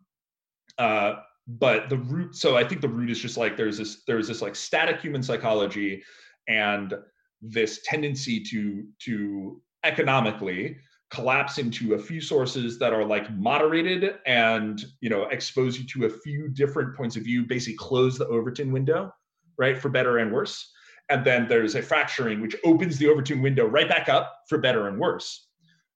uh, 0.78 1.16
but 1.46 1.88
the 1.88 1.98
root, 1.98 2.34
so 2.34 2.56
I 2.56 2.64
think 2.64 2.80
the 2.80 2.88
root 2.88 3.10
is 3.10 3.18
just 3.18 3.36
like 3.36 3.56
there's 3.56 3.78
this 3.78 4.02
there's 4.06 4.28
this 4.28 4.40
like 4.40 4.56
static 4.56 5.00
human 5.00 5.22
psychology 5.22 6.02
and 6.48 6.94
this 7.42 7.80
tendency 7.84 8.40
to 8.40 8.86
to 9.00 9.60
economically 9.84 10.76
collapse 11.10 11.58
into 11.58 11.94
a 11.94 11.98
few 11.98 12.20
sources 12.20 12.78
that 12.78 12.92
are 12.92 13.04
like 13.04 13.30
moderated 13.32 14.16
and 14.26 14.86
you 15.00 15.10
know 15.10 15.24
expose 15.24 15.78
you 15.78 15.86
to 15.86 16.06
a 16.06 16.10
few 16.10 16.48
different 16.48 16.96
points 16.96 17.16
of 17.16 17.22
view 17.22 17.44
basically 17.44 17.76
close 17.76 18.16
the 18.16 18.26
overton 18.28 18.72
window 18.72 19.12
right 19.58 19.78
for 19.78 19.88
better 19.88 20.18
and 20.18 20.32
worse. 20.32 20.70
And 21.10 21.24
then 21.24 21.46
there's 21.46 21.74
a 21.74 21.82
fracturing 21.82 22.40
which 22.40 22.56
opens 22.64 22.96
the 22.96 23.08
overton 23.08 23.42
window 23.42 23.66
right 23.66 23.88
back 23.88 24.08
up 24.08 24.32
for 24.48 24.56
better 24.56 24.88
and 24.88 24.98
worse. 24.98 25.48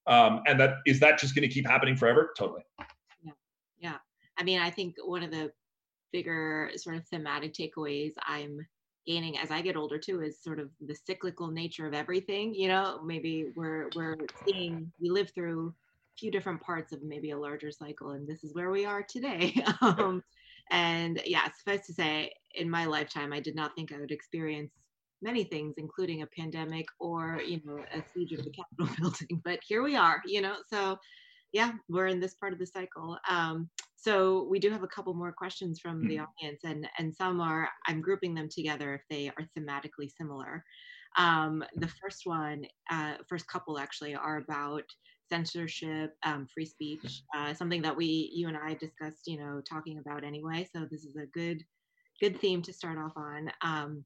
Um, 0.07 0.43
and 0.47 0.61
that 0.61 0.77
is 0.87 1.01
that 1.01 1.19
just 1.19 1.35
going 1.35 1.49
to 1.49 1.53
keep 1.53 1.67
happening 1.67 1.97
forever? 1.97 2.31
Totally 2.37 2.63
I 4.39 4.45
mean, 4.45 4.61
I 4.61 4.71
think 4.71 4.95
one 5.05 5.23
of 5.23 5.31
the 5.31 5.51
bigger 6.13 6.71
sort 6.77 6.97
of 6.97 7.07
thematic 7.07 7.53
takeaways 7.55 8.13
I'm 8.27 8.67
gaining 9.07 9.39
as 9.39 9.51
I 9.51 9.63
get 9.63 9.77
older 9.77 9.99
too 9.99 10.23
is 10.23 10.43
sort 10.43 10.61
of 10.61 10.69
the 10.81 10.95
cyclical 10.95 11.51
nature 11.51 11.87
of 11.87 11.95
everything. 11.95 12.55
You 12.55 12.69
know, 12.69 13.01
maybe 13.05 13.47
we're 13.57 13.89
we're 13.97 14.17
seeing 14.47 14.93
we 15.01 15.09
live 15.11 15.31
through 15.35 15.69
a 15.69 16.19
few 16.19 16.31
different 16.31 16.61
parts 16.61 16.93
of 16.93 17.03
maybe 17.03 17.31
a 17.31 17.39
larger 17.39 17.71
cycle, 17.71 18.11
and 18.11 18.29
this 18.29 18.45
is 18.45 18.55
where 18.55 18.71
we 18.71 18.85
are 18.85 19.03
today. 19.03 19.55
um, 19.81 20.23
and 20.71 21.21
yeah, 21.25 21.49
suffice 21.57 21.87
to 21.87 21.95
say, 21.95 22.31
in 22.55 22.69
my 22.69 22.85
lifetime, 22.85 23.33
I 23.33 23.41
did 23.41 23.57
not 23.57 23.75
think 23.75 23.93
I 23.93 23.99
would 23.99 24.11
experience 24.11 24.73
many 25.23 25.43
things, 25.43 25.75
including 25.79 26.23
a 26.23 26.27
pandemic 26.27 26.87
or 27.01 27.41
you 27.45 27.61
know 27.65 27.79
a 27.93 28.03
siege 28.15 28.33
of 28.33 28.45
the 28.45 28.51
Capitol 28.51 28.95
building. 29.01 29.41
But 29.43 29.61
here 29.67 29.83
we 29.83 29.97
are. 29.97 30.21
You 30.27 30.43
know, 30.43 30.57
so 30.71 30.99
yeah, 31.53 31.73
we're 31.89 32.09
in 32.09 32.21
this 32.21 32.35
part 32.35 32.53
of 32.53 32.59
the 32.59 32.67
cycle. 32.67 33.17
Um, 33.29 33.71
so 34.09 34.47
we 34.49 34.59
do 34.59 34.71
have 34.71 34.83
a 34.83 34.89
couple 34.89 35.13
more 35.13 35.33
questions 35.33 35.79
from 35.79 35.99
mm-hmm. 35.99 36.09
the 36.09 36.19
audience, 36.21 36.61
and 36.65 36.89
and 36.99 37.15
some 37.15 37.41
are 37.41 37.69
I'm 37.87 38.01
grouping 38.01 38.35
them 38.35 38.49
together 38.49 38.95
if 38.95 39.03
they 39.11 39.29
are 39.29 39.47
thematically 39.57 40.11
similar. 40.17 40.65
Um, 41.19 41.63
the 41.77 41.89
first 42.01 42.23
one, 42.25 42.65
uh, 42.91 43.15
first 43.29 43.47
couple 43.49 43.79
actually, 43.79 44.15
are 44.15 44.39
about 44.39 44.85
censorship, 45.29 46.15
um, 46.25 46.47
free 46.55 46.65
speech, 46.65 47.23
uh, 47.37 47.53
something 47.53 47.83
that 47.83 47.95
we 47.95 48.31
you 48.33 48.49
and 48.49 48.57
I 48.57 48.75
discussed, 48.75 49.27
you 49.27 49.39
know, 49.39 49.61
talking 49.69 49.99
about 49.99 50.25
anyway. 50.25 50.67
So 50.75 50.87
this 50.91 51.05
is 51.05 51.17
a 51.17 51.27
good 51.27 51.63
good 52.19 52.41
theme 52.41 52.63
to 52.63 52.73
start 52.73 52.99
off 52.99 53.13
on. 53.17 53.53
Um, 53.61 54.05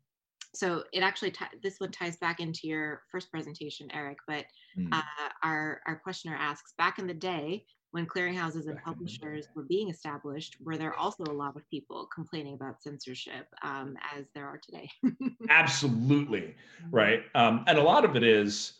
so 0.55 0.83
it 0.93 1.03
actually 1.03 1.31
t- 1.31 1.59
this 1.63 1.77
one 1.79 1.93
ties 1.93 2.17
back 2.17 2.41
into 2.41 2.67
your 2.67 3.03
first 3.11 3.31
presentation, 3.31 3.89
Erik. 3.93 4.19
But 4.27 4.47
Mm. 4.77 4.89
uh, 4.93 5.29
our 5.45 5.81
our 5.87 5.97
questioner 5.97 6.35
asks: 6.35 6.73
Back 6.79 6.99
in 6.99 7.07
the 7.07 7.15
day, 7.15 7.67
when 7.93 8.07
clearinghouses 8.07 8.67
and 8.67 8.67
Back 8.67 8.67
in 8.67 8.75
the 8.75 8.81
publishers 8.85 9.49
were 9.55 9.63
being 9.63 9.89
established, 9.89 10.57
were 10.65 10.77
there 10.77 10.95
also 10.95 11.25
a 11.25 11.33
lot 11.33 11.57
of 11.57 11.63
people 11.71 12.09
complaining 12.15 12.55
about 12.55 12.83
censorship, 12.83 13.47
um, 13.63 13.97
as 14.17 14.27
there 14.35 14.47
are 14.47 14.59
today? 14.59 14.91
Absolutely. 15.49 16.55
right 16.91 17.23
um, 17.35 17.65
and 17.67 17.79
a 17.79 17.83
lot 17.83 18.05
of 18.05 18.17
it 18.17 18.23
is 18.23 18.75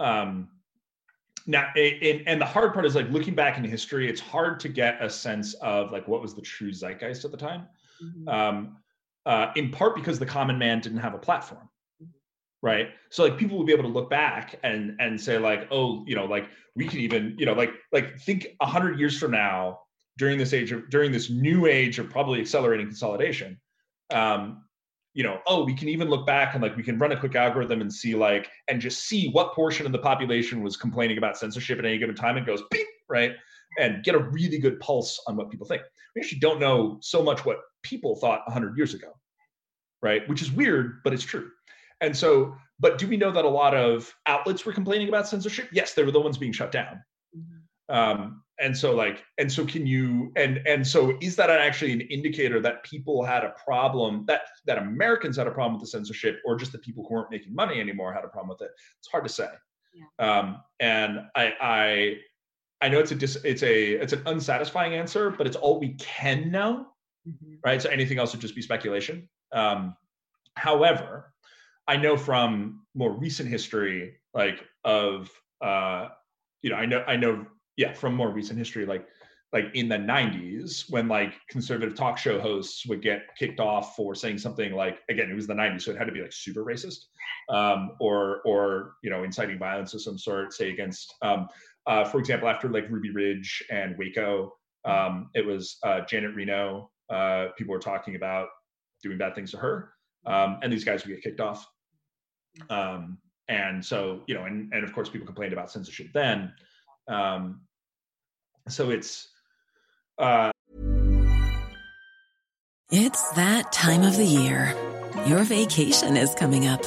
um, 0.00 0.48
now 1.46 1.68
and, 1.76 2.22
and 2.26 2.40
the 2.40 2.44
hard 2.46 2.72
part 2.74 2.84
is 2.84 2.94
like 2.94 3.08
looking 3.10 3.34
back 3.34 3.56
in 3.58 3.64
history 3.64 4.08
it's 4.08 4.20
hard 4.20 4.58
to 4.60 4.68
get 4.68 5.02
a 5.02 5.08
sense 5.08 5.54
of 5.54 5.92
like 5.92 6.06
what 6.08 6.20
was 6.20 6.34
the 6.34 6.42
true 6.42 6.72
zeitgeist 6.72 7.24
at 7.24 7.30
the 7.30 7.36
time 7.36 7.66
Mhm. 8.02 8.28
um, 8.28 8.76
uh, 9.24 9.52
in 9.56 9.70
part 9.70 9.94
because 9.96 10.18
the 10.18 10.26
common 10.26 10.58
man 10.58 10.80
didn't 10.80 10.98
have 10.98 11.14
a 11.14 11.18
platform 11.18 11.68
right? 12.66 12.88
So 13.10 13.22
like 13.22 13.38
people 13.38 13.56
will 13.56 13.64
be 13.64 13.72
able 13.72 13.84
to 13.84 13.88
look 13.88 14.10
back 14.10 14.58
and 14.64 14.96
and 14.98 15.20
say 15.20 15.38
like 15.38 15.68
oh 15.70 16.02
you 16.04 16.16
know 16.16 16.24
like 16.24 16.48
we 16.74 16.88
can 16.88 16.98
even 16.98 17.36
you 17.38 17.46
know 17.46 17.52
like 17.52 17.70
like 17.92 18.18
think 18.18 18.48
a 18.60 18.66
hundred 18.66 18.98
years 18.98 19.16
from 19.16 19.30
now 19.30 19.78
during 20.18 20.36
this 20.36 20.52
age 20.52 20.72
of 20.72 20.90
during 20.90 21.12
this 21.12 21.30
new 21.30 21.66
age 21.66 22.00
of 22.00 22.10
probably 22.10 22.40
accelerating 22.40 22.86
consolidation 22.86 23.56
um 24.12 24.64
you 25.14 25.22
know 25.22 25.38
oh 25.46 25.62
we 25.64 25.74
can 25.74 25.88
even 25.88 26.08
look 26.08 26.26
back 26.26 26.54
and 26.54 26.62
like 26.62 26.76
we 26.76 26.82
can 26.82 26.98
run 26.98 27.12
a 27.12 27.20
quick 27.20 27.36
algorithm 27.36 27.80
and 27.80 27.92
see 27.92 28.16
like 28.16 28.50
and 28.66 28.80
just 28.80 29.04
see 29.04 29.30
what 29.30 29.54
portion 29.54 29.86
of 29.86 29.92
the 29.92 29.98
population 29.98 30.60
was 30.60 30.76
complaining 30.76 31.18
about 31.18 31.38
censorship 31.38 31.78
at 31.78 31.84
any 31.84 31.98
given 31.98 32.16
time 32.16 32.36
and 32.36 32.44
goes 32.44 32.62
beep 32.72 32.88
right? 33.08 33.32
And 33.78 34.02
get 34.02 34.16
a 34.16 34.18
really 34.18 34.58
good 34.58 34.80
pulse 34.80 35.22
on 35.28 35.36
what 35.36 35.48
people 35.50 35.66
think. 35.66 35.82
We 36.14 36.20
actually 36.22 36.40
don't 36.40 36.58
know 36.58 36.98
so 37.00 37.22
much 37.22 37.44
what 37.44 37.58
people 37.84 38.16
thought 38.16 38.40
100 38.46 38.76
years 38.76 38.92
ago 38.92 39.12
right? 40.02 40.28
Which 40.28 40.42
is 40.42 40.50
weird 40.50 41.02
but 41.04 41.12
it's 41.14 41.22
true 41.22 41.50
and 42.00 42.16
so 42.16 42.54
but 42.78 42.98
do 42.98 43.06
we 43.08 43.16
know 43.16 43.30
that 43.30 43.44
a 43.44 43.48
lot 43.48 43.74
of 43.74 44.12
outlets 44.26 44.64
were 44.66 44.72
complaining 44.72 45.08
about 45.08 45.26
censorship 45.28 45.68
yes 45.72 45.94
they 45.94 46.02
were 46.04 46.10
the 46.10 46.20
ones 46.20 46.38
being 46.38 46.52
shut 46.52 46.70
down 46.72 47.02
Mhm. 47.36 47.94
um 47.94 48.42
and 48.58 48.76
so 48.76 48.94
like 48.94 49.22
and 49.38 49.50
so 49.50 49.64
can 49.66 49.86
you 49.86 50.32
and 50.36 50.58
and 50.66 50.86
so 50.86 51.16
is 51.20 51.36
that 51.36 51.50
actually 51.50 51.92
an 51.92 52.00
indicator 52.02 52.60
that 52.60 52.82
people 52.84 53.22
had 53.24 53.44
a 53.44 53.54
problem 53.64 54.24
that 54.26 54.42
that 54.66 54.78
americans 54.78 55.36
had 55.36 55.46
a 55.46 55.50
problem 55.50 55.74
with 55.74 55.82
the 55.82 55.88
censorship 55.88 56.40
or 56.44 56.56
just 56.56 56.72
the 56.72 56.78
people 56.78 57.04
who 57.06 57.14
weren't 57.14 57.30
making 57.30 57.54
money 57.54 57.80
anymore 57.80 58.12
had 58.12 58.24
a 58.24 58.28
problem 58.28 58.48
with 58.48 58.62
it 58.62 58.70
it's 58.98 59.08
hard 59.10 59.24
to 59.24 59.30
say 59.30 59.48
um 60.18 60.62
and 60.80 61.20
i 61.34 61.52
i 61.60 62.16
i 62.82 62.88
know 62.88 62.98
it's 62.98 63.12
a 63.12 63.14
dis, 63.14 63.36
it's 63.44 63.62
a 63.62 63.92
it's 63.92 64.12
an 64.12 64.22
unsatisfying 64.26 64.94
answer 64.94 65.30
but 65.30 65.46
it's 65.46 65.56
all 65.56 65.78
we 65.80 65.94
can 65.94 66.50
know 66.50 66.86
Mhm. 67.26 67.58
right? 67.64 67.82
So 67.82 67.88
anything 67.90 68.18
else 68.20 68.30
would 68.32 68.40
just 68.40 68.54
be 68.54 68.62
speculation. 68.62 69.28
Um, 69.50 69.96
however, 70.56 71.34
I 71.88 71.96
know 71.96 72.16
from 72.16 72.82
more 72.94 73.12
recent 73.12 73.48
history, 73.48 74.16
like 74.34 74.64
of 74.84 75.30
uh, 75.62 76.08
you 76.62 76.70
know, 76.70 76.76
I 76.76 76.86
know 76.86 77.04
I 77.06 77.16
know, 77.16 77.46
yeah, 77.76 77.92
from 77.92 78.14
more 78.14 78.30
recent 78.30 78.58
history, 78.58 78.86
like 78.86 79.06
like 79.52 79.66
in 79.74 79.88
the 79.88 79.96
90s 79.96 80.90
when 80.90 81.08
like 81.08 81.34
conservative 81.48 81.94
talk 81.94 82.18
show 82.18 82.40
hosts 82.40 82.84
would 82.86 83.00
get 83.00 83.22
kicked 83.38 83.60
off 83.60 83.94
for 83.94 84.14
saying 84.14 84.38
something 84.38 84.72
like 84.72 84.98
again 85.08 85.30
it 85.30 85.34
was 85.34 85.46
the 85.46 85.54
90s 85.54 85.82
so 85.82 85.92
it 85.92 85.96
had 85.96 86.06
to 86.06 86.12
be 86.12 86.20
like 86.20 86.32
super 86.32 86.64
racist 86.64 87.04
um, 87.48 87.92
or 88.00 88.42
or 88.44 88.94
you 89.02 89.10
know 89.10 89.24
inciting 89.24 89.58
violence 89.58 89.94
of 89.94 90.02
some 90.02 90.18
sort 90.18 90.52
say 90.52 90.70
against 90.70 91.14
um, 91.22 91.48
uh, 91.86 92.04
for 92.04 92.18
example 92.18 92.48
after 92.48 92.68
like 92.68 92.90
ruby 92.90 93.10
ridge 93.10 93.62
and 93.70 93.96
waco 93.96 94.52
um, 94.84 95.30
it 95.34 95.46
was 95.46 95.78
uh, 95.84 96.00
janet 96.08 96.34
reno 96.34 96.90
uh, 97.08 97.46
people 97.56 97.72
were 97.72 97.78
talking 97.78 98.16
about 98.16 98.48
doing 99.02 99.16
bad 99.16 99.34
things 99.34 99.52
to 99.52 99.56
her 99.56 99.92
um, 100.26 100.58
and 100.62 100.72
these 100.72 100.84
guys 100.84 101.04
would 101.04 101.14
get 101.14 101.22
kicked 101.22 101.40
off 101.40 101.66
um, 102.70 103.18
and 103.48 103.84
so 103.84 104.22
you 104.26 104.34
know 104.34 104.44
and, 104.44 104.72
and 104.72 104.84
of 104.84 104.92
course 104.92 105.08
people 105.08 105.26
complained 105.26 105.52
about 105.52 105.70
censorship 105.70 106.08
then 106.12 106.52
um, 107.08 107.60
so 108.68 108.90
it's 108.90 109.28
uh, 110.18 110.50
It's 112.90 113.30
that 113.30 113.72
time 113.72 114.02
of 114.02 114.16
the 114.16 114.24
year. 114.24 114.72
Your 115.26 115.42
vacation 115.42 116.16
is 116.16 116.32
coming 116.34 116.68
up. 116.68 116.82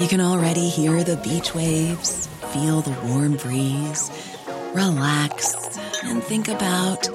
You 0.00 0.08
can 0.08 0.20
already 0.20 0.68
hear 0.68 1.04
the 1.04 1.18
beach 1.18 1.54
waves, 1.54 2.26
feel 2.52 2.80
the 2.80 2.96
warm 3.08 3.36
breeze, 3.36 4.10
relax, 4.72 5.54
and 6.02 6.22
think 6.22 6.48
about 6.48 7.10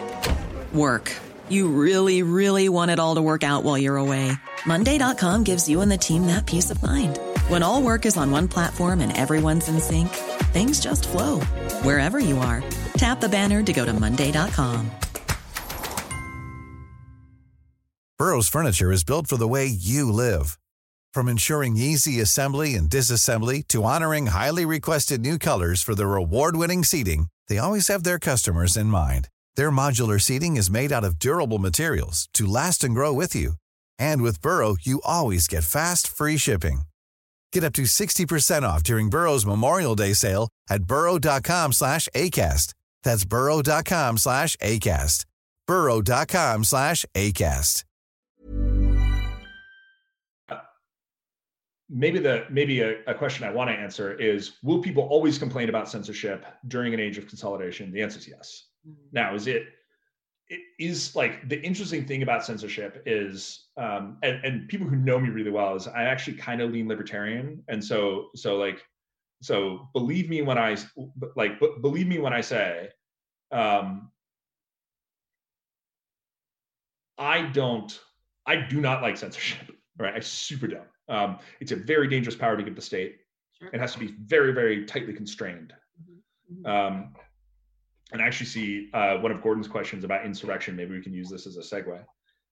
work. 0.73 1.11
You 1.49 1.69
really, 1.69 2.21
really 2.21 2.69
want 2.69 2.91
it 2.91 2.99
all 2.99 3.15
to 3.15 3.21
work 3.21 3.43
out 3.43 3.63
while 3.63 3.79
you're 3.79 3.97
away. 3.97 4.31
Monday.com 4.65 5.43
gives 5.43 5.67
you 5.67 5.81
and 5.81 5.91
the 5.91 5.97
team 5.97 6.27
that 6.27 6.45
peace 6.45 6.69
of 6.69 6.83
mind. 6.83 7.17
When 7.49 7.63
all 7.63 7.81
work 7.81 8.05
is 8.05 8.15
on 8.15 8.31
one 8.31 8.47
platform 8.47 9.01
and 9.01 9.15
everyone's 9.17 9.67
in 9.67 9.79
sync, 9.79 10.09
things 10.53 10.79
just 10.79 11.09
flow 11.09 11.39
wherever 11.81 12.19
you 12.19 12.37
are. 12.37 12.63
Tap 12.93 13.19
the 13.19 13.27
banner 13.29 13.63
to 13.63 13.73
go 13.73 13.85
to 13.85 13.93
Monday.com. 13.93 14.91
Burrow's 18.17 18.47
furniture 18.47 18.91
is 18.91 19.03
built 19.03 19.27
for 19.27 19.35
the 19.35 19.47
way 19.49 19.65
you 19.65 20.09
live. 20.09 20.57
From 21.13 21.27
ensuring 21.27 21.75
easy 21.75 22.21
assembly 22.21 22.75
and 22.75 22.89
disassembly 22.89 23.67
to 23.67 23.83
honoring 23.83 24.27
highly 24.27 24.65
requested 24.65 25.19
new 25.19 25.37
colors 25.37 25.81
for 25.81 25.95
their 25.95 26.15
award-winning 26.15 26.85
seating, 26.85 27.27
they 27.49 27.57
always 27.57 27.89
have 27.89 28.03
their 28.03 28.19
customers 28.19 28.77
in 28.77 28.87
mind. 28.87 29.27
Their 29.57 29.69
modular 29.71 30.21
seating 30.21 30.55
is 30.55 30.71
made 30.71 30.93
out 30.93 31.03
of 31.03 31.19
durable 31.19 31.59
materials 31.59 32.29
to 32.35 32.45
last 32.47 32.85
and 32.85 32.95
grow 32.95 33.11
with 33.11 33.35
you. 33.35 33.53
And 33.99 34.21
with 34.21 34.41
Burrow, 34.41 34.77
you 34.81 35.01
always 35.03 35.47
get 35.47 35.65
fast, 35.65 36.07
free 36.07 36.37
shipping. 36.37 36.83
Get 37.53 37.63
up 37.63 37.73
to 37.73 37.83
60% 37.83 38.63
off 38.63 38.83
during 38.83 39.09
Burrow's 39.09 39.45
Memorial 39.45 39.95
Day 39.95 40.13
sale 40.13 40.49
at 40.69 40.83
burrow.com 40.83 41.71
slash 41.71 42.09
ACAST. 42.15 42.73
That's 43.03 43.25
burrow.com 43.25 44.17
slash 44.17 44.57
ACAST. 44.57 45.25
burrow.com 45.67 46.63
slash 46.63 47.05
ACAST. 47.15 47.83
maybe 51.93 52.17
the 52.17 52.45
maybe 52.49 52.81
a, 52.81 52.95
a 53.05 53.13
question 53.13 53.45
I 53.45 53.51
want 53.51 53.69
to 53.69 53.75
answer 53.75 54.13
is 54.19 54.53
will 54.63 54.81
people 54.81 55.03
always 55.03 55.37
complain 55.37 55.69
about 55.69 55.87
censorship 55.87 56.43
during 56.67 56.93
an 56.93 56.99
age 56.99 57.19
of 57.19 57.27
consolidation? 57.27 57.91
The 57.91 58.01
answer 58.01 58.17
is 58.17 58.27
yes. 58.27 58.67
Mhm. 58.87 58.95
Now, 59.11 59.35
is 59.35 59.45
it 59.47 59.67
it 60.49 60.61
is 60.79 61.15
like 61.15 61.47
the 61.47 61.61
interesting 61.61 62.05
thing 62.05 62.23
about 62.23 62.43
censorship 62.43 63.03
is 63.05 63.62
um 63.77 64.17
and, 64.21 64.43
and 64.43 64.67
people 64.69 64.87
who 64.87 64.95
know 64.95 65.19
me 65.19 65.29
really 65.29 65.49
well 65.49 65.75
is 65.75 65.87
I 65.87 66.03
actually 66.03 66.37
kind 66.37 66.61
of 66.61 66.71
lean 66.71 66.87
libertarian. 66.87 67.63
And 67.67 67.83
so 67.83 68.29
so 68.35 68.57
like 68.57 68.83
so 69.41 69.89
believe 69.93 70.29
me 70.29 70.41
when 70.41 70.57
I 70.57 70.77
like 71.35 71.59
believe 71.81 72.07
me 72.07 72.19
when 72.19 72.33
I 72.33 72.41
say 72.41 72.89
um 73.51 74.11
I 77.17 77.43
don't 77.43 77.99
I 78.45 78.55
do 78.57 78.81
not 78.81 79.01
like 79.01 79.17
censorship. 79.17 79.71
Right. 79.99 80.15
I 80.15 80.21
super 80.21 80.65
don't. 80.65 80.87
Um, 81.07 81.37
it's 81.59 81.71
a 81.71 81.75
very 81.75 82.07
dangerous 82.07 82.35
power 82.35 82.57
to 82.57 82.63
give 82.63 82.75
the 82.75 82.81
state. 82.81 83.17
Sure. 83.59 83.69
It 83.71 83.79
has 83.79 83.93
to 83.93 83.99
be 83.99 84.15
very, 84.25 84.51
very 84.51 84.85
tightly 84.85 85.13
constrained. 85.13 85.71
Mhm. 86.51 86.67
Um, 86.67 87.13
and 88.11 88.19
I 88.19 88.25
actually 88.25 88.47
see 88.47 88.89
uh, 88.95 89.17
one 89.17 89.31
of 89.31 89.43
Gordon's 89.43 89.67
questions 89.67 90.03
about 90.03 90.25
insurrection. 90.25 90.75
Maybe 90.75 90.95
we 90.95 91.03
can 91.03 91.13
use 91.13 91.29
this 91.29 91.45
as 91.45 91.57
a 91.57 91.61
segue. 91.61 92.03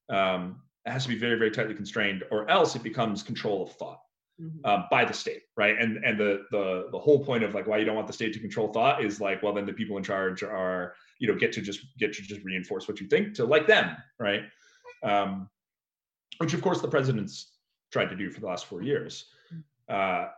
Um, 0.09 0.61
it 0.85 0.91
has 0.91 1.03
to 1.03 1.09
be 1.09 1.17
very, 1.17 1.37
very 1.37 1.51
tightly 1.51 1.75
constrained, 1.75 2.23
or 2.31 2.49
else 2.49 2.75
it 2.75 2.83
becomes 2.83 3.21
control 3.23 3.63
of 3.63 3.71
thought 3.73 3.99
Mhm. 4.39 4.65
um, 4.65 4.85
by 4.89 5.05
the 5.05 5.13
state, 5.13 5.43
right? 5.55 5.77
And 5.79 6.03
and 6.03 6.19
the 6.19 6.45
the 6.51 6.87
the 6.91 6.99
whole 6.99 7.23
point 7.23 7.43
of 7.43 7.53
like 7.53 7.67
why 7.67 7.77
you 7.77 7.85
don't 7.85 7.95
want 7.95 8.07
the 8.07 8.13
state 8.13 8.33
to 8.33 8.39
control 8.39 8.71
thought 8.73 9.03
is 9.03 9.21
like, 9.21 9.43
well, 9.43 9.53
then 9.53 9.65
the 9.65 9.73
people 9.73 9.97
in 9.97 10.03
charge 10.03 10.41
are 10.43 10.95
you 11.19 11.27
know 11.27 11.37
get 11.37 11.51
to 11.53 11.61
just 11.61 11.81
get 11.99 12.13
to 12.13 12.21
just 12.23 12.43
reinforce 12.43 12.87
what 12.87 12.99
you 12.99 13.07
think 13.07 13.35
to 13.35 13.45
like 13.45 13.67
them, 13.67 13.95
right? 14.19 14.43
Um, 15.03 15.49
which 16.39 16.53
of 16.53 16.61
course 16.61 16.81
the 16.81 16.87
president's 16.87 17.57
tried 17.91 18.09
to 18.09 18.15
do 18.15 18.29
for 18.31 18.39
the 18.39 18.47
last 18.47 18.65
four 18.65 18.81
years. 18.81 19.25
Uh, 19.89 20.29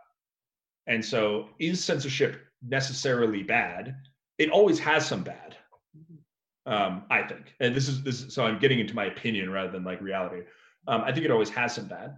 and 0.86 1.02
so, 1.02 1.48
is 1.58 1.82
censorship 1.82 2.42
necessarily 2.68 3.42
bad? 3.42 3.96
It 4.38 4.50
always 4.50 4.78
has 4.80 5.06
some 5.06 5.22
bad. 5.22 5.56
Um, 6.66 7.04
I 7.10 7.22
think. 7.22 7.54
And 7.60 7.74
this 7.74 7.88
is 7.88 8.02
this. 8.02 8.22
Is, 8.22 8.34
so 8.34 8.44
I'm 8.44 8.58
getting 8.58 8.80
into 8.80 8.94
my 8.94 9.06
opinion 9.06 9.50
rather 9.50 9.70
than 9.70 9.84
like 9.84 10.00
reality. 10.00 10.42
Um, 10.86 11.02
I 11.02 11.12
think 11.12 11.24
it 11.24 11.30
always 11.30 11.50
has 11.50 11.74
some 11.74 11.86
bad, 11.86 12.16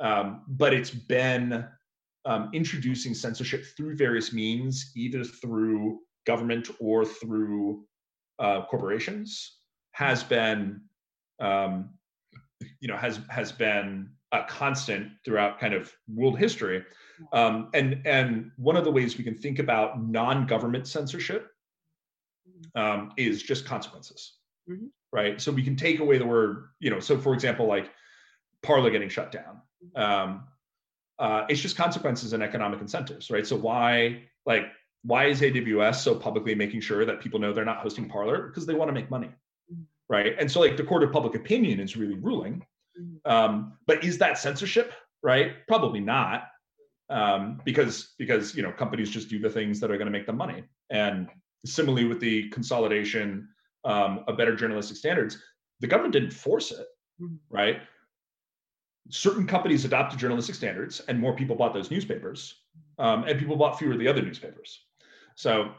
um, 0.00 0.42
but 0.46 0.74
it's 0.74 0.90
been 0.90 1.66
um, 2.24 2.50
introducing 2.52 3.14
censorship 3.14 3.64
through 3.76 3.96
various 3.96 4.32
means, 4.32 4.92
either 4.96 5.24
through 5.24 6.00
government 6.26 6.68
or 6.80 7.04
through 7.04 7.84
uh, 8.38 8.64
corporations, 8.66 9.58
has 9.92 10.22
been, 10.22 10.80
um, 11.40 11.90
you 12.80 12.88
know, 12.88 12.96
has 12.96 13.20
has 13.28 13.52
been 13.52 14.10
a 14.32 14.44
constant 14.44 15.12
throughout 15.24 15.60
kind 15.60 15.74
of 15.74 15.92
world 16.08 16.38
history. 16.38 16.82
Um, 17.32 17.70
and 17.74 18.00
and 18.04 18.50
one 18.56 18.76
of 18.76 18.84
the 18.84 18.90
ways 18.90 19.16
we 19.16 19.24
can 19.24 19.38
think 19.38 19.58
about 19.58 20.02
non-government 20.02 20.88
censorship 20.88 21.53
um, 22.74 23.12
is 23.16 23.42
just 23.42 23.64
consequences, 23.64 24.38
Mhm. 24.68 24.90
right? 25.12 25.40
So 25.40 25.52
we 25.52 25.62
can 25.62 25.76
take 25.76 26.00
away 26.00 26.18
the 26.18 26.26
word, 26.26 26.68
you 26.80 26.90
know. 26.90 27.00
So 27.00 27.18
for 27.18 27.34
example, 27.34 27.66
like 27.66 27.90
Parler 28.62 28.90
getting 28.90 29.08
shut 29.08 29.30
down. 29.30 29.60
Um, 29.94 30.48
uh, 31.18 31.46
it's 31.48 31.60
just 31.60 31.76
consequences 31.76 32.32
and 32.32 32.42
economic 32.42 32.80
incentives, 32.80 33.30
right? 33.30 33.46
So 33.46 33.56
why 33.56 34.22
like 34.46 34.66
why 35.02 35.26
is 35.26 35.42
AWS 35.42 36.02
so 36.02 36.14
publicly 36.14 36.54
making 36.54 36.80
sure 36.80 37.04
that 37.04 37.20
people 37.20 37.38
know 37.38 37.52
they're 37.52 37.64
not 37.64 37.78
hosting 37.78 38.08
Parler 38.08 38.48
because 38.48 38.66
they 38.66 38.74
want 38.74 38.88
to 38.88 38.92
make 38.92 39.10
money, 39.10 39.28
mm-hmm. 39.72 39.82
right? 40.08 40.34
And 40.38 40.50
so 40.50 40.60
like 40.60 40.76
the 40.76 40.84
court 40.84 41.02
of 41.02 41.12
public 41.12 41.34
opinion 41.34 41.78
is 41.78 41.96
really 41.96 42.14
ruling, 42.14 42.64
mm-hmm. 42.98 43.30
um, 43.30 43.74
but 43.86 44.02
is 44.02 44.18
that 44.18 44.38
censorship, 44.38 44.92
right? 45.22 45.66
Probably 45.68 46.00
not, 46.00 46.44
um, 47.10 47.60
because 47.64 48.14
because 48.18 48.54
you 48.56 48.62
know 48.62 48.72
companies 48.72 49.10
just 49.10 49.28
do 49.28 49.38
the 49.38 49.50
things 49.50 49.78
that 49.80 49.90
are 49.90 49.98
going 49.98 50.06
to 50.06 50.12
make 50.12 50.26
them 50.26 50.36
money. 50.36 50.64
And 50.90 51.28
similarly 51.64 52.04
with 52.04 52.20
the 52.20 52.48
consolidation 52.50 53.48
um, 53.84 54.24
of 54.26 54.36
better 54.36 54.54
journalistic 54.54 54.96
standards, 54.96 55.38
the 55.80 55.86
government 55.86 56.12
didn't 56.12 56.32
force 56.32 56.70
it, 56.70 56.86
mm-hmm. 57.20 57.36
right? 57.50 57.80
certain 59.10 59.46
companies 59.46 59.84
adopted 59.84 60.18
journalistic 60.18 60.54
standards 60.54 61.00
and 61.08 61.18
more 61.18 61.34
people 61.34 61.56
bought 61.56 61.74
those 61.74 61.90
newspapers 61.90 62.62
um, 62.98 63.24
and 63.24 63.38
people 63.38 63.56
bought 63.56 63.78
fewer 63.78 63.92
of 63.92 63.98
the 63.98 64.08
other 64.08 64.22
newspapers 64.22 64.84
so 65.34 65.70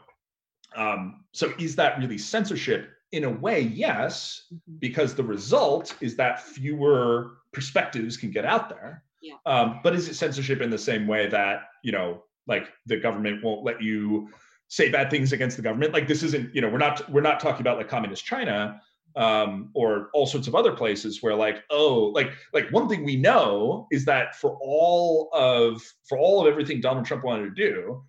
um, 0.76 1.24
so 1.32 1.52
is 1.58 1.76
that 1.76 1.98
really 1.98 2.18
censorship 2.18 2.90
in 3.12 3.24
a 3.24 3.30
way 3.30 3.60
yes 3.60 4.46
mm-hmm. 4.52 4.76
because 4.78 5.14
the 5.14 5.22
result 5.22 5.96
is 6.00 6.16
that 6.16 6.40
fewer 6.40 7.38
perspectives 7.52 8.16
can 8.16 8.30
get 8.30 8.44
out 8.44 8.68
there 8.68 9.02
yeah. 9.22 9.34
um, 9.46 9.80
but 9.82 9.94
is 9.94 10.08
it 10.08 10.14
censorship 10.14 10.60
in 10.60 10.70
the 10.70 10.78
same 10.78 11.06
way 11.06 11.26
that 11.26 11.62
you 11.82 11.92
know 11.92 12.22
like 12.46 12.68
the 12.86 12.96
government 12.96 13.42
won't 13.42 13.64
let 13.64 13.82
you 13.82 14.28
say 14.68 14.90
bad 14.90 15.10
things 15.10 15.32
against 15.32 15.56
the 15.56 15.62
government. 15.62 15.92
Like 15.92 16.08
this 16.08 16.22
isn't 16.22 16.54
you 16.54 16.60
know 16.60 16.68
we're 16.68 16.78
not 16.78 17.08
we're 17.10 17.20
not 17.20 17.40
talking 17.40 17.60
about 17.60 17.76
like 17.78 17.88
communist 17.88 18.24
china 18.24 18.80
um, 19.16 19.70
or 19.74 20.10
all 20.12 20.26
sorts 20.26 20.46
of 20.46 20.54
other 20.54 20.72
places 20.72 21.22
where 21.22 21.34
like 21.34 21.64
oh 21.70 22.12
like 22.14 22.32
like 22.52 22.70
one 22.70 22.88
thing 22.88 23.04
we 23.04 23.16
know 23.16 23.86
is 23.90 24.04
that 24.04 24.36
for 24.36 24.58
all 24.60 25.30
of 25.32 25.82
for 26.08 26.18
all 26.18 26.40
of 26.40 26.46
everything 26.46 26.82
donald 26.82 27.06
trump 27.06 27.24
wanted 27.24 27.44
to 27.44 27.70
do 27.70 28.04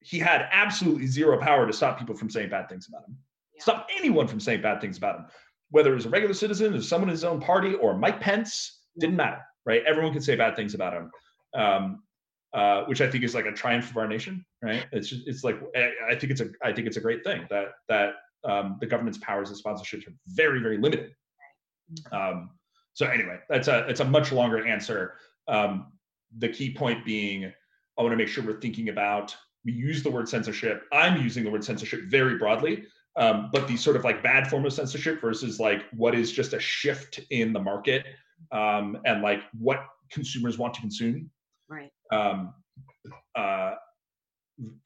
he 0.00 0.18
had 0.18 0.48
absolutely 0.50 1.06
zero 1.06 1.38
power 1.38 1.66
to 1.66 1.72
stop 1.72 1.98
people 1.98 2.16
from 2.16 2.30
saying 2.30 2.48
bad 2.48 2.66
things 2.68 2.88
about 2.88 3.06
him. 3.06 3.18
Yeah. 3.54 3.62
stop 3.62 3.88
anyone 3.98 4.26
from 4.26 4.40
saying 4.40 4.62
bad 4.62 4.80
things 4.80 4.96
about 4.96 5.16
him. 5.16 5.26
Whether 5.70 5.92
it 5.92 5.96
was 5.96 6.06
a 6.06 6.08
regular 6.08 6.32
citizen 6.32 6.74
or 6.74 6.80
someone 6.80 7.10
in 7.10 7.12
his 7.12 7.24
own 7.24 7.40
party 7.40 7.74
or 7.74 7.98
mike 7.98 8.20
pence 8.20 8.80
didn't 8.98 9.16
matter 9.16 9.42
right? 9.68 9.82
Everyone 9.86 10.12
could 10.12 10.24
say 10.24 10.34
bad 10.34 10.56
things 10.56 10.74
about 10.74 10.94
him. 10.94 11.10
Um, 11.54 12.02
uh, 12.54 12.84
which 12.84 13.00
I 13.00 13.10
think 13.10 13.24
is 13.24 13.34
like 13.34 13.46
a 13.46 13.52
triumph 13.52 13.90
of 13.90 13.96
our 13.96 14.08
nation, 14.08 14.44
right? 14.62 14.86
It's 14.92 15.08
just, 15.08 15.26
it's 15.26 15.44
like 15.44 15.60
I 15.76 16.14
think 16.14 16.32
it's 16.32 16.40
a 16.40 16.50
I 16.62 16.72
think 16.72 16.86
it's 16.86 16.96
a 16.96 17.00
great 17.00 17.24
thing 17.24 17.46
that 17.50 17.68
that 17.88 18.14
um, 18.44 18.78
the 18.80 18.86
government's 18.86 19.18
powers 19.18 19.50
of 19.50 19.56
sponsorship 19.56 20.06
are 20.08 20.14
very, 20.26 20.60
very 20.60 20.78
limited. 20.78 21.14
Um, 22.12 22.50
so 22.94 23.06
anyway, 23.06 23.38
that's 23.48 23.68
a 23.68 23.86
it's 23.88 24.00
a 24.00 24.04
much 24.04 24.32
longer 24.32 24.66
answer. 24.66 25.14
Um, 25.46 25.92
the 26.38 26.48
key 26.48 26.74
point 26.74 27.04
being, 27.04 27.52
I 27.98 28.02
want 28.02 28.12
to 28.12 28.16
make 28.16 28.28
sure 28.28 28.44
we're 28.44 28.60
thinking 28.60 28.88
about 28.88 29.34
we 29.64 29.72
use 29.72 30.02
the 30.02 30.10
word 30.10 30.28
censorship. 30.28 30.84
I'm 30.92 31.20
using 31.22 31.44
the 31.44 31.50
word 31.50 31.64
censorship 31.64 32.02
very 32.04 32.36
broadly, 32.36 32.84
um, 33.16 33.50
but 33.52 33.66
the 33.68 33.76
sort 33.76 33.96
of 33.96 34.04
like 34.04 34.22
bad 34.22 34.48
form 34.48 34.64
of 34.64 34.72
censorship 34.72 35.20
versus 35.20 35.58
like 35.58 35.84
what 35.92 36.14
is 36.14 36.32
just 36.32 36.52
a 36.52 36.60
shift 36.60 37.20
in 37.30 37.52
the 37.52 37.60
market 37.60 38.06
um, 38.52 38.98
and 39.04 39.22
like 39.22 39.40
what 39.58 39.84
consumers 40.10 40.58
want 40.58 40.74
to 40.74 40.80
consume. 40.80 41.30
Right. 41.68 41.90
Um, 42.12 42.54
uh, 43.34 43.74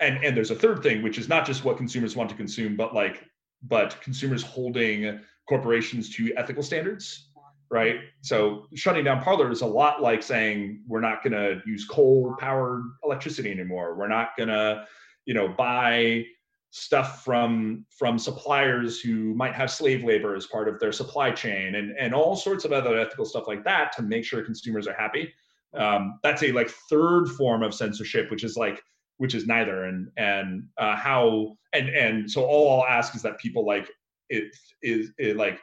and 0.01 0.23
and 0.25 0.37
there's 0.37 0.51
a 0.51 0.57
third 0.57 0.83
thing, 0.83 1.03
which 1.03 1.19
is 1.19 1.29
not 1.29 1.47
just 1.47 1.65
what 1.65 1.77
consumers 1.77 2.17
want 2.17 2.29
to 2.31 2.37
consume, 2.37 2.77
but 2.77 2.95
like 2.95 3.25
but 3.63 4.01
consumers 4.03 4.43
holding 4.43 5.21
corporations 5.49 6.11
to 6.17 6.33
ethical 6.37 6.63
standards 6.63 7.29
right? 7.73 8.01
So 8.21 8.67
shutting 8.75 9.03
down 9.03 9.23
Parler 9.23 9.51
is 9.51 9.63
a 9.63 9.67
lot 9.67 10.03
like 10.03 10.23
saying 10.23 10.83
we're 10.87 11.01
not 11.01 11.25
going 11.25 11.33
to 11.33 11.63
use 11.65 11.87
coal 11.87 12.37
powered 12.39 12.83
electricity 13.03 13.51
anymore. 13.51 13.97
We're 13.97 14.09
not 14.09 14.37
going 14.37 14.51
to 14.51 14.87
you 15.25 15.35
know 15.35 15.49
buy 15.49 16.25
stuff 16.71 17.25
from 17.25 17.85
from 17.91 18.19
suppliers 18.19 19.01
who 19.01 19.35
might 19.35 19.55
have 19.55 19.71
slave 19.71 20.05
labor 20.05 20.35
as 20.35 20.47
part 20.47 20.69
of 20.69 20.79
their 20.81 20.93
supply 20.93 21.31
chain 21.31 21.75
and 21.75 21.95
and 21.99 22.15
all 22.15 22.35
sorts 22.35 22.65
of 22.65 22.73
other 22.73 22.99
ethical 22.99 23.25
stuff 23.25 23.47
like 23.47 23.63
that 23.65 23.93
to 23.93 24.03
make 24.03 24.25
sure 24.25 24.43
consumers 24.43 24.87
are 24.87 24.95
happy 24.95 25.33
um, 25.77 26.19
that's 26.23 26.43
a 26.43 26.53
like 26.53 26.71
third 26.91 27.27
form 27.29 27.63
of 27.63 27.75
censorship 27.75 28.31
which 28.31 28.45
is 28.45 28.57
like 28.57 28.83
which 29.19 29.35
is 29.35 29.47
neither 29.47 29.85
and 29.85 30.09
and 30.17 30.65
uh, 30.79 30.97
how 30.97 31.57
and 31.73 31.89
and 31.89 32.31
so 32.31 32.45
all 32.45 32.81
I'll 32.81 32.89
ask 32.89 33.15
is 33.15 33.23
that 33.23 33.39
people 33.39 33.67
like 33.67 33.89
it 34.29 34.55
is 34.83 35.11
it 35.19 35.37
like 35.37 35.61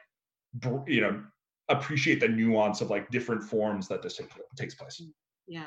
you 0.88 1.02
know 1.02 1.22
appreciate 1.70 2.20
the 2.20 2.28
nuance 2.28 2.82
of 2.82 2.90
like 2.90 3.10
different 3.12 3.44
forms 3.44 3.88
that 3.88 4.02
this 4.02 4.18
take, 4.18 4.30
takes 4.58 4.76
place. 4.76 5.02
Yeah. 5.48 5.66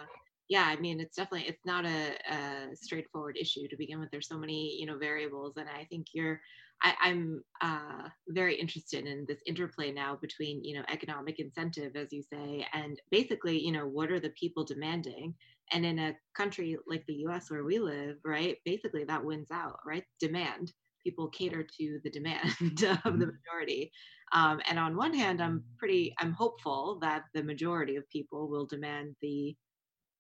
Yeah, 0.53 0.67
I 0.67 0.77
mean, 0.77 1.01
it's 1.01 1.17
definitely 1.17 1.49
it's 1.49 1.65
not 1.65 1.87
a, 1.87 2.13
a, 2.31 2.77
straightforward 2.77 3.39
issue 3.41 3.67
to 3.69 3.77
begin 3.79 3.99
with. 3.99 4.11
There's 4.11 4.29
so 4.29 4.37
many, 4.37 4.77
you 4.79 4.85
know, 4.85 4.99
variables, 4.99 5.55
and 5.57 5.67
I 5.67 5.85
think 5.85 6.09
you're, 6.13 6.43
I, 6.83 7.09
am 7.09 7.43
uh, 7.63 8.11
very 8.29 8.57
interested 8.57 9.07
in 9.07 9.25
this 9.27 9.41
interplay 9.47 9.93
now 9.93 10.19
between, 10.21 10.63
you 10.63 10.77
know, 10.77 10.85
economic 10.93 11.39
incentive, 11.39 11.97
as 11.97 12.13
you 12.13 12.23
say, 12.31 12.67
and 12.75 13.01
basically, 13.11 13.59
you 13.59 13.73
know, 13.73 13.87
what 13.87 14.11
are 14.11 14.21
the 14.21 14.35
people 14.39 14.63
demanding, 14.63 15.35
and 15.73 15.87
in 15.87 15.99
a 15.99 16.15
country 16.37 16.77
like 16.87 17.07
the 17.07 17.25
US 17.29 17.51
where 17.51 17.65
we 17.65 17.79
live, 17.79 18.17
right, 18.23 18.59
basically 18.67 19.05
that 19.05 19.25
wins 19.25 19.51
out, 19.51 19.79
right? 19.87 20.05
Demand. 20.21 20.71
People 21.03 21.29
cater 21.31 21.67
to 21.79 21.99
the 22.05 22.11
demand 22.11 22.51
of 22.61 22.79
the 22.79 22.87
mm-hmm. 22.87 23.19
majority. 23.21 23.91
Um, 24.35 24.61
and 24.69 24.79
on 24.79 24.99
one 24.99 25.15
hand, 25.15 25.43
I'm 25.43 25.65
pretty, 25.79 26.15
I'm 26.19 26.33
hopeful 26.33 26.99
that 27.01 27.25
the 27.33 27.43
majority 27.43 27.97
of 27.97 28.09
people 28.11 28.51
will 28.51 28.67
demand 28.67 29.17
the 29.23 29.57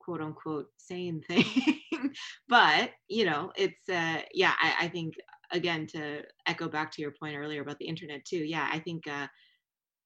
quote 0.04 0.20
unquote 0.20 0.66
sane 0.76 1.22
thing. 1.28 1.44
but, 2.48 2.90
you 3.08 3.24
know, 3.24 3.52
it's, 3.56 3.88
uh, 3.88 4.22
yeah, 4.32 4.52
I, 4.60 4.86
I 4.86 4.88
think, 4.88 5.14
again, 5.50 5.86
to 5.88 6.22
echo 6.46 6.68
back 6.68 6.90
to 6.92 7.02
your 7.02 7.12
point 7.12 7.36
earlier 7.36 7.62
about 7.62 7.78
the 7.78 7.86
internet 7.86 8.24
too, 8.24 8.44
yeah, 8.44 8.68
I 8.70 8.78
think, 8.78 9.06
uh, 9.06 9.26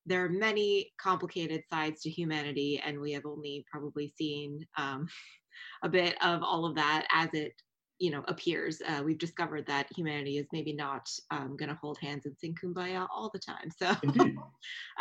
there 0.09 0.25
are 0.25 0.29
many 0.29 0.93
complicated 1.01 1.63
sides 1.69 2.01
to 2.03 2.11
humanity, 2.11 2.81
and 2.85 3.01
we 3.01 3.11
have 3.13 3.27
only 3.27 3.65
probably 3.71 4.13
seen 4.17 4.65
um, 4.79 5.09
a 5.83 5.89
bit 5.89 6.15
of 6.23 6.43
all 6.43 6.65
of 6.65 6.77
that 6.77 7.07
as 7.13 7.29
it 7.33 7.53
you 7.99 8.11
know 8.11 8.23
appears 8.29 8.83
uh, 8.87 9.03
we've 9.03 9.19
discovered 9.19 9.67
that 9.67 9.89
humanity 9.97 10.37
is 10.37 10.47
maybe 10.53 10.73
not 10.73 11.09
um, 11.31 11.57
going 11.57 11.69
to 11.69 11.79
hold 11.81 11.99
hands 11.99 12.27
and 12.27 12.37
sing 12.39 12.55
kumbaya 12.63 13.07
all 13.11 13.31
the 13.33 13.39
time 13.39 13.71
so 13.71 13.95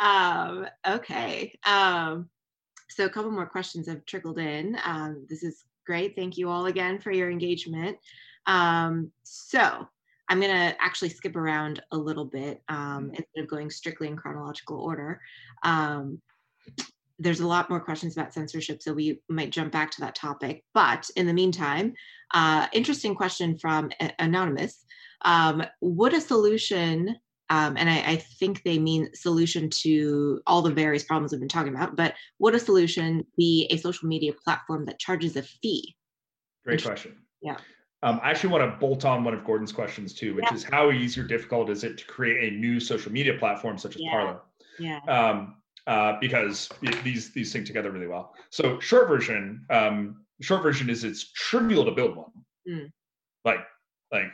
um, 0.00 0.66
okay 0.88 1.52
um, 1.66 2.28
so 2.88 3.04
a 3.04 3.10
couple 3.10 3.30
more 3.30 3.46
questions 3.46 3.88
have 3.88 4.04
trickled 4.06 4.38
in 4.38 4.76
um, 4.84 5.26
this 5.28 5.42
is 5.42 5.64
great 5.86 6.14
thank 6.16 6.36
you 6.36 6.48
all 6.48 6.66
again 6.66 6.98
for 6.98 7.10
your 7.10 7.30
engagement 7.30 7.96
um, 8.46 9.10
so 9.22 9.86
I'm 10.28 10.40
going 10.40 10.52
to 10.52 10.82
actually 10.82 11.10
skip 11.10 11.36
around 11.36 11.82
a 11.92 11.96
little 11.96 12.24
bit 12.24 12.62
um, 12.68 12.76
mm-hmm. 12.76 13.10
instead 13.10 13.42
of 13.42 13.48
going 13.48 13.70
strictly 13.70 14.08
in 14.08 14.16
chronological 14.16 14.80
order. 14.80 15.20
Um, 15.62 16.20
there's 17.18 17.40
a 17.40 17.46
lot 17.46 17.70
more 17.70 17.80
questions 17.80 18.16
about 18.16 18.34
censorship, 18.34 18.82
so 18.82 18.92
we 18.92 19.20
might 19.28 19.50
jump 19.50 19.72
back 19.72 19.90
to 19.92 20.00
that 20.00 20.14
topic. 20.14 20.64
But 20.74 21.08
in 21.16 21.26
the 21.26 21.32
meantime, 21.32 21.94
uh, 22.34 22.66
interesting 22.72 23.14
question 23.14 23.56
from 23.56 23.90
Anonymous. 24.18 24.84
Um, 25.22 25.64
would 25.80 26.12
a 26.12 26.20
solution, 26.20 27.16
um, 27.48 27.76
and 27.76 27.88
I, 27.88 27.98
I, 27.98 28.16
think 28.16 28.62
they 28.64 28.78
mean 28.78 29.08
solution 29.14 29.70
to 29.70 30.40
all 30.46 30.62
the 30.62 30.72
various 30.72 31.04
problems 31.04 31.30
we've 31.30 31.40
been 31.40 31.48
talking 31.48 31.74
about, 31.74 31.94
but 31.94 32.14
would 32.40 32.54
a 32.54 32.58
solution 32.58 33.24
be 33.36 33.68
a 33.70 33.76
social 33.76 34.08
media 34.08 34.32
platform 34.32 34.84
that 34.86 34.98
charges 34.98 35.36
a 35.36 35.42
fee? 35.42 35.94
Great 36.64 36.82
question. 36.82 37.16
Yeah. 37.40 37.56
Um, 38.02 38.20
I 38.22 38.30
actually 38.30 38.50
want 38.50 38.70
to 38.70 38.78
bolt 38.78 39.04
on 39.04 39.22
one 39.22 39.32
of 39.32 39.44
Gordon's 39.44 39.72
questions 39.72 40.12
too, 40.12 40.34
which 40.34 40.44
yeah. 40.50 40.54
is 40.54 40.64
how 40.64 40.90
easy 40.90 41.20
or 41.20 41.24
difficult 41.24 41.70
is 41.70 41.84
it 41.84 41.98
to 41.98 42.04
create 42.06 42.52
a 42.52 42.56
new 42.56 42.80
social 42.80 43.12
media 43.12 43.34
platform 43.38 43.78
such 43.78 43.94
as 43.94 44.02
yeah. 44.02 44.10
Parler? 44.10 44.40
Yeah. 44.78 45.00
Um, 45.08 45.56
uh, 45.86 46.14
because 46.20 46.68
these 47.04 47.32
these 47.32 47.52
sync 47.52 47.64
together 47.64 47.92
really 47.92 48.08
well. 48.08 48.34
So 48.50 48.80
short 48.80 49.06
version, 49.08 49.64
um, 49.70 50.24
short 50.40 50.62
version 50.62 50.90
is 50.90 51.04
it's 51.04 51.32
trivial 51.32 51.84
to 51.84 51.92
build 51.92 52.16
one. 52.16 52.30
Mm. 52.68 52.90
Like 53.44 53.60
like 54.12 54.32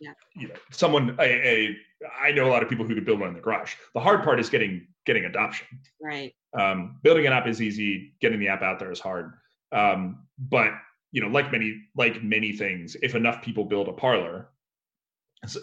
yeah. 0.00 0.12
you 0.36 0.48
know 0.48 0.54
someone 0.70 1.16
a, 1.18 1.24
a 1.24 1.76
I 2.20 2.32
know 2.32 2.46
a 2.46 2.50
lot 2.50 2.62
of 2.62 2.68
people 2.68 2.86
who 2.86 2.94
could 2.94 3.04
build 3.04 3.20
one 3.20 3.28
in 3.28 3.34
the 3.34 3.40
garage. 3.40 3.74
The 3.94 4.00
hard 4.00 4.22
part 4.22 4.38
is 4.40 4.48
getting 4.48 4.86
getting 5.06 5.24
adoption. 5.24 5.66
Right. 6.00 6.34
Um, 6.58 6.98
building 7.02 7.26
an 7.26 7.32
app 7.32 7.46
is 7.46 7.60
easy. 7.60 8.14
Getting 8.20 8.38
the 8.38 8.48
app 8.48 8.62
out 8.62 8.78
there 8.78 8.92
is 8.92 9.00
hard. 9.00 9.32
Um, 9.72 10.26
but 10.38 10.72
you 11.12 11.20
know, 11.20 11.28
like 11.28 11.50
many 11.50 11.82
like 11.96 12.22
many 12.22 12.52
things, 12.52 12.96
if 13.02 13.14
enough 13.14 13.42
people 13.42 13.64
build 13.64 13.88
a 13.88 13.92
Parler, 13.92 14.48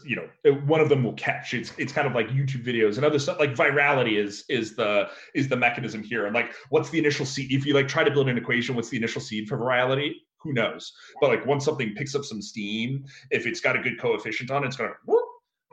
you 0.06 0.16
know, 0.16 0.54
one 0.66 0.82
of 0.82 0.90
them 0.90 1.04
will 1.04 1.14
catch. 1.14 1.54
It's 1.54 1.72
it's 1.78 1.94
kind 1.94 2.08
of 2.08 2.14
like 2.14 2.30
YouTube 2.30 2.66
videos 2.66 2.96
and 2.96 3.06
other 3.06 3.20
stuff. 3.20 3.40
Like 3.40 3.54
virality 3.54 4.18
is 4.18 4.46
is 4.50 4.76
the 4.76 5.10
is 5.34 5.48
the 5.48 5.58
mechanism 5.58 6.04
here. 6.04 6.26
And 6.26 6.34
like, 6.34 6.54
what's 6.70 6.90
the 6.90 7.00
initial 7.00 7.26
seed? 7.26 7.52
If 7.52 7.66
you 7.66 7.74
like 7.74 7.88
try 7.88 8.04
to 8.04 8.12
build 8.12 8.30
an 8.30 8.38
equation, 8.38 8.76
what's 8.76 8.90
the 8.90 8.98
initial 8.98 9.22
seed 9.22 9.48
for 9.48 9.58
virality? 9.58 10.14
Who 10.46 10.54
knows? 10.54 10.94
But 11.20 11.30
like, 11.32 11.46
once 11.46 11.66
something 11.66 11.94
picks 11.96 12.16
up 12.16 12.24
some 12.24 12.42
steam, 12.42 13.06
if 13.32 13.46
it's 13.46 13.60
got 13.60 13.76
a 13.76 13.80
good 13.80 14.00
coefficient 14.00 14.52
on 14.52 14.64
it, 14.64 14.68
it's 14.68 14.78
gonna 14.78 14.94
whoop, 15.06 15.26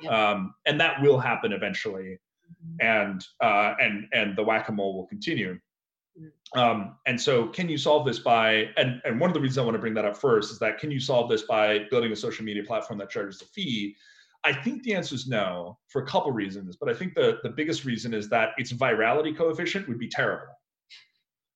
um, 0.08 0.54
and 0.66 0.80
that 0.80 1.00
will 1.02 1.18
happen 1.18 1.52
eventually. 1.52 2.18
Mm-hmm. 2.64 2.86
And 2.86 3.24
uh, 3.40 3.74
and 3.80 4.06
and 4.12 4.36
the 4.36 4.42
whack 4.42 4.68
a 4.68 4.72
mole 4.72 4.96
will 4.96 5.06
continue. 5.06 5.58
Mm. 6.20 6.60
Um, 6.60 6.96
and 7.06 7.20
so, 7.20 7.48
can 7.48 7.68
you 7.68 7.78
solve 7.78 8.06
this 8.06 8.18
by? 8.18 8.68
And 8.76 9.00
and 9.04 9.20
one 9.20 9.30
of 9.30 9.34
the 9.34 9.40
reasons 9.40 9.58
I 9.58 9.62
want 9.62 9.74
to 9.74 9.80
bring 9.80 9.94
that 9.94 10.04
up 10.04 10.16
first 10.16 10.52
is 10.52 10.58
that 10.58 10.78
can 10.78 10.90
you 10.90 11.00
solve 11.00 11.30
this 11.30 11.42
by 11.42 11.80
building 11.90 12.12
a 12.12 12.16
social 12.16 12.44
media 12.44 12.62
platform 12.64 12.98
that 12.98 13.10
charges 13.10 13.40
a 13.42 13.46
fee? 13.46 13.96
I 14.44 14.52
think 14.52 14.82
the 14.82 14.94
answer 14.94 15.14
is 15.14 15.28
no 15.28 15.78
for 15.88 16.02
a 16.02 16.06
couple 16.06 16.32
reasons, 16.32 16.76
but 16.76 16.88
I 16.88 16.94
think 16.94 17.14
the 17.14 17.38
the 17.42 17.50
biggest 17.50 17.84
reason 17.84 18.12
is 18.12 18.28
that 18.30 18.50
its 18.58 18.72
virality 18.72 19.36
coefficient 19.36 19.88
would 19.88 19.98
be 19.98 20.08
terrible, 20.08 20.52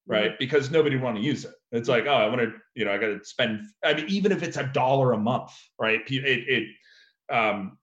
right? 0.06 0.30
Mm-hmm. 0.30 0.36
Because 0.38 0.70
nobody 0.70 0.96
would 0.96 1.04
want 1.04 1.16
to 1.16 1.22
use 1.22 1.44
it. 1.44 1.54
It's 1.76 1.88
like, 1.88 2.06
oh, 2.06 2.14
I 2.14 2.28
want 2.28 2.40
to, 2.40 2.52
you 2.74 2.84
know, 2.84 2.92
I 2.92 2.98
got 2.98 3.06
to 3.08 3.24
spend. 3.24 3.62
I 3.84 3.94
mean, 3.94 4.06
even 4.08 4.32
if 4.32 4.42
it's 4.42 4.56
a 4.56 4.64
dollar 4.64 5.12
a 5.12 5.18
month, 5.18 5.52
right? 5.78 6.00
It, 6.08 6.48
it 6.48 7.34
um, 7.34 7.78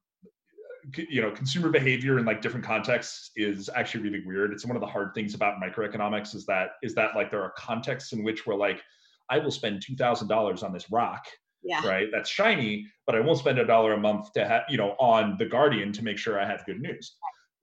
you 0.97 1.21
know 1.21 1.31
consumer 1.31 1.69
behavior 1.69 2.19
in 2.19 2.25
like 2.25 2.41
different 2.41 2.65
contexts 2.65 3.31
is 3.35 3.69
actually 3.73 4.03
really 4.03 4.25
weird 4.25 4.51
it's 4.51 4.65
one 4.65 4.75
of 4.75 4.81
the 4.81 4.87
hard 4.87 5.13
things 5.13 5.33
about 5.33 5.61
microeconomics 5.61 6.35
is 6.35 6.45
that 6.45 6.71
is 6.81 6.93
that 6.93 7.15
like 7.15 7.31
there 7.31 7.41
are 7.41 7.53
contexts 7.57 8.11
in 8.11 8.23
which 8.23 8.45
we're 8.45 8.55
like 8.55 8.81
i 9.29 9.37
will 9.37 9.51
spend 9.51 9.81
$2000 9.81 10.63
on 10.63 10.73
this 10.73 10.91
rock 10.91 11.25
yeah. 11.63 11.85
right 11.87 12.09
that's 12.11 12.29
shiny 12.29 12.85
but 13.05 13.15
i 13.15 13.19
won't 13.19 13.39
spend 13.39 13.59
a 13.59 13.65
dollar 13.65 13.93
a 13.93 13.97
month 13.97 14.33
to 14.33 14.45
have 14.45 14.63
you 14.67 14.77
know 14.77 14.95
on 14.99 15.37
the 15.37 15.45
guardian 15.45 15.93
to 15.93 16.03
make 16.03 16.17
sure 16.17 16.39
i 16.39 16.45
have 16.45 16.65
good 16.65 16.81
news 16.81 17.15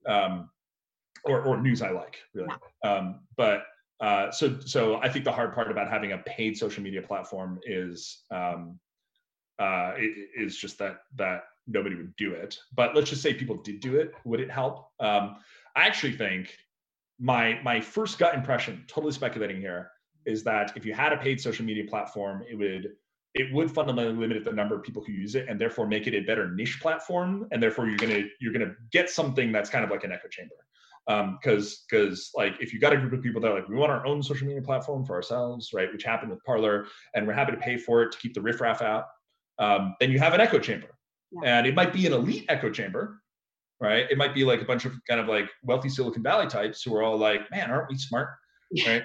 um, 0.07 0.49
or, 1.23 1.43
or 1.43 1.61
news 1.61 1.83
i 1.83 1.91
like 1.91 2.17
really 2.33 2.49
yeah. 2.83 2.91
um, 2.91 3.19
but 3.37 3.63
uh, 4.01 4.31
so 4.31 4.59
so 4.59 4.97
i 4.97 5.09
think 5.09 5.23
the 5.23 5.31
hard 5.31 5.53
part 5.53 5.71
about 5.71 5.89
having 5.89 6.11
a 6.11 6.17
paid 6.19 6.57
social 6.57 6.83
media 6.83 7.01
platform 7.01 7.59
is 7.65 8.23
um, 8.31 8.79
uh, 9.59 9.93
is 10.35 10.57
just 10.57 10.79
that 10.79 11.01
that 11.15 11.43
nobody 11.67 11.95
would 11.95 12.15
do 12.15 12.33
it. 12.33 12.57
But 12.73 12.95
let's 12.95 13.09
just 13.09 13.21
say 13.21 13.33
people 13.33 13.57
did 13.57 13.79
do 13.79 13.95
it. 13.97 14.13
Would 14.25 14.39
it 14.39 14.49
help? 14.49 14.89
Um, 14.99 15.37
I 15.75 15.85
actually 15.85 16.13
think 16.13 16.55
my 17.19 17.59
my 17.63 17.79
first 17.79 18.17
gut 18.17 18.33
impression, 18.33 18.83
totally 18.87 19.13
speculating 19.13 19.59
here, 19.59 19.91
is 20.25 20.43
that 20.43 20.73
if 20.75 20.85
you 20.85 20.93
had 20.93 21.13
a 21.13 21.17
paid 21.17 21.39
social 21.39 21.65
media 21.65 21.85
platform, 21.87 22.43
it 22.49 22.55
would 22.55 22.93
it 23.33 23.53
would 23.53 23.71
fundamentally 23.71 24.15
limit 24.15 24.43
the 24.43 24.51
number 24.51 24.75
of 24.75 24.83
people 24.83 25.03
who 25.05 25.13
use 25.13 25.35
it 25.35 25.47
and 25.47 25.59
therefore 25.59 25.87
make 25.87 26.05
it 26.05 26.13
a 26.13 26.19
better 26.21 26.51
niche 26.51 26.79
platform 26.81 27.47
and 27.51 27.63
therefore 27.63 27.87
you're 27.87 27.97
gonna 27.97 28.23
you're 28.41 28.51
gonna 28.51 28.75
get 28.91 29.09
something 29.09 29.53
that's 29.53 29.69
kind 29.69 29.85
of 29.85 29.91
like 29.91 30.03
an 30.03 30.11
echo 30.11 30.27
chamber 30.27 30.55
because 31.07 31.23
um, 31.23 31.77
because 31.89 32.31
like 32.35 32.53
if 32.59 32.73
you 32.73 32.79
got 32.79 32.93
a 32.93 32.97
group 32.97 33.13
of 33.13 33.21
people 33.21 33.41
that 33.41 33.51
are 33.51 33.55
like 33.55 33.67
we 33.67 33.75
want 33.75 33.91
our 33.91 34.05
own 34.05 34.21
social 34.21 34.47
media 34.47 34.61
platform 34.61 35.03
for 35.03 35.15
ourselves 35.15 35.71
right 35.73 35.91
which 35.91 36.03
happened 36.03 36.29
with 36.31 36.43
parler 36.43 36.85
and 37.15 37.25
we're 37.25 37.33
happy 37.33 37.51
to 37.51 37.57
pay 37.57 37.77
for 37.77 38.03
it 38.03 38.11
to 38.11 38.17
keep 38.19 38.33
the 38.33 38.41
riffraff 38.41 38.81
out 38.81 39.05
um, 39.59 39.95
then 39.99 40.11
you 40.11 40.19
have 40.19 40.33
an 40.33 40.41
echo 40.41 40.59
chamber. 40.59 40.87
Yeah. 41.31 41.59
and 41.59 41.67
it 41.67 41.75
might 41.75 41.93
be 41.93 42.05
an 42.05 42.13
elite 42.13 42.45
echo 42.49 42.69
chamber 42.69 43.21
right? 43.81 44.05
It 44.11 44.17
might 44.17 44.35
be 44.35 44.45
like 44.45 44.61
a 44.61 44.65
bunch 44.65 44.85
of 44.85 44.93
kind 45.09 45.19
of 45.19 45.27
like 45.27 45.49
wealthy 45.63 45.89
silicon 45.89 46.21
valley 46.21 46.47
types 46.47 46.83
who 46.83 46.95
are 46.95 47.01
all 47.01 47.17
like 47.17 47.49
man 47.51 47.71
aren't 47.71 47.89
we 47.89 47.97
smart? 47.97 48.29
Yeah. 48.71 48.91
right? 48.91 49.03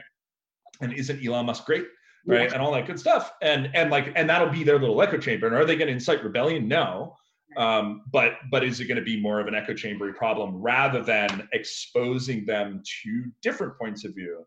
And 0.81 0.93
isn't 0.93 1.27
elon 1.27 1.47
musk 1.47 1.65
great? 1.65 1.87
Right? 2.27 2.49
Yeah. 2.49 2.55
and 2.55 2.63
all 2.63 2.73
that 2.73 2.87
good 2.87 3.01
stuff. 3.01 3.33
And 3.41 3.71
and 3.75 3.91
like 3.91 4.13
and 4.15 4.29
that'll 4.29 4.51
be 4.51 4.65
their 4.65 4.79
little 4.79 5.01
echo 5.01 5.17
chamber. 5.17 5.47
And 5.47 5.57
are 5.57 5.65
they 5.65 5.77
going 5.77 5.89
to 5.89 5.95
incite 5.95 6.23
rebellion? 6.23 6.69
No 6.69 7.17
um, 7.57 8.03
but 8.13 8.35
but 8.51 8.65
is 8.65 8.81
it 8.81 8.87
going 8.87 8.99
to 8.99 9.05
be 9.05 9.21
more 9.21 9.41
of 9.41 9.47
an 9.47 9.55
echo 9.55 9.75
chamber 9.75 10.13
problem 10.13 10.57
rather 10.57 11.03
than 11.03 11.49
exposing 11.53 12.45
them 12.47 12.83
to 13.03 13.25
different 13.43 13.77
points 13.79 14.05
of 14.05 14.15
view 14.15 14.45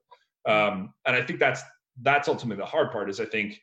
um, 0.48 0.94
and 1.06 1.16
i 1.16 1.22
think 1.22 1.40
that's 1.40 1.62
that's 2.02 2.28
ultimately 2.28 2.62
the 2.62 2.66
hard 2.66 2.92
part 2.92 3.10
is 3.10 3.20
i 3.20 3.26
think 3.26 3.60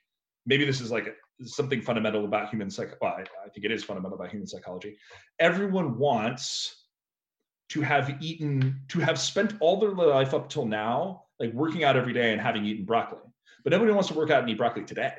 maybe 0.46 0.64
this 0.64 0.80
is 0.80 0.90
like 0.90 1.16
something 1.44 1.82
fundamental 1.82 2.24
about 2.24 2.48
human 2.48 2.70
psych. 2.70 2.96
Well, 3.00 3.12
I, 3.12 3.22
I 3.22 3.48
think 3.50 3.64
it 3.64 3.70
is 3.70 3.84
fundamental 3.84 4.18
about 4.18 4.30
human 4.30 4.46
psychology. 4.46 4.96
Everyone 5.38 5.98
wants 5.98 6.84
to 7.70 7.80
have 7.80 8.16
eaten, 8.22 8.80
to 8.88 9.00
have 9.00 9.18
spent 9.18 9.54
all 9.60 9.78
their 9.78 9.90
life 9.90 10.34
up 10.34 10.48
till 10.48 10.66
now, 10.66 11.24
like 11.40 11.52
working 11.52 11.84
out 11.84 11.96
every 11.96 12.12
day 12.12 12.32
and 12.32 12.40
having 12.40 12.64
eaten 12.64 12.84
broccoli. 12.84 13.20
But 13.64 13.72
nobody 13.72 13.92
wants 13.92 14.08
to 14.08 14.14
work 14.14 14.30
out 14.30 14.42
and 14.42 14.50
eat 14.50 14.58
broccoli 14.58 14.84
today. 14.84 15.12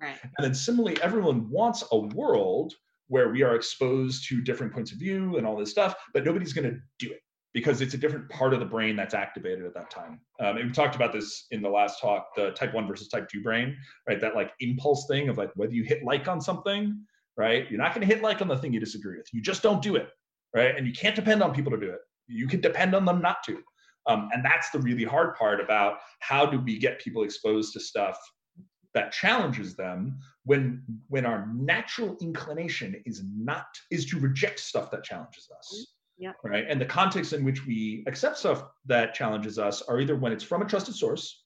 Right. 0.00 0.18
And 0.22 0.44
then 0.44 0.54
similarly, 0.54 1.00
everyone 1.02 1.48
wants 1.48 1.82
a 1.90 1.96
world 1.98 2.74
where 3.08 3.30
we 3.30 3.42
are 3.42 3.54
exposed 3.54 4.28
to 4.28 4.40
different 4.40 4.72
points 4.72 4.92
of 4.92 4.98
view 4.98 5.36
and 5.36 5.46
all 5.46 5.56
this 5.56 5.70
stuff, 5.70 5.94
but 6.12 6.24
nobody's 6.24 6.52
going 6.52 6.70
to 6.70 6.78
do 6.98 7.12
it 7.12 7.20
because 7.52 7.80
it's 7.80 7.94
a 7.94 7.98
different 7.98 8.28
part 8.28 8.52
of 8.52 8.60
the 8.60 8.66
brain 8.66 8.96
that's 8.96 9.14
activated 9.14 9.64
at 9.64 9.74
that 9.74 9.90
time. 9.90 10.20
Um, 10.40 10.56
and 10.56 10.66
we 10.66 10.72
talked 10.72 10.96
about 10.96 11.12
this 11.12 11.46
in 11.52 11.62
the 11.62 11.68
last 11.68 12.00
talk, 12.00 12.34
the 12.34 12.50
type 12.50 12.74
one 12.74 12.86
versus 12.88 13.08
type 13.08 13.28
two 13.28 13.42
brain, 13.42 13.76
right? 14.08 14.20
That 14.20 14.34
like 14.34 14.52
impulse 14.60 15.06
thing 15.08 15.28
of 15.28 15.38
like 15.38 15.50
whether 15.54 15.72
you 15.72 15.84
hit 15.84 16.02
like 16.02 16.26
on 16.26 16.40
something, 16.40 17.00
right? 17.36 17.70
You're 17.70 17.80
not 17.80 17.94
going 17.94 18.06
to 18.06 18.12
hit 18.12 18.22
like 18.22 18.42
on 18.42 18.48
the 18.48 18.56
thing 18.56 18.72
you 18.72 18.80
disagree 18.80 19.16
with. 19.16 19.28
You 19.32 19.40
just 19.40 19.62
don't 19.62 19.80
do 19.80 19.94
it, 19.94 20.08
right? 20.54 20.76
And 20.76 20.86
you 20.86 20.92
can't 20.92 21.14
depend 21.14 21.42
on 21.42 21.54
people 21.54 21.70
to 21.70 21.78
do 21.78 21.90
it. 21.90 22.00
You 22.26 22.48
can 22.48 22.60
depend 22.60 22.94
on 22.94 23.04
them 23.04 23.22
not 23.22 23.44
to. 23.44 23.62
Um, 24.06 24.28
and 24.32 24.44
that's 24.44 24.70
the 24.70 24.80
really 24.80 25.04
hard 25.04 25.36
part 25.36 25.60
about 25.60 25.98
how 26.18 26.44
do 26.44 26.58
we 26.58 26.78
get 26.78 27.00
people 27.00 27.22
exposed 27.22 27.72
to 27.74 27.80
stuff 27.80 28.18
that 28.94 29.12
challenges 29.12 29.76
them 29.76 30.18
when 30.44 30.82
when 31.08 31.24
our 31.24 31.48
natural 31.54 32.16
inclination 32.20 33.02
is 33.06 33.22
not 33.36 33.66
is 33.90 34.06
to 34.06 34.18
reject 34.18 34.60
stuff 34.60 34.90
that 34.90 35.02
challenges 35.04 35.48
us 35.56 35.94
yeah. 36.16 36.32
Right. 36.42 36.64
And 36.68 36.80
the 36.80 36.86
context 36.86 37.32
in 37.32 37.44
which 37.44 37.66
we 37.66 38.04
accept 38.06 38.38
stuff 38.38 38.64
that 38.86 39.14
challenges 39.14 39.58
us 39.58 39.82
are 39.82 40.00
either 40.00 40.16
when 40.16 40.32
it's 40.32 40.44
from 40.44 40.62
a 40.62 40.64
trusted 40.64 40.94
source, 40.94 41.42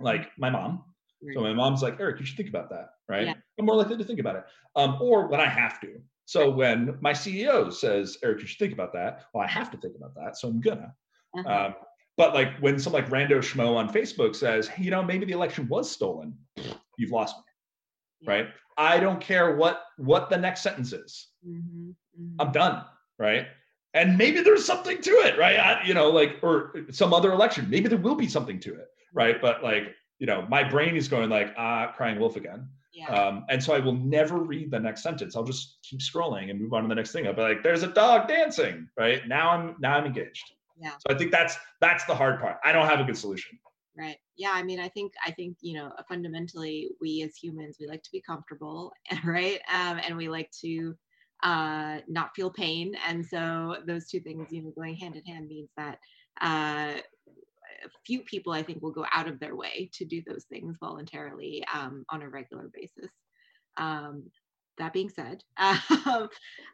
like 0.00 0.30
my 0.38 0.50
mom. 0.50 0.84
Right. 1.22 1.34
So 1.34 1.42
my 1.42 1.52
mom's 1.52 1.82
like, 1.82 2.00
Erik, 2.00 2.20
you 2.20 2.26
should 2.26 2.36
think 2.36 2.48
about 2.48 2.70
that. 2.70 2.90
Right. 3.08 3.26
Yeah. 3.26 3.34
I'm 3.58 3.66
more 3.66 3.76
likely 3.76 3.96
to 3.96 4.04
think 4.04 4.20
about 4.20 4.36
it. 4.36 4.44
Um, 4.76 4.98
or 5.00 5.28
when 5.28 5.40
I 5.40 5.48
have 5.48 5.80
to. 5.80 6.00
So 6.26 6.50
when 6.50 6.96
my 7.00 7.12
CEO 7.12 7.72
says, 7.72 8.16
Erik, 8.22 8.40
you 8.40 8.46
should 8.46 8.58
think 8.58 8.72
about 8.72 8.94
that. 8.94 9.26
Well, 9.34 9.44
I 9.44 9.46
have 9.46 9.70
to 9.72 9.76
think 9.76 9.94
about 9.96 10.14
that. 10.14 10.38
So 10.38 10.48
I'm 10.48 10.60
gonna. 10.60 10.94
Uh-huh. 11.36 11.66
Um, 11.66 11.74
but 12.16 12.32
like 12.32 12.56
when 12.60 12.78
some 12.78 12.92
like 12.92 13.10
rando 13.10 13.38
schmo 13.38 13.76
on 13.76 13.92
Facebook 13.92 14.34
says, 14.34 14.66
hey, 14.68 14.84
you 14.84 14.90
know, 14.90 15.02
maybe 15.02 15.26
the 15.26 15.32
election 15.32 15.68
was 15.68 15.90
stolen, 15.90 16.34
you've 16.96 17.10
lost 17.10 17.36
me. 17.36 17.42
Yeah. 18.24 18.30
Right. 18.30 18.48
I 18.76 18.98
don't 18.98 19.20
care 19.20 19.54
what 19.54 19.84
what 19.96 20.30
the 20.30 20.36
next 20.36 20.62
sentence 20.62 20.92
is. 20.92 21.28
Mm-hmm. 21.46 21.90
Mm-hmm. 21.90 22.40
I'm 22.40 22.52
done. 22.52 22.84
Right 23.18 23.46
and 23.94 24.18
maybe 24.18 24.40
there's 24.40 24.64
something 24.64 25.00
to 25.00 25.10
it 25.10 25.38
right 25.38 25.58
I, 25.58 25.84
you 25.84 25.94
know 25.94 26.10
like 26.10 26.38
or 26.42 26.74
some 26.90 27.14
other 27.14 27.32
election 27.32 27.70
maybe 27.70 27.88
there 27.88 27.98
will 27.98 28.16
be 28.16 28.28
something 28.28 28.60
to 28.60 28.74
it 28.74 28.88
right 29.14 29.40
but 29.40 29.62
like 29.62 29.94
you 30.18 30.26
know 30.26 30.46
my 30.48 30.62
brain 30.62 30.96
is 30.96 31.08
going 31.08 31.30
like 31.30 31.54
ah 31.56 31.92
crying 31.96 32.18
wolf 32.18 32.36
again 32.36 32.68
yeah. 32.92 33.08
um, 33.08 33.44
and 33.48 33.62
so 33.62 33.72
i 33.72 33.78
will 33.78 33.94
never 33.94 34.38
read 34.38 34.70
the 34.70 34.78
next 34.78 35.02
sentence 35.02 35.36
i'll 35.36 35.44
just 35.44 35.78
keep 35.82 36.00
scrolling 36.00 36.50
and 36.50 36.60
move 36.60 36.74
on 36.74 36.82
to 36.82 36.88
the 36.88 36.94
next 36.94 37.12
thing 37.12 37.26
i'll 37.26 37.32
be 37.32 37.42
like 37.42 37.62
there's 37.62 37.82
a 37.82 37.88
dog 37.88 38.28
dancing 38.28 38.88
right 38.98 39.26
now 39.26 39.50
i'm 39.50 39.76
now 39.78 39.96
i'm 39.96 40.04
engaged 40.04 40.52
yeah 40.78 40.90
so 40.90 41.14
i 41.14 41.16
think 41.16 41.30
that's 41.30 41.56
that's 41.80 42.04
the 42.04 42.14
hard 42.14 42.40
part 42.40 42.58
i 42.64 42.72
don't 42.72 42.86
have 42.86 43.00
a 43.00 43.04
good 43.04 43.16
solution 43.16 43.58
right 43.96 44.16
yeah 44.36 44.50
i 44.52 44.62
mean 44.62 44.80
i 44.80 44.88
think 44.88 45.12
i 45.24 45.30
think 45.30 45.56
you 45.60 45.74
know 45.74 45.92
fundamentally 46.08 46.88
we 47.00 47.22
as 47.22 47.36
humans 47.36 47.76
we 47.80 47.86
like 47.86 48.02
to 48.02 48.12
be 48.12 48.20
comfortable 48.20 48.92
right 49.24 49.60
um, 49.72 50.00
and 50.04 50.16
we 50.16 50.28
like 50.28 50.50
to 50.50 50.94
uh, 51.44 51.98
not 52.08 52.34
feel 52.34 52.50
pain. 52.50 52.94
And 53.06 53.24
so 53.24 53.76
those 53.86 54.08
two 54.08 54.20
things, 54.20 54.48
you 54.50 54.62
know, 54.62 54.72
going 54.74 54.96
hand 54.96 55.14
in 55.14 55.24
hand 55.24 55.46
means 55.46 55.68
that 55.76 55.98
uh, 56.40 56.98
a 57.84 57.88
few 58.06 58.20
people, 58.20 58.52
I 58.52 58.62
think, 58.62 58.82
will 58.82 58.92
go 58.92 59.04
out 59.12 59.28
of 59.28 59.38
their 59.38 59.54
way 59.54 59.90
to 59.92 60.04
do 60.04 60.22
those 60.26 60.44
things 60.44 60.76
voluntarily 60.80 61.62
um, 61.72 62.04
on 62.10 62.22
a 62.22 62.28
regular 62.28 62.70
basis. 62.72 63.10
Um, 63.76 64.30
that 64.78 64.92
being 64.92 65.10
said, 65.10 65.42
um, 65.58 66.28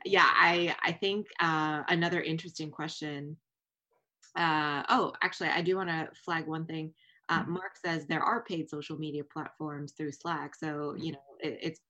yeah, 0.05 0.27
I 0.27 0.75
I 0.83 0.93
think 0.93 1.27
uh, 1.41 1.83
another 1.89 2.23
interesting 2.23 2.71
question. 2.71 3.37
Uh, 4.37 4.85
oh, 4.89 5.13
actually, 5.23 5.49
I 5.49 5.61
do 5.61 5.77
want 5.77 5.89
to 5.91 6.09
flag 6.25 6.47
one 6.47 6.65
thing. 6.65 6.95
Uh, 7.31 7.43
mm-hmm. 7.43 7.53
Mark 7.53 7.77
says 7.83 8.07
there 8.07 8.23
are 8.23 8.43
paid 8.43 8.69
social 8.69 8.99
media 8.99 9.23
platforms 9.25 9.93
through 9.93 10.13
Slack, 10.13 10.55
so 10.57 10.95
you 10.99 11.13
know 11.13 11.19
it, 11.39 11.59
it's 11.63 11.81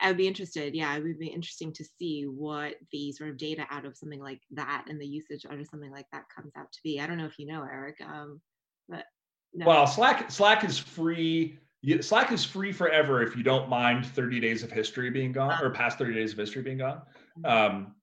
I 0.00 0.08
would 0.08 0.16
be 0.16 0.26
interested. 0.26 0.74
Yeah, 0.74 0.96
it 0.96 1.02
would 1.02 1.18
be 1.18 1.28
interesting 1.28 1.72
to 1.74 1.84
see 1.84 2.24
what 2.24 2.76
the 2.90 3.12
sort 3.12 3.30
of 3.30 3.36
data 3.36 3.66
out 3.70 3.84
of 3.84 3.96
something 3.96 4.20
like 4.20 4.40
that 4.52 4.86
and 4.88 5.00
the 5.00 5.06
usage 5.06 5.44
out 5.44 5.60
of 5.60 5.66
something 5.66 5.90
like 5.90 6.06
that 6.12 6.24
comes 6.34 6.52
out 6.56 6.72
to 6.72 6.78
be. 6.82 6.98
I 6.98 7.06
don't 7.06 7.18
know 7.18 7.26
if 7.26 7.38
you 7.38 7.46
know, 7.46 7.62
Erik, 7.62 8.00
um, 8.00 8.40
but 8.88 9.04
no. 9.52 9.66
well, 9.66 9.86
Slack 9.86 10.30
Slack 10.30 10.64
is 10.64 10.78
free. 10.78 11.58
Slack 12.00 12.32
is 12.32 12.44
free 12.44 12.72
forever 12.72 13.22
if 13.22 13.36
you 13.36 13.42
don't 13.42 13.68
mind 13.68 14.06
30 14.06 14.40
days 14.40 14.62
of 14.62 14.70
history 14.70 15.10
being 15.10 15.32
gone 15.32 15.52
uh-huh. 15.52 15.66
or 15.66 15.70
past 15.70 15.98
30 15.98 16.14
days 16.14 16.32
of 16.32 16.38
history 16.38 16.62
being 16.62 16.78
gone. 16.78 17.02
Mm-hmm. 17.38 17.76
Um, 17.76 17.94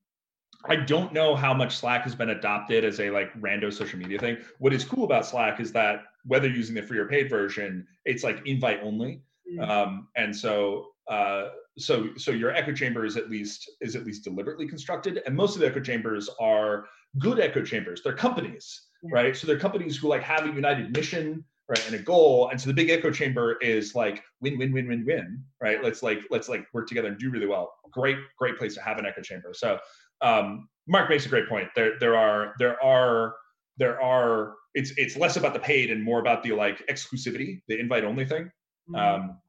I 0.66 0.76
don't 0.76 1.14
know 1.14 1.36
how 1.36 1.54
much 1.54 1.78
Slack 1.78 2.04
has 2.04 2.16
been 2.16 2.32
adopted 2.32 2.84
as 2.84 3.00
a 3.00 3.10
like 3.10 3.34
rando 3.40 3.72
social 3.72 4.00
media 4.00 4.20
thing. 4.20 4.38
What 4.60 4.74
is 4.74 4.84
cool 4.84 5.06
about 5.06 5.26
Slack 5.26 5.60
is 5.60 5.72
that 5.74 6.04
whether 6.26 6.48
using 6.48 6.76
the 6.76 6.82
free 6.82 6.98
or 6.98 7.08
paid 7.08 7.30
version, 7.30 7.88
it's 8.06 8.24
like 8.24 8.42
invite 8.46 8.80
only. 8.84 9.22
Mm-hmm. 9.50 9.70
Um, 9.70 10.08
and 10.16 10.36
so 10.36 10.88
uh, 11.08 11.50
so 11.78 12.10
so 12.18 12.32
your 12.32 12.54
echo 12.54 12.74
chamber 12.74 13.06
is 13.06 13.18
at 13.18 13.30
least 13.30 13.70
is 13.82 13.96
at 13.96 14.06
least 14.06 14.24
deliberately 14.24 14.68
constructed 14.68 15.22
and 15.26 15.36
most 15.36 15.56
of 15.56 15.62
the 15.62 15.68
echo 15.68 15.80
chambers 15.80 16.30
are 16.40 16.86
good 17.20 17.40
echo 17.40 17.64
chambers 17.64 18.02
they're 18.04 18.14
companies 18.14 18.88
yeah. 19.04 19.10
right 19.14 19.38
so 19.38 19.46
they're 19.46 19.60
companies 19.60 19.96
who 19.96 20.08
like 20.08 20.24
have 20.24 20.46
a 20.46 20.54
united 20.54 20.96
mission 20.96 21.44
right 21.70 21.86
and 21.86 21.96
a 21.96 22.00
goal 22.00 22.50
and 22.50 22.60
so 22.60 22.68
the 22.68 22.74
big 22.74 22.90
echo 22.90 23.12
chamber 23.12 23.58
is 23.62 23.94
like 23.94 24.24
win 24.42 24.58
win 24.58 24.74
win 24.74 24.88
win 24.88 25.06
win 25.06 25.44
right 25.62 25.84
let's 25.84 26.02
like 26.02 26.20
let's 26.32 26.50
like 26.50 26.66
work 26.74 26.88
together 26.88 27.10
and 27.10 27.20
do 27.20 27.30
really 27.30 27.48
well 27.48 27.74
great 27.92 28.18
great 28.38 28.58
place 28.58 28.74
to 28.74 28.82
have 28.82 28.98
an 28.98 29.06
echo 29.06 29.22
chamber 29.22 29.54
so 29.54 29.78
um, 30.22 30.68
mark 30.88 31.10
makes 31.10 31.26
a 31.26 31.30
great 31.30 31.48
point 31.50 31.68
there 31.76 32.00
there 32.00 32.18
are 32.18 32.54
there 32.60 32.82
are 32.84 33.36
there 33.78 34.02
are 34.02 34.56
it's 34.74 34.92
it's 34.98 35.18
less 35.18 35.38
about 35.38 35.54
the 35.54 35.60
paid 35.60 35.90
and 35.90 36.04
more 36.04 36.20
about 36.20 36.44
the 36.44 36.52
like 36.52 36.86
exclusivity, 36.88 37.62
the 37.68 37.80
invite 37.80 38.04
only 38.04 38.26
thing. 38.26 38.52
Mhm. 38.90 39.00
Um, 39.00 39.42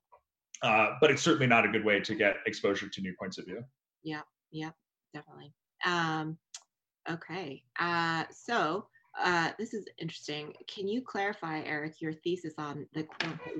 uh, 0.63 0.97
but 1.01 1.11
it's 1.11 1.23
certainly 1.23 1.47
not 1.47 1.65
a 1.65 1.69
good 1.69 1.85
way 1.85 2.01
to 2.01 2.15
get 2.15 2.37
exposure 2.47 2.89
to 2.89 3.01
new 3.01 3.15
points 3.19 3.39
of 3.39 3.45
view. 3.45 3.63
Yeah, 4.03 4.23
yeah, 4.51 4.71
definitely. 5.15 5.53
Um, 5.85 6.39
okay. 7.09 7.63
Uh, 7.79 8.25
so 8.31 8.89
uh, 9.21 9.51
this 9.59 9.75
is 9.75 9.85
interesting. 9.99 10.55
Can 10.67 10.89
you 10.89 11.03
clarify, 11.03 11.61
Erik, 11.61 12.01
your 12.01 12.13
thesis 12.13 12.55
on 12.59 12.87
the 12.95 13.07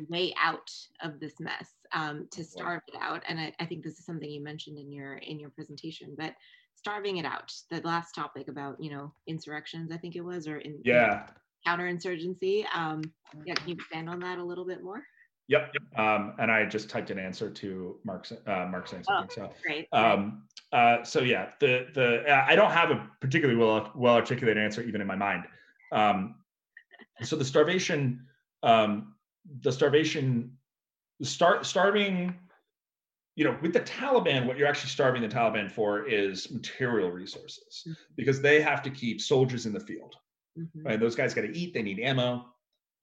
way 0.09 0.35
out 0.43 0.71
of 1.03 1.21
this 1.21 1.35
mess 1.39 1.69
um, 1.93 2.27
to 2.33 2.43
starve 2.43 2.83
it 2.89 2.99
out? 3.01 3.23
And 3.29 3.39
I, 3.39 3.53
I 3.61 3.67
think 3.67 3.85
this 3.85 3.99
is 3.99 4.07
something 4.07 4.29
you 4.29 4.43
mentioned 4.43 4.79
in 4.79 4.91
your 4.91 5.19
in 5.19 5.39
your 5.39 5.51
presentation, 5.51 6.15
but 6.17 6.35
starving 6.79 7.17
it 7.17 7.25
out. 7.25 7.53
The 7.71 7.81
last 7.83 8.15
topic 8.15 8.49
about 8.49 8.81
you 8.81 8.91
know 8.91 9.13
insurrections, 9.27 9.91
I 9.93 9.97
think 9.97 10.17
it 10.17 10.21
was, 10.21 10.47
or 10.47 10.59
in 10.59 10.81
Yeah. 10.85 11.27
counterinsurgency. 11.67 12.65
Um, 12.75 13.03
yeah, 13.45 13.55
can 13.55 13.69
you 13.69 13.75
expand 13.75 14.09
on 14.09 14.21
that 14.21 14.39
a 14.39 14.45
little 14.45 14.65
bit 14.65 14.83
more? 14.83 15.03
Yep. 15.49 15.75
Um, 15.97 16.35
and 16.39 16.51
I 16.51 16.65
just 16.67 16.91
typed 16.91 17.11
an 17.11 17.19
answer 17.19 17.51
to 17.51 17.99
Mark's 18.05 18.33
uh, 18.33 18.67
Mark 18.71 18.87
saying 18.87 19.05
something. 19.05 19.31
So 19.31 19.51
Great. 19.63 19.89
Um, 19.93 20.45
uh, 20.73 21.03
so 21.03 21.21
yeah, 21.21 21.51
the 21.59 21.89
the 21.95 22.31
uh, 22.31 22.45
I 22.47 22.55
don't 22.55 22.71
have 22.71 22.91
a 22.91 23.11
particularly 23.21 23.59
well 23.59 23.91
well 23.95 24.15
articulated 24.15 24.63
answer 24.63 24.83
even 24.83 25.01
in 25.01 25.07
my 25.07 25.17
mind. 25.17 25.45
Um, 25.91 26.37
so 27.23 27.35
the 27.35 27.45
starvation, 27.45 28.27
um, 28.63 29.15
the 29.63 29.73
starvation, 29.73 30.57
start 31.23 31.67
starving. 31.67 32.39
You 33.39 33.45
know, 33.45 33.57
with 33.63 33.73
the 33.73 33.81
Taliban, 33.83 34.47
what 34.47 34.59
you're 34.59 34.67
actually 34.67 34.91
starving 34.91 35.23
the 35.23 35.29
Taliban 35.29 35.71
for 35.71 36.09
is 36.09 36.51
material 36.51 37.13
resources 37.13 37.85
Mhm. 37.87 37.97
because 38.17 38.43
they 38.43 38.61
have 38.61 38.83
to 38.83 38.91
keep 38.91 39.21
soldiers 39.21 39.65
in 39.65 39.73
the 39.73 39.79
field. 39.79 40.17
Mhm. 40.59 40.85
Right? 40.85 40.99
Those 40.99 41.15
guys 41.15 41.35
got 41.35 41.43
to 41.43 41.57
eat. 41.57 41.73
They 41.73 41.83
need 41.83 42.01
ammo, 42.01 42.53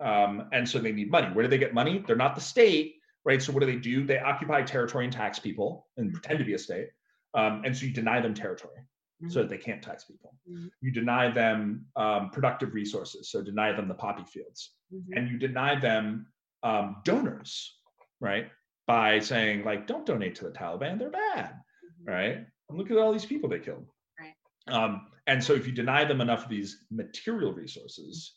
um, 0.01 0.49
and 0.51 0.67
so 0.67 0.77
they 0.77 0.91
need 0.91 1.09
money. 1.09 1.33
Where 1.33 1.43
do 1.43 1.49
they 1.49 1.57
get 1.57 1.73
money? 1.73 1.99
They're 1.99 2.17
not 2.17 2.35
the 2.35 2.41
state, 2.41 2.97
right? 3.23 3.41
So 3.41 3.53
what 3.53 3.61
do 3.61 3.65
they 3.65 3.77
do? 3.77 4.03
They 4.03 4.19
occupy 4.19 4.63
territory 4.63 5.05
and 5.05 5.13
tax 5.13 5.39
people 5.39 5.87
and 5.95 6.11
pretend 6.11 6.39
to 6.39 6.45
be 6.45 6.53
a 6.53 6.59
state, 6.59 6.89
um, 7.33 7.63
and 7.63 7.71
so 7.75 7.85
you 7.85 7.93
deny 7.93 8.19
them 8.19 8.33
territory 8.33 8.81
so 9.29 9.41
that 9.41 9.47
they 9.47 9.57
can't 9.57 9.81
tax 9.81 10.03
people. 10.03 10.37
Mhm. 10.51 10.69
You 10.81 10.91
deny 10.91 11.31
them 11.31 11.87
um, 11.95 12.29
productive 12.31 12.73
resources, 12.73 13.29
so 13.31 13.41
deny 13.41 13.71
them 13.71 13.87
the 13.87 13.95
poppy 13.95 14.25
fields, 14.25 14.75
Mhm. 14.93 15.15
and 15.15 15.29
you 15.29 15.37
deny 15.37 15.79
them 15.79 16.27
um, 16.61 17.01
donors, 17.05 17.79
right? 18.19 18.51
By 18.87 19.19
saying 19.19 19.63
like, 19.63 19.87
don't 19.87 20.05
donate 20.05 20.35
to 20.35 20.45
the 20.45 20.51
Taliban; 20.51 20.99
they're 20.99 21.09
bad 21.09 21.55
Mhm. 22.01 22.07
right? 22.07 22.37
And 22.69 22.77
look 22.77 22.91
at 22.91 22.97
all 22.97 23.11
these 23.13 23.25
people 23.25 23.49
they 23.49 23.59
killed. 23.59 23.87
Right. 24.19 24.35
Um, 24.67 25.11
and 25.27 25.43
so 25.43 25.53
if 25.53 25.65
you 25.67 25.73
deny 25.73 26.05
them 26.05 26.21
enough 26.21 26.43
of 26.43 26.49
these 26.49 26.85
material 26.91 27.53
resources, 27.53 28.35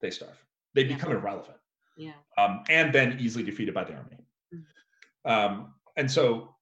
they 0.00 0.10
starve. 0.10 0.38
They 0.74 0.84
Yeah. 0.84 0.94
become 0.96 1.12
irrelevant. 1.12 1.58
Yeah. 1.96 2.14
Um, 2.36 2.62
and 2.68 2.92
then 2.94 3.18
easily 3.18 3.44
defeated 3.44 3.74
by 3.74 3.84
the 3.84 3.94
army. 3.94 4.18
Um, 5.24 5.74
and 5.96 6.10
so, 6.10 6.56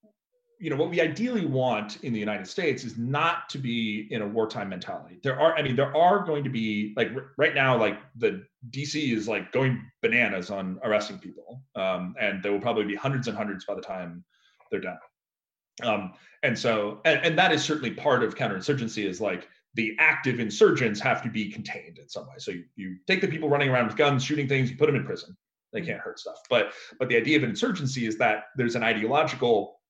you 0.58 0.70
know, 0.70 0.76
what 0.76 0.90
we 0.90 1.00
ideally 1.00 1.44
want 1.44 2.02
in 2.02 2.12
the 2.12 2.18
United 2.18 2.46
States 2.46 2.84
is 2.84 2.96
not 2.96 3.48
to 3.50 3.58
be 3.58 4.08
in 4.10 4.22
a 4.22 4.26
wartime 4.26 4.68
mentality. 4.68 5.18
There 5.22 5.38
are, 5.38 5.54
I 5.54 5.62
mean, 5.62 5.76
there 5.76 5.94
are 5.96 6.24
going 6.24 6.44
to 6.44 6.50
be 6.50 6.94
like 6.96 7.10
r- 7.14 7.32
right 7.36 7.54
now, 7.54 7.78
like 7.78 7.98
the 8.16 8.44
DC 8.70 9.12
is 9.12 9.28
like 9.28 9.52
going 9.52 9.82
bananas 10.02 10.50
on 10.50 10.78
arresting 10.82 11.18
people, 11.18 11.62
um, 11.74 12.14
and 12.18 12.42
there 12.42 12.52
will 12.52 12.60
probably 12.60 12.84
be 12.84 12.94
hundreds 12.94 13.28
and 13.28 13.36
hundreds 13.36 13.64
by 13.64 13.74
the 13.74 13.82
time 13.82 14.24
they're 14.70 14.80
done. 14.80 14.98
Um, 15.82 16.14
and 16.42 16.58
so, 16.58 17.00
and, 17.04 17.20
and 17.22 17.38
that 17.38 17.52
is 17.52 17.62
certainly 17.62 17.90
part 17.90 18.22
of 18.22 18.34
counterinsurgency 18.34 19.04
is 19.04 19.20
like 19.20 19.48
the 19.74 19.94
active 19.98 20.40
insurgents 20.40 21.00
have 21.00 21.22
to 21.22 21.28
be 21.28 21.50
contained 21.50 21.98
in 21.98 22.08
some 22.08 22.26
way. 22.26 22.34
So 22.38 22.50
you, 22.50 22.64
you 22.76 22.96
take 23.06 23.20
the 23.20 23.28
people 23.28 23.50
running 23.50 23.68
around 23.68 23.86
with 23.88 23.96
guns, 23.96 24.24
shooting 24.24 24.48
things, 24.48 24.70
you 24.70 24.76
put 24.76 24.86
them 24.86 24.96
in 24.96 25.04
prison. 25.04 25.36
They 25.72 25.82
can't 25.82 26.00
hurt 26.00 26.18
stuff. 26.18 26.38
But 26.48 26.72
but 26.98 27.08
the 27.08 27.16
idea 27.16 27.36
of 27.36 27.42
an 27.42 27.50
insurgency 27.50 28.06
is 28.06 28.16
that 28.18 28.44
there's 28.56 28.76
an 28.76 28.82
ideological 28.82 29.80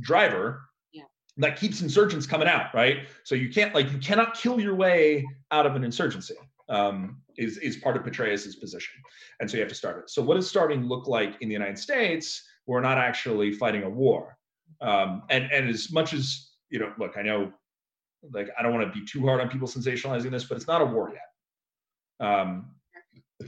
driver 0.00 0.62
Yeah. 0.92 1.04
that 1.38 1.58
keeps 1.58 1.80
insurgents 1.80 2.26
coming 2.26 2.48
out, 2.48 2.74
right? 2.74 3.08
So 3.24 3.34
you 3.34 3.48
can't 3.50 3.74
like 3.74 3.90
you 3.92 3.98
cannot 3.98 4.34
kill 4.34 4.60
your 4.60 4.74
way 4.74 5.26
out 5.50 5.66
of 5.66 5.76
an 5.76 5.84
insurgency. 5.84 6.36
Um, 6.68 7.22
is 7.38 7.56
is 7.58 7.76
part 7.78 7.96
of 7.96 8.02
Petraeus's 8.02 8.56
position, 8.56 8.94
and 9.40 9.50
so 9.50 9.56
you 9.56 9.62
have 9.62 9.70
to 9.70 9.74
start 9.74 9.98
it. 10.00 10.10
So 10.10 10.20
what 10.22 10.34
does 10.34 10.48
starting 10.50 10.84
look 10.84 11.06
like 11.08 11.40
in 11.40 11.48
the 11.48 11.54
United 11.54 11.78
States? 11.78 12.46
We're 12.66 12.80
not 12.82 12.98
actually 12.98 13.52
fighting 13.52 13.84
a 13.84 13.88
war, 13.88 14.36
um, 14.82 15.22
and 15.30 15.50
and 15.50 15.70
as 15.70 15.90
much 15.90 16.12
as 16.12 16.50
you 16.68 16.78
know, 16.78 16.92
look, 16.98 17.16
I 17.16 17.22
know, 17.22 17.50
like 18.32 18.50
I 18.58 18.62
don't 18.62 18.74
want 18.74 18.92
to 18.92 19.00
be 19.00 19.06
too 19.06 19.24
hard 19.26 19.40
on 19.40 19.48
people 19.48 19.66
sensationalizing 19.66 20.30
this, 20.30 20.44
but 20.44 20.56
it's 20.58 20.66
not 20.66 20.82
a 20.82 20.84
war 20.84 21.10
yet. 21.10 22.26
Um, 22.28 22.74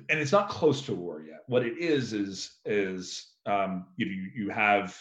and 0.09 0.19
it's 0.21 0.33
not 0.33 0.49
close 0.49 0.81
to 0.83 0.95
war 0.95 1.21
yet. 1.21 1.41
What 1.47 1.67
it 1.67 1.77
is 1.77 2.13
is 2.15 2.59
is 2.65 3.33
um, 3.45 3.89
you 3.97 4.07
you 4.35 4.49
have 4.51 4.97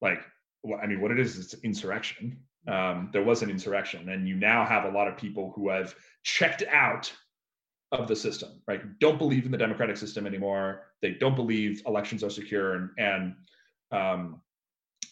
like 0.00 0.22
well, 0.62 0.80
I 0.82 0.86
mean, 0.86 1.00
what 1.00 1.10
it 1.10 1.18
is 1.18 1.36
is 1.36 1.54
insurrection. 1.62 2.38
Um, 2.68 3.08
there 3.12 3.22
was 3.22 3.42
an 3.42 3.50
insurrection, 3.50 4.10
and 4.10 4.28
you 4.28 4.34
now 4.34 4.64
have 4.66 4.84
a 4.84 4.90
lot 4.90 5.08
of 5.08 5.16
people 5.16 5.52
who 5.56 5.70
have 5.70 5.94
checked 6.22 6.62
out 6.70 7.12
of 7.92 8.06
the 8.06 8.14
system, 8.14 8.62
right? 8.68 8.98
Don't 9.00 9.18
believe 9.18 9.46
in 9.46 9.50
the 9.50 9.58
democratic 9.58 9.96
system 9.96 10.26
anymore. 10.26 10.86
They 11.02 11.12
don't 11.12 11.34
believe 11.34 11.82
elections 11.86 12.22
are 12.22 12.30
secure, 12.30 12.74
and 12.74 12.90
and 12.98 13.34
um, 13.90 14.42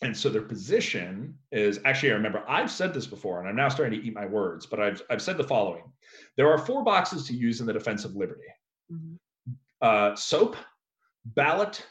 and 0.02 0.16
so 0.16 0.28
their 0.28 0.42
position 0.42 1.38
is 1.50 1.80
actually. 1.84 2.10
I 2.10 2.14
remember 2.14 2.44
I've 2.46 2.70
said 2.70 2.92
this 2.92 3.06
before, 3.06 3.40
and 3.40 3.48
I'm 3.48 3.56
now 3.56 3.68
starting 3.70 3.98
to 3.98 4.06
eat 4.06 4.14
my 4.14 4.26
words, 4.26 4.66
but 4.66 4.78
I've 4.80 5.02
I've 5.10 5.22
said 5.22 5.38
the 5.38 5.44
following: 5.44 5.84
there 6.36 6.50
are 6.52 6.58
four 6.58 6.84
boxes 6.84 7.26
to 7.28 7.32
use 7.34 7.60
in 7.60 7.66
the 7.66 7.72
defense 7.72 8.04
of 8.04 8.14
liberty 8.14 8.42
Mhm. 8.92 9.18
uh, 9.80 10.14
soap, 10.14 10.56
ballot, 11.24 11.84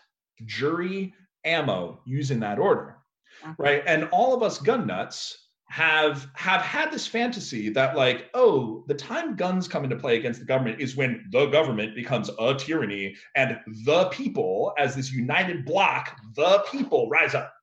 jury, 0.45 1.13
ammo, 1.43 2.01
use 2.05 2.31
in 2.31 2.39
that 2.41 2.59
order. 2.59 2.96
Uh-huh. 3.43 3.53
right? 3.57 3.83
And 3.85 4.05
all 4.11 4.33
of 4.33 4.43
us 4.43 4.59
gun 4.59 4.87
nuts 4.87 5.47
have 5.69 6.29
have 6.33 6.61
had 6.61 6.91
this 6.91 7.05
fantasy 7.05 7.69
that 7.69 7.95
like, 7.95 8.29
oh, 8.33 8.83
the 8.87 8.93
time 8.93 9.35
guns 9.35 9.67
come 9.67 9.83
into 9.83 9.97
play 9.97 10.17
against 10.17 10.39
the 10.39 10.45
government 10.45 10.79
is 10.79 10.95
when 10.95 11.25
the 11.31 11.47
government 11.47 11.93
becomes 11.95 12.29
a 12.39 12.55
tyranny 12.55 13.15
and 13.35 13.57
the 13.85 14.05
people, 14.05 14.73
as 14.77 14.95
this 14.95 15.11
united 15.11 15.65
block, 15.65 16.17
the 16.35 16.63
people 16.71 17.09
rise 17.09 17.35
up. 17.35 17.53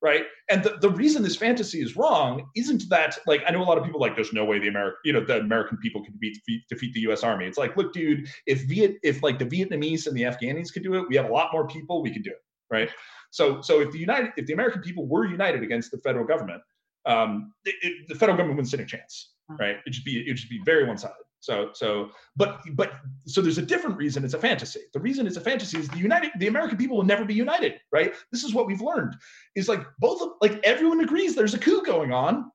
Right. 0.00 0.24
And 0.48 0.62
the, 0.62 0.76
the 0.80 0.90
reason 0.90 1.22
this 1.22 1.36
fantasy 1.36 1.80
is 1.80 1.96
wrong 1.96 2.48
isn't 2.56 2.88
that 2.90 3.18
like 3.26 3.42
I 3.46 3.50
know 3.50 3.62
a 3.62 3.64
lot 3.64 3.78
of 3.78 3.84
people 3.84 4.00
like 4.00 4.14
there's 4.14 4.32
no 4.32 4.44
way 4.44 4.58
the 4.58 4.68
American 4.68 4.98
you 5.04 5.12
know 5.12 5.24
the 5.24 5.40
American 5.40 5.78
people 5.78 6.04
can 6.04 6.14
beat 6.20 6.34
defeat, 6.34 6.62
defeat 6.68 6.94
the 6.94 7.00
US 7.12 7.22
Army. 7.22 7.46
It's 7.46 7.58
like, 7.58 7.76
look, 7.76 7.92
dude, 7.92 8.28
if 8.46 8.62
Viet 8.68 8.96
if 9.02 9.22
like 9.22 9.38
the 9.38 9.46
Vietnamese 9.46 10.06
and 10.06 10.16
the 10.16 10.22
Afghanis 10.22 10.72
could 10.72 10.82
do 10.82 10.94
it, 10.94 11.08
we 11.08 11.16
have 11.16 11.26
a 11.26 11.32
lot 11.32 11.50
more 11.52 11.66
people, 11.66 12.02
we 12.02 12.12
could 12.12 12.24
do 12.24 12.30
it. 12.30 12.42
Right. 12.72 12.90
So 13.30 13.60
so 13.60 13.80
if 13.80 13.92
the 13.92 13.98
United 13.98 14.32
if 14.36 14.46
the 14.46 14.54
American 14.54 14.80
people 14.80 15.06
were 15.06 15.26
united 15.26 15.62
against 15.62 15.90
the 15.90 15.98
federal 15.98 16.26
government, 16.26 16.62
um, 17.06 17.52
it, 17.64 17.74
it, 17.82 18.08
the 18.08 18.14
federal 18.14 18.36
government 18.36 18.56
wouldn't 18.56 18.68
stand 18.68 18.82
a 18.82 18.86
chance. 18.86 19.32
Right. 19.48 19.76
It 19.84 19.94
should 19.94 20.04
be 20.04 20.20
it 20.20 20.38
should 20.38 20.48
be 20.48 20.62
very 20.64 20.86
one 20.86 20.96
sided. 20.96 21.16
So 21.40 21.70
so 21.74 22.10
but 22.36 22.60
but 22.74 22.92
so 23.26 23.42
there's 23.42 23.58
a 23.58 23.62
different 23.62 23.96
reason 23.98 24.24
it's 24.24 24.34
a 24.34 24.38
fantasy. 24.38 24.80
The 24.94 25.00
reason 25.00 25.26
it's 25.26 25.36
a 25.36 25.40
fantasy 25.40 25.78
is 25.78 25.88
the 25.88 25.98
United 25.98 26.30
the 26.38 26.46
American 26.46 26.78
people 26.78 26.96
will 26.96 27.04
never 27.04 27.24
be 27.24 27.34
united, 27.34 27.80
right? 27.92 28.14
This 28.30 28.44
is 28.44 28.54
what 28.54 28.66
we've 28.66 28.80
learned. 28.80 29.16
Is 29.54 29.68
like 29.68 29.84
both 29.98 30.22
of 30.22 30.30
like 30.40 30.60
everyone 30.64 31.00
agrees 31.00 31.34
there's 31.34 31.54
a 31.54 31.58
coup 31.58 31.82
going 31.84 32.12
on, 32.12 32.50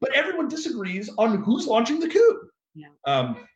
but 0.00 0.14
everyone 0.14 0.48
disagrees 0.48 1.10
on 1.18 1.42
who's 1.42 1.66
launching 1.66 2.00
the 2.00 2.08
coup. 2.08 2.40
Yeah. 2.74 2.88
Um, 3.04 3.46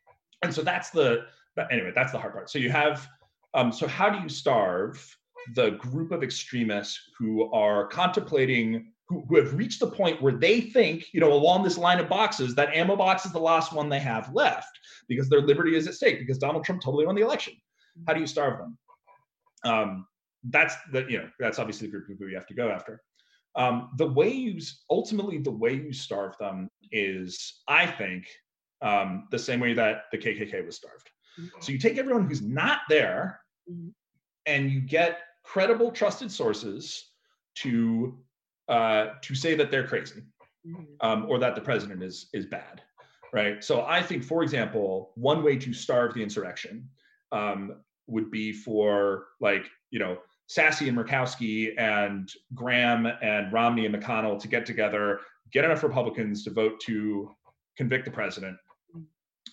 and 0.43 0.53
so 0.53 0.61
that's 0.61 0.89
the 0.91 1.25
but 1.55 1.71
anyway, 1.71 1.91
that's 1.95 2.11
the 2.11 2.19
hard 2.19 2.33
part. 2.33 2.49
So 2.49 2.59
you 2.59 2.69
have 2.69 3.07
um, 3.53 3.71
so 3.71 3.87
how 3.87 4.09
do 4.09 4.19
you 4.19 4.29
starve 4.29 5.17
the 5.55 5.71
group 5.71 6.11
of 6.11 6.23
extremists 6.23 6.99
who 7.17 7.51
are 7.51 7.87
contemplating 7.87 8.91
who, 9.07 9.25
who 9.27 9.35
have 9.37 9.53
reached 9.53 9.81
the 9.81 9.87
point 9.91 10.21
where 10.21 10.33
they 10.33 10.61
think, 10.61 11.05
you 11.13 11.19
know, 11.19 11.33
along 11.33 11.63
this 11.63 11.77
line 11.77 11.99
of 11.99 12.07
boxes, 12.07 12.55
that 12.55 12.73
ammo 12.73 12.95
box 12.95 13.25
is 13.25 13.33
the 13.33 13.39
last 13.39 13.73
one 13.73 13.89
they 13.89 13.99
have 13.99 14.33
left 14.33 14.79
because 15.09 15.27
their 15.27 15.41
liberty 15.41 15.75
is 15.75 15.85
at 15.87 15.95
stake 15.95 16.19
because 16.19 16.37
Donald 16.37 16.63
Trump 16.63 16.81
totally 16.81 17.05
won 17.05 17.15
the 17.15 17.21
election. 17.21 17.53
How 18.07 18.13
do 18.13 18.21
you 18.21 18.27
starve 18.27 18.57
them? 18.57 18.77
Um, 19.65 20.07
that's 20.49 20.75
the 20.91 21.05
you 21.09 21.19
know 21.19 21.29
that's 21.39 21.59
obviously 21.59 21.87
the 21.87 21.91
group 21.91 22.03
of 22.05 22.09
people 22.09 22.29
you 22.29 22.35
have 22.35 22.47
to 22.47 22.53
go 22.53 22.69
after. 22.69 23.01
Um, 23.55 23.89
the 23.97 24.07
way 24.07 24.29
you 24.29 24.59
ultimately 24.89 25.37
the 25.39 25.51
way 25.51 25.73
you 25.73 25.91
starve 25.91 26.37
them 26.39 26.69
is, 26.91 27.61
I 27.67 27.85
think, 27.85 28.25
um, 28.81 29.27
the 29.29 29.37
same 29.39 29.59
way 29.59 29.73
that 29.73 30.03
the 30.11 30.17
KKK 30.17 30.65
was 30.65 30.77
starved. 30.77 31.09
So 31.59 31.71
you 31.71 31.77
take 31.77 31.97
everyone 31.97 32.27
who's 32.27 32.41
not 32.41 32.79
there, 32.89 33.41
Mhm. 33.69 33.93
and 34.45 34.71
you 34.71 34.81
get 34.81 35.19
credible, 35.51 35.91
trusted 35.91 36.31
sources 36.31 37.11
to 37.55 38.17
uh, 38.69 39.15
to 39.21 39.35
say 39.35 39.53
that 39.53 39.69
they're 39.69 39.85
crazy 39.87 40.21
Mhm. 40.65 40.85
um, 41.01 41.25
or 41.27 41.39
that 41.39 41.55
the 41.55 41.61
president 41.61 42.01
is 42.03 42.29
is 42.33 42.45
bad, 42.45 42.81
right? 43.33 43.61
So 43.63 43.83
I 43.83 44.01
think, 44.01 44.23
for 44.23 44.43
example, 44.43 45.11
one 45.15 45.43
way 45.43 45.57
to 45.57 45.73
starve 45.73 46.13
the 46.13 46.23
insurrection 46.23 46.87
um, 47.33 47.83
would 48.07 48.29
be 48.31 48.53
for 48.53 49.27
like 49.41 49.65
you 49.89 49.99
know 49.99 50.19
Sasse 50.47 50.87
and 50.87 50.97
Murkowski 50.97 51.73
and 51.77 52.31
Graham 52.53 53.05
and 53.21 53.51
Romney 53.51 53.85
and 53.85 53.93
McConnell 53.95 54.39
to 54.39 54.47
get 54.47 54.65
together, 54.65 55.19
get 55.51 55.65
enough 55.65 55.83
Republicans 55.83 56.43
to 56.45 56.51
vote 56.51 56.79
to 56.81 57.35
convict 57.75 58.05
the 58.05 58.11
president, 58.11 58.57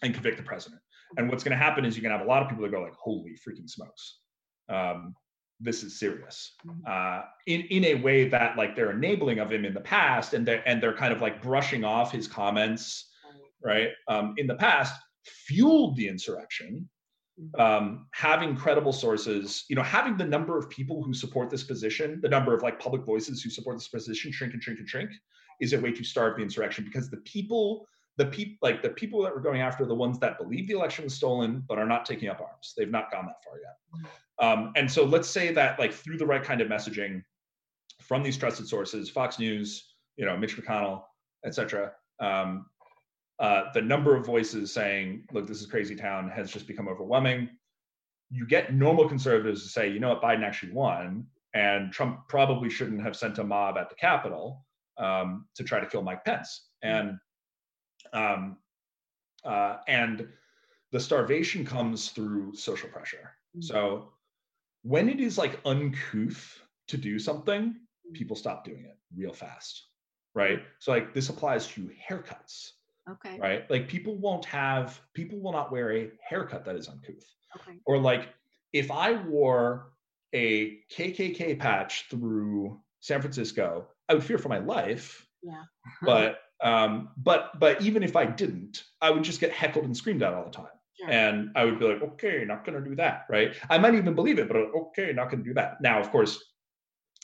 and 0.02 0.14
convict 0.14 0.36
the 0.36 0.44
president. 0.44 0.80
And 1.16 1.28
what's 1.28 1.42
going 1.42 1.56
to 1.58 1.64
happen 1.64 1.84
is 1.84 1.96
you're 1.96 2.02
going 2.02 2.12
to 2.12 2.18
have 2.18 2.26
a 2.26 2.30
lot 2.30 2.42
of 2.42 2.48
people 2.48 2.62
that 2.64 2.70
go 2.70 2.82
like, 2.82 2.94
"Holy 2.94 3.34
freaking 3.44 3.68
smokes, 3.68 4.20
um, 4.68 5.16
this 5.60 5.82
is 5.82 5.98
serious." 5.98 6.54
Mhm. 6.66 6.86
Uh, 6.86 7.22
in 7.46 7.62
in 7.62 7.84
a 7.84 7.94
way 7.96 8.28
that 8.28 8.56
like 8.56 8.74
they're 8.76 8.92
enabling 8.92 9.38
of 9.38 9.52
him 9.52 9.64
in 9.64 9.74
the 9.74 9.80
past, 9.80 10.34
and 10.34 10.46
they're 10.46 10.62
and 10.68 10.82
they're 10.82 10.96
kind 10.96 11.12
of 11.12 11.20
like 11.20 11.42
brushing 11.42 11.84
off 11.84 12.12
his 12.12 12.26
comments, 12.28 13.10
right? 13.62 13.90
Um, 14.08 14.34
in 14.36 14.46
the 14.46 14.56
past, 14.56 15.00
fueled 15.24 15.96
the 15.96 16.08
insurrection. 16.08 16.88
Um, 17.56 18.08
having 18.14 18.56
credible 18.56 18.92
sources, 18.92 19.64
you 19.68 19.76
know, 19.76 19.82
having 19.84 20.16
the 20.16 20.24
number 20.24 20.58
of 20.58 20.68
people 20.70 21.04
who 21.04 21.14
support 21.14 21.50
this 21.50 21.62
position, 21.62 22.20
the 22.20 22.28
number 22.28 22.52
of 22.52 22.62
like 22.62 22.80
public 22.80 23.04
voices 23.04 23.42
who 23.42 23.48
support 23.48 23.76
this 23.76 23.86
position 23.86 24.32
shrink 24.32 24.54
and 24.54 24.62
shrink 24.62 24.80
and 24.80 24.88
shrink, 24.88 25.10
is 25.60 25.72
a 25.72 25.80
way 25.80 25.92
to 25.92 26.02
starve 26.02 26.36
the 26.36 26.42
insurrection 26.42 26.84
because 26.84 27.10
the 27.10 27.18
people 27.18 27.86
the 28.18 28.26
people 28.26 28.56
like 28.60 28.82
the 28.82 28.90
people 28.90 29.22
that 29.22 29.34
we're 29.34 29.40
going 29.40 29.62
after 29.62 29.86
the 29.86 29.94
ones 29.94 30.18
that 30.18 30.38
believe 30.38 30.66
the 30.66 30.74
election 30.74 31.04
was 31.04 31.14
stolen 31.14 31.62
but 31.68 31.78
are 31.78 31.86
not 31.86 32.04
taking 32.04 32.28
up 32.28 32.40
arms. 32.40 32.74
They've 32.76 32.90
not 32.90 33.10
gone 33.10 33.26
that 33.26 33.42
far 33.42 33.54
yet. 33.58 34.12
Um, 34.40 34.72
and 34.76 34.90
so 34.90 35.04
let's 35.04 35.30
say 35.30 35.52
that 35.52 35.78
like 35.78 35.92
through 35.92 36.18
the 36.18 36.26
right 36.26 36.42
kind 36.42 36.60
of 36.60 36.68
messaging 36.68 37.22
from 38.02 38.22
these 38.22 38.36
trusted 38.36 38.68
sources 38.68 39.08
fox 39.08 39.38
news 39.38 39.94
you 40.16 40.24
know 40.24 40.36
mitch 40.36 40.56
mcconnell 40.56 41.02
etc 41.44 41.92
um, 42.20 42.66
uh, 43.38 43.64
the 43.72 43.80
number 43.80 44.16
of 44.16 44.26
voices 44.26 44.72
saying 44.72 45.24
look 45.32 45.46
this 45.46 45.60
is 45.60 45.66
crazy 45.66 45.94
town 45.94 46.28
has 46.28 46.52
just 46.52 46.66
become 46.66 46.88
overwhelming. 46.88 47.48
You 48.30 48.46
get 48.46 48.74
normal 48.74 49.08
conservatives 49.08 49.62
to 49.62 49.68
say 49.68 49.88
you 49.88 50.00
know 50.00 50.08
what? 50.10 50.22
Biden 50.22 50.42
actually 50.42 50.72
won 50.72 51.24
and 51.54 51.92
trump 51.92 52.28
probably 52.28 52.68
shouldn't 52.68 53.02
have 53.02 53.16
sent 53.16 53.38
a 53.38 53.44
mob 53.44 53.78
at 53.78 53.88
the 53.88 53.94
capitol 53.94 54.64
um, 54.98 55.46
to 55.54 55.62
try 55.62 55.78
to 55.78 55.86
kill 55.86 56.02
mike 56.02 56.24
pence. 56.24 56.66
And 56.82 57.18
um, 58.12 58.56
uh, 59.44 59.78
and 59.86 60.28
the 60.92 61.00
starvation 61.00 61.64
comes 61.64 62.10
through 62.10 62.54
social 62.54 62.88
pressure. 62.88 63.32
So 63.60 64.12
when 64.82 65.08
it 65.08 65.20
is 65.20 65.36
like 65.36 65.60
uncouth 65.64 66.60
to 66.88 66.96
do 66.96 67.18
something, 67.18 67.74
people 68.12 68.36
stop 68.36 68.64
doing 68.64 68.84
it 68.84 68.96
real 69.16 69.32
fast, 69.32 69.86
right? 70.34 70.60
So 70.78 70.92
like 70.92 71.12
this 71.12 71.28
applies 71.28 71.66
to 71.68 71.90
haircuts, 72.08 72.70
Okay. 73.10 73.38
right? 73.38 73.68
Like 73.70 73.88
people 73.88 74.14
won't 74.16 74.44
have, 74.44 75.00
people 75.14 75.40
will 75.40 75.52
not 75.52 75.72
wear 75.72 75.92
a 75.92 76.10
haircut 76.22 76.64
that 76.66 76.76
is 76.76 76.88
uncouth. 76.88 77.24
Okay. 77.60 77.78
Or 77.84 77.98
like 77.98 78.28
if 78.72 78.90
I 78.90 79.12
wore 79.12 79.92
a 80.32 80.78
KKK 80.94 81.58
patch 81.58 82.06
through 82.10 82.80
San 83.00 83.20
Francisco, 83.20 83.88
I 84.08 84.14
would 84.14 84.24
fear 84.24 84.38
for 84.38 84.48
my 84.50 84.58
life 84.58 85.26
Yeah. 85.42 85.64
but 86.02 86.38
um 86.62 87.10
but 87.18 87.58
but 87.60 87.80
even 87.82 88.02
if 88.02 88.16
i 88.16 88.24
didn't 88.24 88.84
i 89.00 89.10
would 89.10 89.22
just 89.22 89.40
get 89.40 89.52
heckled 89.52 89.84
and 89.84 89.96
screamed 89.96 90.22
at 90.22 90.34
all 90.34 90.44
the 90.44 90.50
time 90.50 90.66
Sure. 90.98 91.10
and 91.10 91.50
i 91.54 91.64
would 91.64 91.78
be 91.78 91.84
like 91.86 92.02
okay 92.02 92.44
not 92.44 92.64
gonna 92.64 92.80
do 92.80 92.96
that 92.96 93.26
right 93.30 93.54
i 93.70 93.78
might 93.78 93.94
even 93.94 94.14
believe 94.14 94.38
it 94.40 94.48
but 94.48 94.56
okay 94.56 95.12
not 95.12 95.30
gonna 95.30 95.44
do 95.44 95.54
that 95.54 95.80
now 95.80 96.00
of 96.00 96.10
course 96.10 96.42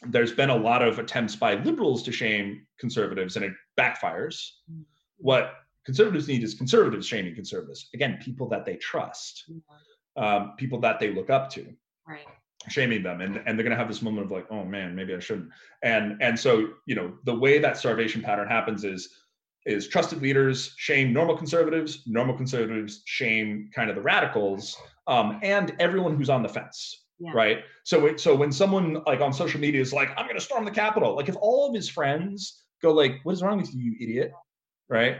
there's 0.08 0.32
been 0.32 0.50
a 0.50 0.56
lot 0.56 0.82
of 0.82 0.98
attempts 0.98 1.34
by 1.34 1.54
liberals 1.54 2.02
to 2.04 2.12
shame 2.12 2.64
conservatives 2.78 3.36
and 3.36 3.44
it 3.44 3.52
backfires 3.78 4.50
Mm. 4.70 4.84
what 5.18 5.54
conservatives 5.84 6.28
need 6.28 6.42
is 6.44 6.54
conservatives 6.54 7.06
shaming 7.06 7.34
conservatives 7.34 7.88
again 7.94 8.18
people 8.22 8.48
that 8.50 8.64
they 8.64 8.76
trust 8.76 9.44
Yeah. 9.48 9.56
um, 10.36 10.52
people 10.56 10.78
that 10.80 11.00
they 11.00 11.10
look 11.12 11.28
up 11.30 11.50
to 11.50 11.66
Right. 12.06 12.24
shaming 12.68 13.02
them 13.02 13.20
and, 13.20 13.36
and 13.38 13.58
they're 13.58 13.64
going 13.64 13.70
to 13.70 13.76
have 13.76 13.88
this 13.88 14.02
moment 14.02 14.26
of 14.26 14.30
like 14.30 14.46
oh 14.50 14.64
man 14.64 14.94
maybe 14.94 15.12
i 15.14 15.18
shouldn't 15.18 15.50
and 15.82 16.22
and 16.22 16.38
so 16.38 16.68
you 16.86 16.94
know 16.94 17.14
the 17.24 17.34
way 17.34 17.58
that 17.58 17.76
starvation 17.76 18.22
pattern 18.22 18.46
happens 18.48 18.84
is 18.84 19.08
is 19.66 19.88
trusted 19.88 20.20
leaders 20.22 20.74
shame 20.76 21.12
normal 21.12 21.36
conservatives 21.36 22.02
normal 22.06 22.36
conservatives 22.36 23.02
shame 23.06 23.70
kind 23.74 23.88
of 23.90 23.96
the 23.96 24.02
radicals 24.02 24.76
um, 25.06 25.38
and 25.42 25.74
everyone 25.78 26.16
who's 26.16 26.30
on 26.30 26.42
the 26.42 26.48
fence 26.48 27.04
Yeah. 27.18 27.32
right? 27.34 27.58
So 27.84 28.06
it, 28.06 28.20
so 28.20 28.34
when 28.34 28.52
someone 28.52 29.02
like 29.06 29.20
on 29.20 29.32
social 29.32 29.60
media 29.60 29.80
is 29.80 29.92
like 29.92 30.10
i'm 30.16 30.26
going 30.26 30.36
to 30.36 30.44
storm 30.44 30.64
the 30.64 30.70
capitol 30.70 31.14
like 31.16 31.28
if 31.28 31.36
all 31.40 31.68
of 31.68 31.74
his 31.74 31.88
friends 31.88 32.64
go 32.82 32.92
like 32.92 33.20
what 33.22 33.32
is 33.32 33.42
wrong 33.42 33.58
with 33.58 33.72
you 33.74 33.80
you 33.82 33.96
idiot? 34.00 34.32
Right? 34.88 35.16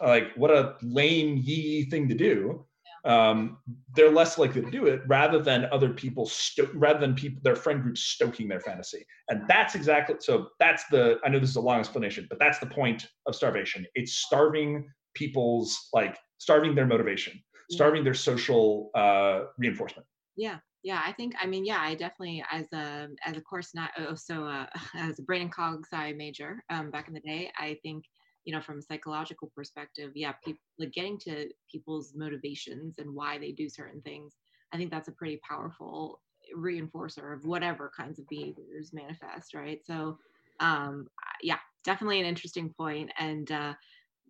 Like 0.00 0.32
what 0.36 0.50
a 0.50 0.76
lame 0.82 1.40
yee 1.42 1.84
thing 1.90 2.08
to 2.08 2.14
do 2.14 2.66
um, 3.04 3.58
they're 3.94 4.10
less 4.10 4.38
likely 4.38 4.62
to 4.62 4.70
do 4.70 4.86
it 4.86 5.02
rather 5.06 5.40
than 5.42 5.66
other 5.72 5.90
people 5.90 6.26
sto- 6.26 6.70
rather 6.74 7.00
than 7.00 7.14
people 7.14 7.40
their 7.42 7.56
friend 7.56 7.82
group 7.82 7.98
stoking 7.98 8.48
their 8.48 8.60
fantasy 8.60 9.04
and 9.28 9.42
that's 9.48 9.74
exactly 9.74 10.14
so 10.20 10.48
that's 10.60 10.84
the 10.90 11.18
i 11.24 11.28
know 11.28 11.38
this 11.40 11.50
is 11.50 11.56
a 11.56 11.60
long 11.60 11.80
explanation 11.80 12.26
but 12.30 12.38
that's 12.38 12.58
the 12.58 12.66
point 12.66 13.08
of 13.26 13.34
starvation 13.34 13.84
it's 13.94 14.14
starving 14.14 14.88
people's 15.14 15.88
like 15.92 16.16
starving 16.38 16.74
their 16.74 16.86
motivation 16.86 17.42
starving 17.70 18.04
their 18.04 18.14
social 18.14 18.90
uh, 18.94 19.44
reinforcement 19.58 20.06
Yeah. 20.36 20.58
Yeah. 20.82 21.00
I 21.04 21.12
think, 21.12 21.34
I 21.40 21.46
mean, 21.46 21.64
yeah, 21.64 21.80
I 21.80 21.94
definitely, 21.94 22.44
as 22.50 22.66
a, 22.72 23.08
as 23.24 23.36
a 23.36 23.40
course, 23.40 23.74
not, 23.74 23.90
oh, 23.98 24.14
so, 24.14 24.44
uh, 24.44 24.66
as 24.94 25.18
a 25.18 25.22
brain 25.22 25.42
and 25.42 25.52
cog 25.52 25.84
sci 25.90 26.12
major, 26.12 26.62
um, 26.70 26.90
back 26.90 27.08
in 27.08 27.14
the 27.14 27.20
day, 27.20 27.52
I 27.56 27.78
think, 27.82 28.04
you 28.44 28.52
know, 28.52 28.60
from 28.60 28.78
a 28.78 28.82
psychological 28.82 29.50
perspective, 29.54 30.12
yeah, 30.14 30.32
people 30.44 30.60
like 30.78 30.92
getting 30.92 31.18
to 31.20 31.48
people's 31.70 32.12
motivations 32.14 32.98
and 32.98 33.14
why 33.14 33.38
they 33.38 33.52
do 33.52 33.68
certain 33.68 34.02
things. 34.02 34.36
I 34.72 34.76
think 34.76 34.90
that's 34.90 35.08
a 35.08 35.12
pretty 35.12 35.40
powerful 35.48 36.20
reinforcer 36.56 37.34
of 37.34 37.44
whatever 37.44 37.90
kinds 37.96 38.18
of 38.18 38.28
behaviors 38.28 38.92
manifest, 38.92 39.54
right? 39.54 39.80
So, 39.84 40.18
um, 40.60 41.08
yeah, 41.42 41.58
definitely 41.84 42.20
an 42.20 42.26
interesting 42.26 42.72
point, 42.76 43.10
and 43.18 43.50
uh, 43.50 43.74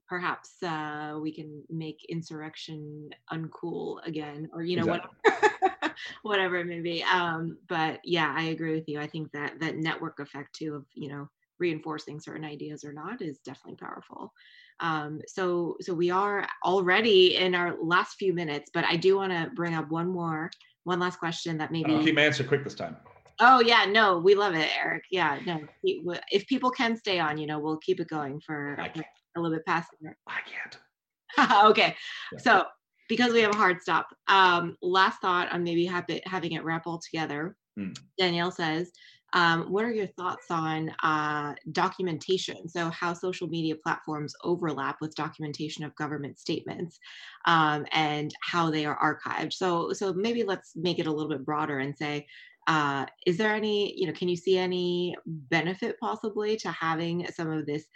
perhaps 0.08 0.62
uh, 0.62 1.18
we 1.20 1.34
can 1.34 1.64
make 1.68 2.04
insurrection 2.08 3.10
uncool 3.32 3.98
again, 4.06 4.48
or 4.52 4.62
you 4.62 4.76
know 4.76 4.86
Exactly. 4.86 5.10
whatever, 5.30 5.94
whatever 6.22 6.56
it 6.56 6.66
may 6.66 6.80
be. 6.80 7.02
Um, 7.02 7.58
but 7.68 8.00
yeah, 8.04 8.32
I 8.36 8.44
agree 8.44 8.74
with 8.74 8.88
you. 8.88 9.00
I 9.00 9.06
think 9.06 9.32
that 9.32 9.60
that 9.60 9.76
network 9.76 10.18
effect 10.20 10.54
too 10.56 10.74
of 10.74 10.86
you 10.94 11.08
know 11.08 11.28
reinforcing 11.62 12.20
certain 12.20 12.44
ideas 12.44 12.84
or 12.84 12.92
not 12.92 13.22
is 13.22 13.38
definitely 13.44 13.76
powerful. 13.76 14.32
Um, 14.80 15.20
so 15.26 15.76
so 15.80 15.94
we 15.94 16.10
are 16.10 16.46
already 16.64 17.36
in 17.36 17.54
our 17.54 17.76
last 17.80 18.16
few 18.18 18.34
minutes, 18.34 18.70
but 18.74 18.84
I 18.84 18.96
do 18.96 19.16
want 19.16 19.32
to 19.32 19.50
bring 19.54 19.74
up 19.74 19.88
one 19.90 20.08
more. 20.10 20.50
One 20.84 20.98
last 20.98 21.20
question 21.20 21.58
that 21.58 21.70
maybe 21.70 21.92
i'll 21.94 22.02
keep 22.02 22.16
my 22.16 22.22
answer 22.22 22.42
quick 22.42 22.64
this 22.64 22.74
time 22.74 22.96
Oh 23.44 23.60
yeah, 23.60 23.86
no, 23.86 24.18
we 24.18 24.34
love 24.34 24.54
it, 24.54 24.68
Erik. 24.78 25.04
Yeah, 25.10 25.40
no. 25.44 25.58
If 25.82 26.46
people 26.46 26.70
can 26.70 26.96
stay 26.96 27.18
on, 27.18 27.38
you 27.38 27.46
know, 27.46 27.58
we'll 27.58 27.78
keep 27.78 27.98
it 27.98 28.08
going 28.08 28.40
for 28.46 28.74
a 28.74 29.40
little 29.40 29.56
bit 29.56 29.66
past. 29.66 29.88
i 30.28 30.40
can't 30.52 30.78
okay, 31.70 31.96
Yeah. 32.32 32.38
so 32.38 32.64
because 33.08 33.32
we 33.32 33.40
have 33.40 33.54
a 33.54 33.56
hard 33.64 33.82
stop, 33.82 34.06
um, 34.28 34.76
last 34.80 35.20
thought 35.20 35.50
on 35.52 35.64
maybe 35.64 35.84
have 35.86 36.04
it, 36.08 36.26
having 36.26 36.52
it 36.52 36.62
wrap 36.62 36.86
all 36.86 37.00
together. 37.00 37.56
Mm. 37.78 37.96
Danielle 38.18 38.52
says, 38.52 38.92
um, 39.32 39.72
"What 39.72 39.84
are 39.84 39.92
your 39.92 40.06
thoughts 40.08 40.46
on 40.50 40.90
uh, 41.02 41.54
documentation? 41.72 42.68
So 42.68 42.90
how 42.90 43.14
social 43.14 43.48
media 43.48 43.76
platforms 43.76 44.34
overlap 44.42 44.96
with 45.00 45.14
documentation 45.14 45.84
of 45.84 45.94
government 45.96 46.38
statements, 46.38 46.98
um, 47.46 47.86
and 47.92 48.32
how 48.42 48.70
they 48.70 48.84
are 48.84 48.98
archived. 48.98 49.52
So 49.52 49.92
so 49.92 50.12
maybe 50.12 50.42
let's 50.42 50.72
make 50.76 50.98
it 50.98 51.06
a 51.06 51.12
little 51.12 51.30
bit 51.30 51.44
broader 51.44 51.78
and 51.78 51.96
say." 51.96 52.26
uh, 52.68 53.06
is 53.26 53.36
there 53.36 53.52
any 53.54 53.98
you 53.98 54.06
know 54.06 54.12
can 54.12 54.28
you 54.28 54.36
see 54.36 54.56
any 54.56 55.16
benefit 55.26 55.96
possibly 56.00 56.56
to 56.56 56.70
having 56.70 57.26
some 57.34 57.50
of 57.50 57.66
this 57.66 57.86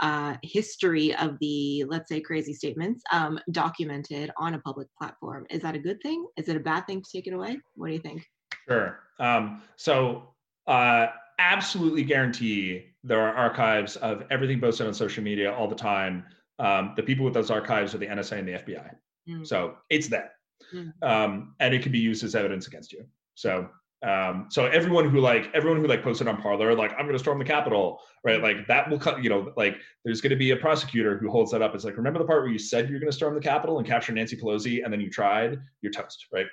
uh, 0.00 0.36
history 0.42 1.14
of 1.16 1.38
the 1.40 1.84
let's 1.88 2.08
say 2.08 2.20
crazy 2.20 2.54
statements 2.54 3.02
um, 3.12 3.38
documented 3.50 4.30
on 4.38 4.54
a 4.54 4.58
public 4.60 4.88
platform 4.98 5.46
is 5.50 5.60
that 5.60 5.74
a 5.74 5.78
good 5.78 6.00
thing 6.02 6.26
is 6.36 6.48
it 6.48 6.56
a 6.56 6.60
bad 6.60 6.86
thing 6.86 7.02
to 7.02 7.10
take 7.12 7.26
it 7.26 7.34
away 7.34 7.58
what 7.76 7.88
do 7.88 7.92
you 7.92 8.00
think 8.00 8.26
Sure. 8.68 9.00
Um, 9.20 9.62
so, 9.76 10.33
uh, 10.66 11.06
absolutely 11.38 12.04
guarantee 12.04 12.86
there 13.02 13.20
are 13.20 13.34
archives 13.34 13.96
of 13.96 14.24
everything 14.30 14.60
posted 14.60 14.86
on 14.86 14.94
social 14.94 15.22
media 15.22 15.52
all 15.52 15.68
the 15.68 15.74
time. 15.74 16.24
Um, 16.58 16.94
the 16.96 17.02
people 17.02 17.24
with 17.24 17.34
those 17.34 17.50
archives 17.50 17.94
are 17.94 17.98
the 17.98 18.06
NSA 18.06 18.38
and 18.38 18.48
the 18.48 18.52
FBI. 18.52 18.90
Mm. 19.28 19.46
So 19.46 19.76
it's 19.90 20.08
there, 20.08 20.30
Mhm. 20.72 20.92
um, 21.02 21.54
and 21.60 21.74
it 21.74 21.82
can 21.82 21.92
be 21.92 21.98
used 21.98 22.22
as 22.24 22.34
evidence 22.34 22.66
against 22.68 22.92
you. 22.92 23.04
So, 23.34 23.68
um, 24.02 24.46
so 24.50 24.66
everyone 24.66 25.08
who 25.08 25.20
like 25.20 25.50
everyone 25.54 25.80
who 25.80 25.86
like 25.86 26.02
posted 26.02 26.28
on 26.28 26.40
Parler, 26.40 26.74
like 26.74 26.92
I'm 26.92 27.06
going 27.06 27.14
to 27.14 27.18
storm 27.18 27.38
the 27.38 27.44
Capitol, 27.44 28.00
right? 28.22 28.40
Like 28.40 28.66
that 28.68 28.88
will 28.88 28.98
cut. 28.98 29.22
You 29.24 29.30
know, 29.30 29.52
like 29.56 29.76
there's 30.04 30.20
going 30.20 30.30
to 30.30 30.36
be 30.36 30.50
a 30.52 30.56
prosecutor 30.56 31.18
who 31.18 31.30
holds 31.30 31.50
that 31.52 31.62
up. 31.62 31.74
It's 31.74 31.84
like 31.84 31.96
remember 31.96 32.18
the 32.20 32.26
part 32.26 32.42
where 32.42 32.52
you 32.52 32.58
said 32.58 32.88
you're 32.90 33.00
going 33.00 33.10
to 33.10 33.16
storm 33.16 33.34
the 33.34 33.40
Capitol 33.40 33.78
and 33.78 33.86
capture 33.86 34.12
Nancy 34.12 34.36
Pelosi, 34.36 34.84
and 34.84 34.92
then 34.92 35.00
you 35.00 35.10
tried. 35.10 35.58
You're 35.80 35.92
toast, 35.92 36.26
right? 36.32 36.46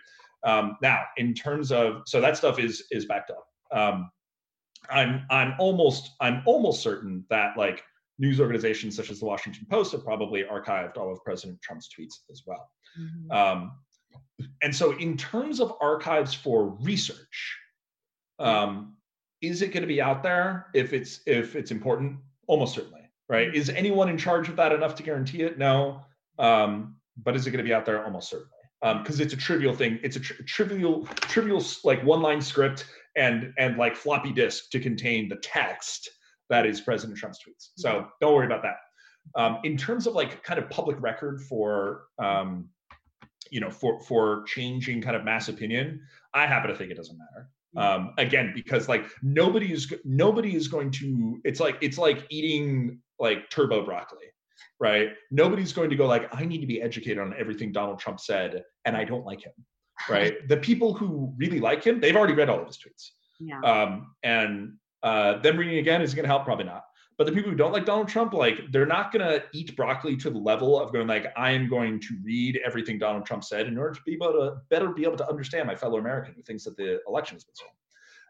Um, 0.43 0.77
now, 0.81 1.03
in 1.17 1.33
terms 1.33 1.71
of 1.71 2.03
so 2.07 2.19
that 2.21 2.37
stuff 2.37 2.57
is 2.57 2.85
is 2.89 3.05
backed 3.05 3.29
up. 3.31 3.45
Um, 3.71 4.11
I'm 4.89 5.25
I'm 5.29 5.53
almost 5.59 6.11
I'm 6.19 6.41
almost 6.45 6.81
certain 6.81 7.25
that 7.29 7.57
like 7.57 7.83
news 8.19 8.39
organizations 8.39 8.95
such 8.95 9.09
as 9.09 9.19
the 9.19 9.25
Washington 9.25 9.65
Post 9.69 9.91
have 9.93 10.03
probably 10.03 10.43
archived 10.43 10.97
all 10.97 11.11
of 11.11 11.23
President 11.23 11.61
Trump's 11.61 11.87
tweets 11.87 12.15
as 12.31 12.43
well. 12.45 12.69
Mhm. 12.99 13.31
Um, 13.31 13.71
and 14.61 14.75
so, 14.75 14.97
in 14.97 15.17
terms 15.17 15.59
of 15.59 15.73
archives 15.81 16.33
for 16.33 16.69
research, 16.81 17.57
um, 18.39 18.95
is 19.41 19.61
it 19.61 19.67
going 19.67 19.81
to 19.81 19.87
be 19.87 20.01
out 20.01 20.23
there 20.23 20.67
if 20.73 20.93
it's 20.93 21.21
if 21.25 21.55
it's 21.55 21.71
important? 21.71 22.17
Almost 22.47 22.75
certainly, 22.75 23.09
right? 23.29 23.53
Is 23.53 23.69
anyone 23.69 24.09
in 24.09 24.17
charge 24.17 24.49
of 24.49 24.55
that 24.57 24.71
enough 24.71 24.95
to 24.95 25.03
guarantee 25.03 25.43
it? 25.43 25.57
No. 25.57 26.01
Um, 26.37 26.97
but 27.17 27.35
is 27.35 27.45
it 27.45 27.51
going 27.51 27.63
to 27.63 27.67
be 27.67 27.73
out 27.73 27.85
there? 27.85 28.03
Almost 28.03 28.29
certainly, 28.29 28.49
because 28.81 29.19
um, 29.19 29.25
it's 29.25 29.33
a 29.33 29.37
trivial 29.37 29.75
thing. 29.75 29.99
It's 30.03 30.15
a 30.15 30.19
tr- 30.19 30.41
trivial, 30.43 31.05
trivial 31.05 31.63
like 31.83 32.03
one 32.03 32.21
line 32.21 32.41
script 32.41 32.85
and 33.15 33.53
and 33.57 33.77
like 33.77 33.95
floppy 33.95 34.31
disk 34.31 34.69
to 34.71 34.79
contain 34.79 35.29
the 35.29 35.37
text 35.37 36.09
that 36.51 36.65
is 36.65 36.81
President 36.81 37.17
Trump's 37.17 37.39
tweets. 37.39 37.69
So 37.77 38.07
don't 38.19 38.35
worry 38.35 38.45
about 38.45 38.61
that. 38.61 38.75
Um, 39.35 39.59
in 39.63 39.77
terms 39.77 40.05
of 40.05 40.13
like 40.13 40.43
kind 40.43 40.59
of 40.59 40.69
public 40.69 41.01
record 41.01 41.41
for 41.41 42.03
um, 42.21 42.67
you 43.49 43.59
know 43.59 43.71
for 43.71 43.99
for 44.01 44.43
changing 44.43 45.01
kind 45.01 45.15
of 45.15 45.23
mass 45.23 45.47
opinion, 45.47 46.01
I 46.33 46.45
happen 46.45 46.69
to 46.69 46.75
think 46.75 46.91
it 46.91 46.97
doesn't 46.97 47.17
matter. 47.17 47.49
Um, 47.77 48.13
again, 48.17 48.51
because 48.53 48.89
like 48.89 49.05
nobody 49.23 49.71
is 49.71 49.91
nobody 50.03 50.55
is 50.55 50.67
going 50.67 50.91
to. 50.91 51.39
It's 51.45 51.61
like 51.61 51.77
it's 51.81 51.97
like 51.97 52.25
eating 52.29 52.99
like 53.17 53.49
turbo 53.49 53.85
broccoli, 53.85 54.25
right? 54.79 55.09
Nobody's 55.31 55.71
going 55.71 55.89
to 55.89 55.95
go 55.95 56.05
like 56.05 56.35
I 56.35 56.43
need 56.43 56.59
to 56.59 56.67
be 56.67 56.81
educated 56.81 57.19
on 57.19 57.33
everything 57.39 57.71
Donald 57.71 57.99
Trump 57.99 58.19
said, 58.19 58.63
and 58.83 58.97
I 58.97 59.05
don't 59.05 59.25
like 59.25 59.41
him, 59.41 59.53
right? 60.09 60.47
the 60.47 60.57
people 60.57 60.93
who 60.93 61.33
really 61.37 61.59
like 61.59 61.83
him, 61.83 61.99
they've 61.99 62.15
already 62.15 62.33
read 62.33 62.49
all 62.49 62.61
of 62.61 62.67
his 62.67 62.77
tweets. 62.77 63.11
Yeah. 63.39 63.59
Um, 63.61 64.15
and 64.23 64.73
uh, 65.03 65.39
them 65.39 65.57
reading 65.57 65.79
again 65.79 66.01
is 66.01 66.13
going 66.13 66.23
to 66.23 66.29
help, 66.29 66.45
probably 66.45 66.65
not. 66.65 66.83
But 67.17 67.27
the 67.27 67.33
people 67.33 67.51
who 67.51 67.57
don't 67.57 67.71
like 67.71 67.85
Donald 67.85 68.07
Trump, 68.07 68.33
like 68.33 68.71
they're 68.71 68.85
not 68.85 69.11
going 69.11 69.23
to 69.23 69.43
eat 69.53 69.75
broccoli 69.75 70.17
to 70.17 70.29
the 70.29 70.39
level 70.39 70.79
of 70.79 70.91
going 70.91 71.07
like 71.07 71.31
I 71.37 71.51
am 71.51 71.69
going 71.69 71.99
to 71.99 72.17
read 72.23 72.59
everything 72.65 72.97
Donald 72.97 73.25
Trump 73.25 73.43
said 73.43 73.67
in 73.67 73.77
order 73.77 73.93
to 73.93 74.01
be 74.05 74.13
able 74.13 74.31
to 74.31 74.57
better 74.69 74.89
be 74.89 75.03
able 75.03 75.17
to 75.17 75.29
understand 75.29 75.67
my 75.67 75.75
fellow 75.75 75.99
American 75.99 76.33
who 76.35 76.41
thinks 76.41 76.63
that 76.63 76.77
the 76.77 76.99
election 77.07 77.35
has 77.35 77.43
been 77.43 77.53
stolen. 77.55 77.73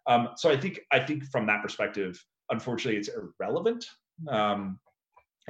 Um, 0.08 0.34
so 0.36 0.50
I 0.50 0.58
think 0.58 0.82
I 0.92 1.00
think 1.00 1.26
from 1.26 1.46
that 1.48 1.62
perspective, 1.62 2.22
unfortunately, 2.50 3.00
it's 3.00 3.10
irrelevant. 3.10 3.86
Um, 4.28 4.80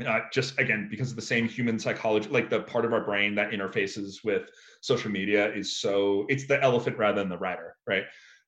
uh, 0.07 0.21
just 0.31 0.59
again 0.59 0.87
because 0.89 1.09
of 1.09 1.15
the 1.15 1.21
same 1.21 1.47
human 1.47 1.79
psychology, 1.79 2.29
like 2.29 2.49
the 2.49 2.61
part 2.61 2.85
of 2.85 2.93
our 2.93 3.03
brain 3.03 3.35
that 3.35 3.51
interfaces 3.51 4.23
with 4.23 4.49
social 4.81 5.11
media 5.11 5.53
is 5.53 5.77
so 5.77 6.25
it's 6.29 6.47
the 6.47 6.61
elephant 6.61 6.97
rather 6.97 7.19
than 7.19 7.29
the 7.29 7.37
rider, 7.37 7.75
right? 7.87 8.03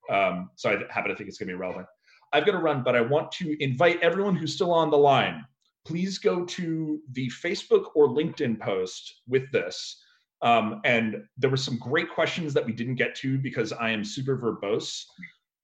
Um, 0.10 0.50
so 0.56 0.70
I 0.70 0.94
happen 0.94 1.10
to 1.10 1.16
think 1.16 1.30
it's 1.30 1.38
going 1.38 1.48
to 1.48 1.54
be 1.54 1.60
relevant. 1.60 1.88
I've 2.34 2.46
got 2.46 2.54
to 2.54 2.58
run, 2.58 2.84
but 2.84 2.96
I 2.96 3.02
want 3.02 3.32
to 3.34 3.64
invite 3.64 4.02
everyone 4.02 4.36
who's 4.36 4.54
still 4.54 4.74
on 4.74 4.90
the 4.90 4.98
line. 4.98 5.46
Please 5.86 6.18
go 6.18 6.46
to 6.46 7.00
the 7.12 7.30
Facebook 7.44 7.92
or 7.96 8.08
LinkedIn 8.08 8.60
post 8.60 9.22
with 9.28 9.52
this. 9.52 10.02
Um, 10.42 10.82
and 10.84 11.24
there 11.38 11.50
were 11.50 11.58
some 11.58 11.78
great 11.78 12.10
questions 12.10 12.54
that 12.54 12.66
we 12.66 12.74
didn't 12.74 12.96
get 12.96 13.16
to 13.16 13.38
because 13.38 13.72
I 13.72 13.92
am 13.92 14.04
super 14.04 14.38
verbose. 14.38 15.04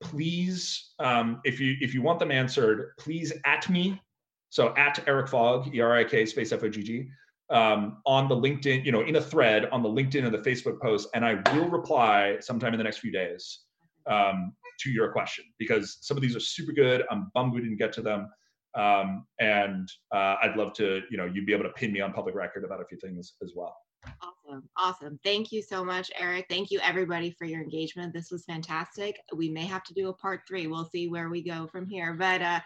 Please, 0.02 0.94
um, 1.00 1.42
if 1.44 1.60
you 1.60 1.76
if 1.82 1.94
you 1.94 2.02
want 2.02 2.20
them 2.20 2.32
answered, 2.32 2.94
please 2.98 3.34
at 3.46 3.70
me. 3.70 4.02
So 4.50 4.74
at 4.76 5.08
Erik 5.08 5.30
Fogg, 5.30 5.74
E 5.74 5.80
R 5.80 5.96
I 5.96 6.04
K 6.04 6.26
space 6.26 6.52
F 6.52 6.64
O 6.64 6.70
G 6.70 6.84
G, 6.84 7.10
um, 7.50 8.02
on 8.06 8.28
the 8.28 8.36
LinkedIn, 8.36 8.86
you 8.86 8.92
know, 8.92 9.02
in 9.02 9.16
a 9.16 9.22
thread 9.22 9.66
on 9.72 9.82
the 9.84 9.90
LinkedIn 9.90 10.26
and 10.26 10.34
the 10.34 10.50
Facebook 10.50 10.80
post, 10.82 11.10
and 11.14 11.26
I 11.26 11.36
will 11.54 11.68
reply 11.70 12.38
sometime 12.42 12.74
in 12.74 12.78
the 12.78 12.84
next 12.84 13.00
few 13.00 13.12
days. 13.12 13.62
Um, 14.08 14.54
to 14.80 14.90
your 14.90 15.12
question 15.12 15.46
because 15.58 15.98
some 16.02 16.18
of 16.18 16.22
these 16.22 16.36
are 16.36 16.40
super 16.40 16.72
good. 16.72 17.04
I'm 17.12 17.32
bummed 17.34 17.54
we 17.54 17.62
didn't 17.62 17.78
get 17.78 17.94
to 17.94 18.02
them. 18.02 18.30
Um, 18.76 19.26
and 19.40 19.90
uh, 20.14 20.36
I'd 20.42 20.56
love 20.56 20.74
to, 20.74 21.02
you 21.10 21.18
know, 21.18 21.26
you'd 21.26 21.46
be 21.46 21.54
able 21.54 21.64
to 21.64 21.72
pin 21.72 21.92
me 21.92 22.02
on 22.02 22.14
public 22.14 22.36
record 22.36 22.64
about 22.64 22.82
a 22.82 22.86
few 22.86 22.98
things 22.98 23.34
as 23.44 23.54
well. 23.56 23.76
Awesome. 24.22 24.70
Awesome. 24.78 25.20
Thank 25.24 25.52
you 25.52 25.62
so 25.62 25.84
much, 25.84 26.12
Erik. 26.18 26.48
Thank 26.50 26.72
you, 26.72 26.80
everybody, 26.82 27.32
for 27.32 27.46
your 27.46 27.62
engagement. 27.62 28.14
This 28.14 28.32
was 28.32 28.44
fantastic. 28.46 29.20
We 29.36 29.50
may 29.50 29.66
have 29.66 29.84
to 29.84 29.94
do 29.94 30.10
a 30.10 30.14
part 30.14 30.42
three. 30.48 30.68
We'll 30.68 30.90
see 30.90 31.08
where 31.08 31.30
we 31.30 31.44
go 31.44 31.68
from 31.68 31.88
here. 31.88 32.14
But 32.14 32.42
uh, 32.42 32.60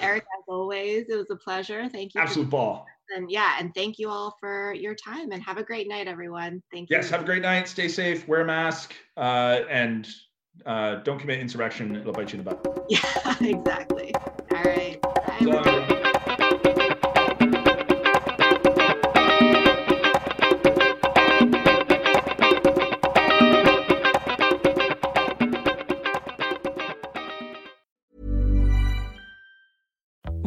Erik, 0.00 0.22
as 0.22 0.44
always, 0.48 1.06
it 1.08 1.16
was 1.16 1.30
a 1.30 1.36
pleasure. 1.36 1.88
Thank 1.88 2.14
you. 2.14 2.20
Absolute 2.20 2.50
ball. 2.50 2.86
And 3.14 3.30
yeah, 3.30 3.56
and 3.58 3.74
thank 3.74 3.98
you 3.98 4.08
all 4.08 4.36
for 4.38 4.72
your 4.72 4.94
time 4.94 5.32
and 5.32 5.42
have 5.42 5.58
a 5.58 5.64
great 5.64 5.88
night, 5.88 6.06
everyone. 6.06 6.62
Thank 6.72 6.90
you. 6.90 6.96
Yes, 6.96 7.10
have 7.10 7.22
a 7.22 7.24
great 7.24 7.42
night. 7.42 7.66
Stay 7.66 7.88
safe, 7.88 8.28
wear 8.28 8.42
a 8.42 8.44
mask, 8.44 8.94
uh, 9.16 9.62
and 9.68 10.08
uh, 10.64 10.96
don't 10.96 11.18
commit 11.18 11.40
insurrection. 11.40 11.96
It'll 11.96 12.12
bite 12.12 12.32
you 12.32 12.38
in 12.38 12.44
the 12.44 12.54
butt. 12.54 12.86
Yeah, 12.90 13.36
exactly. 13.40 14.14
All 14.14 14.62
right. 14.62 15.09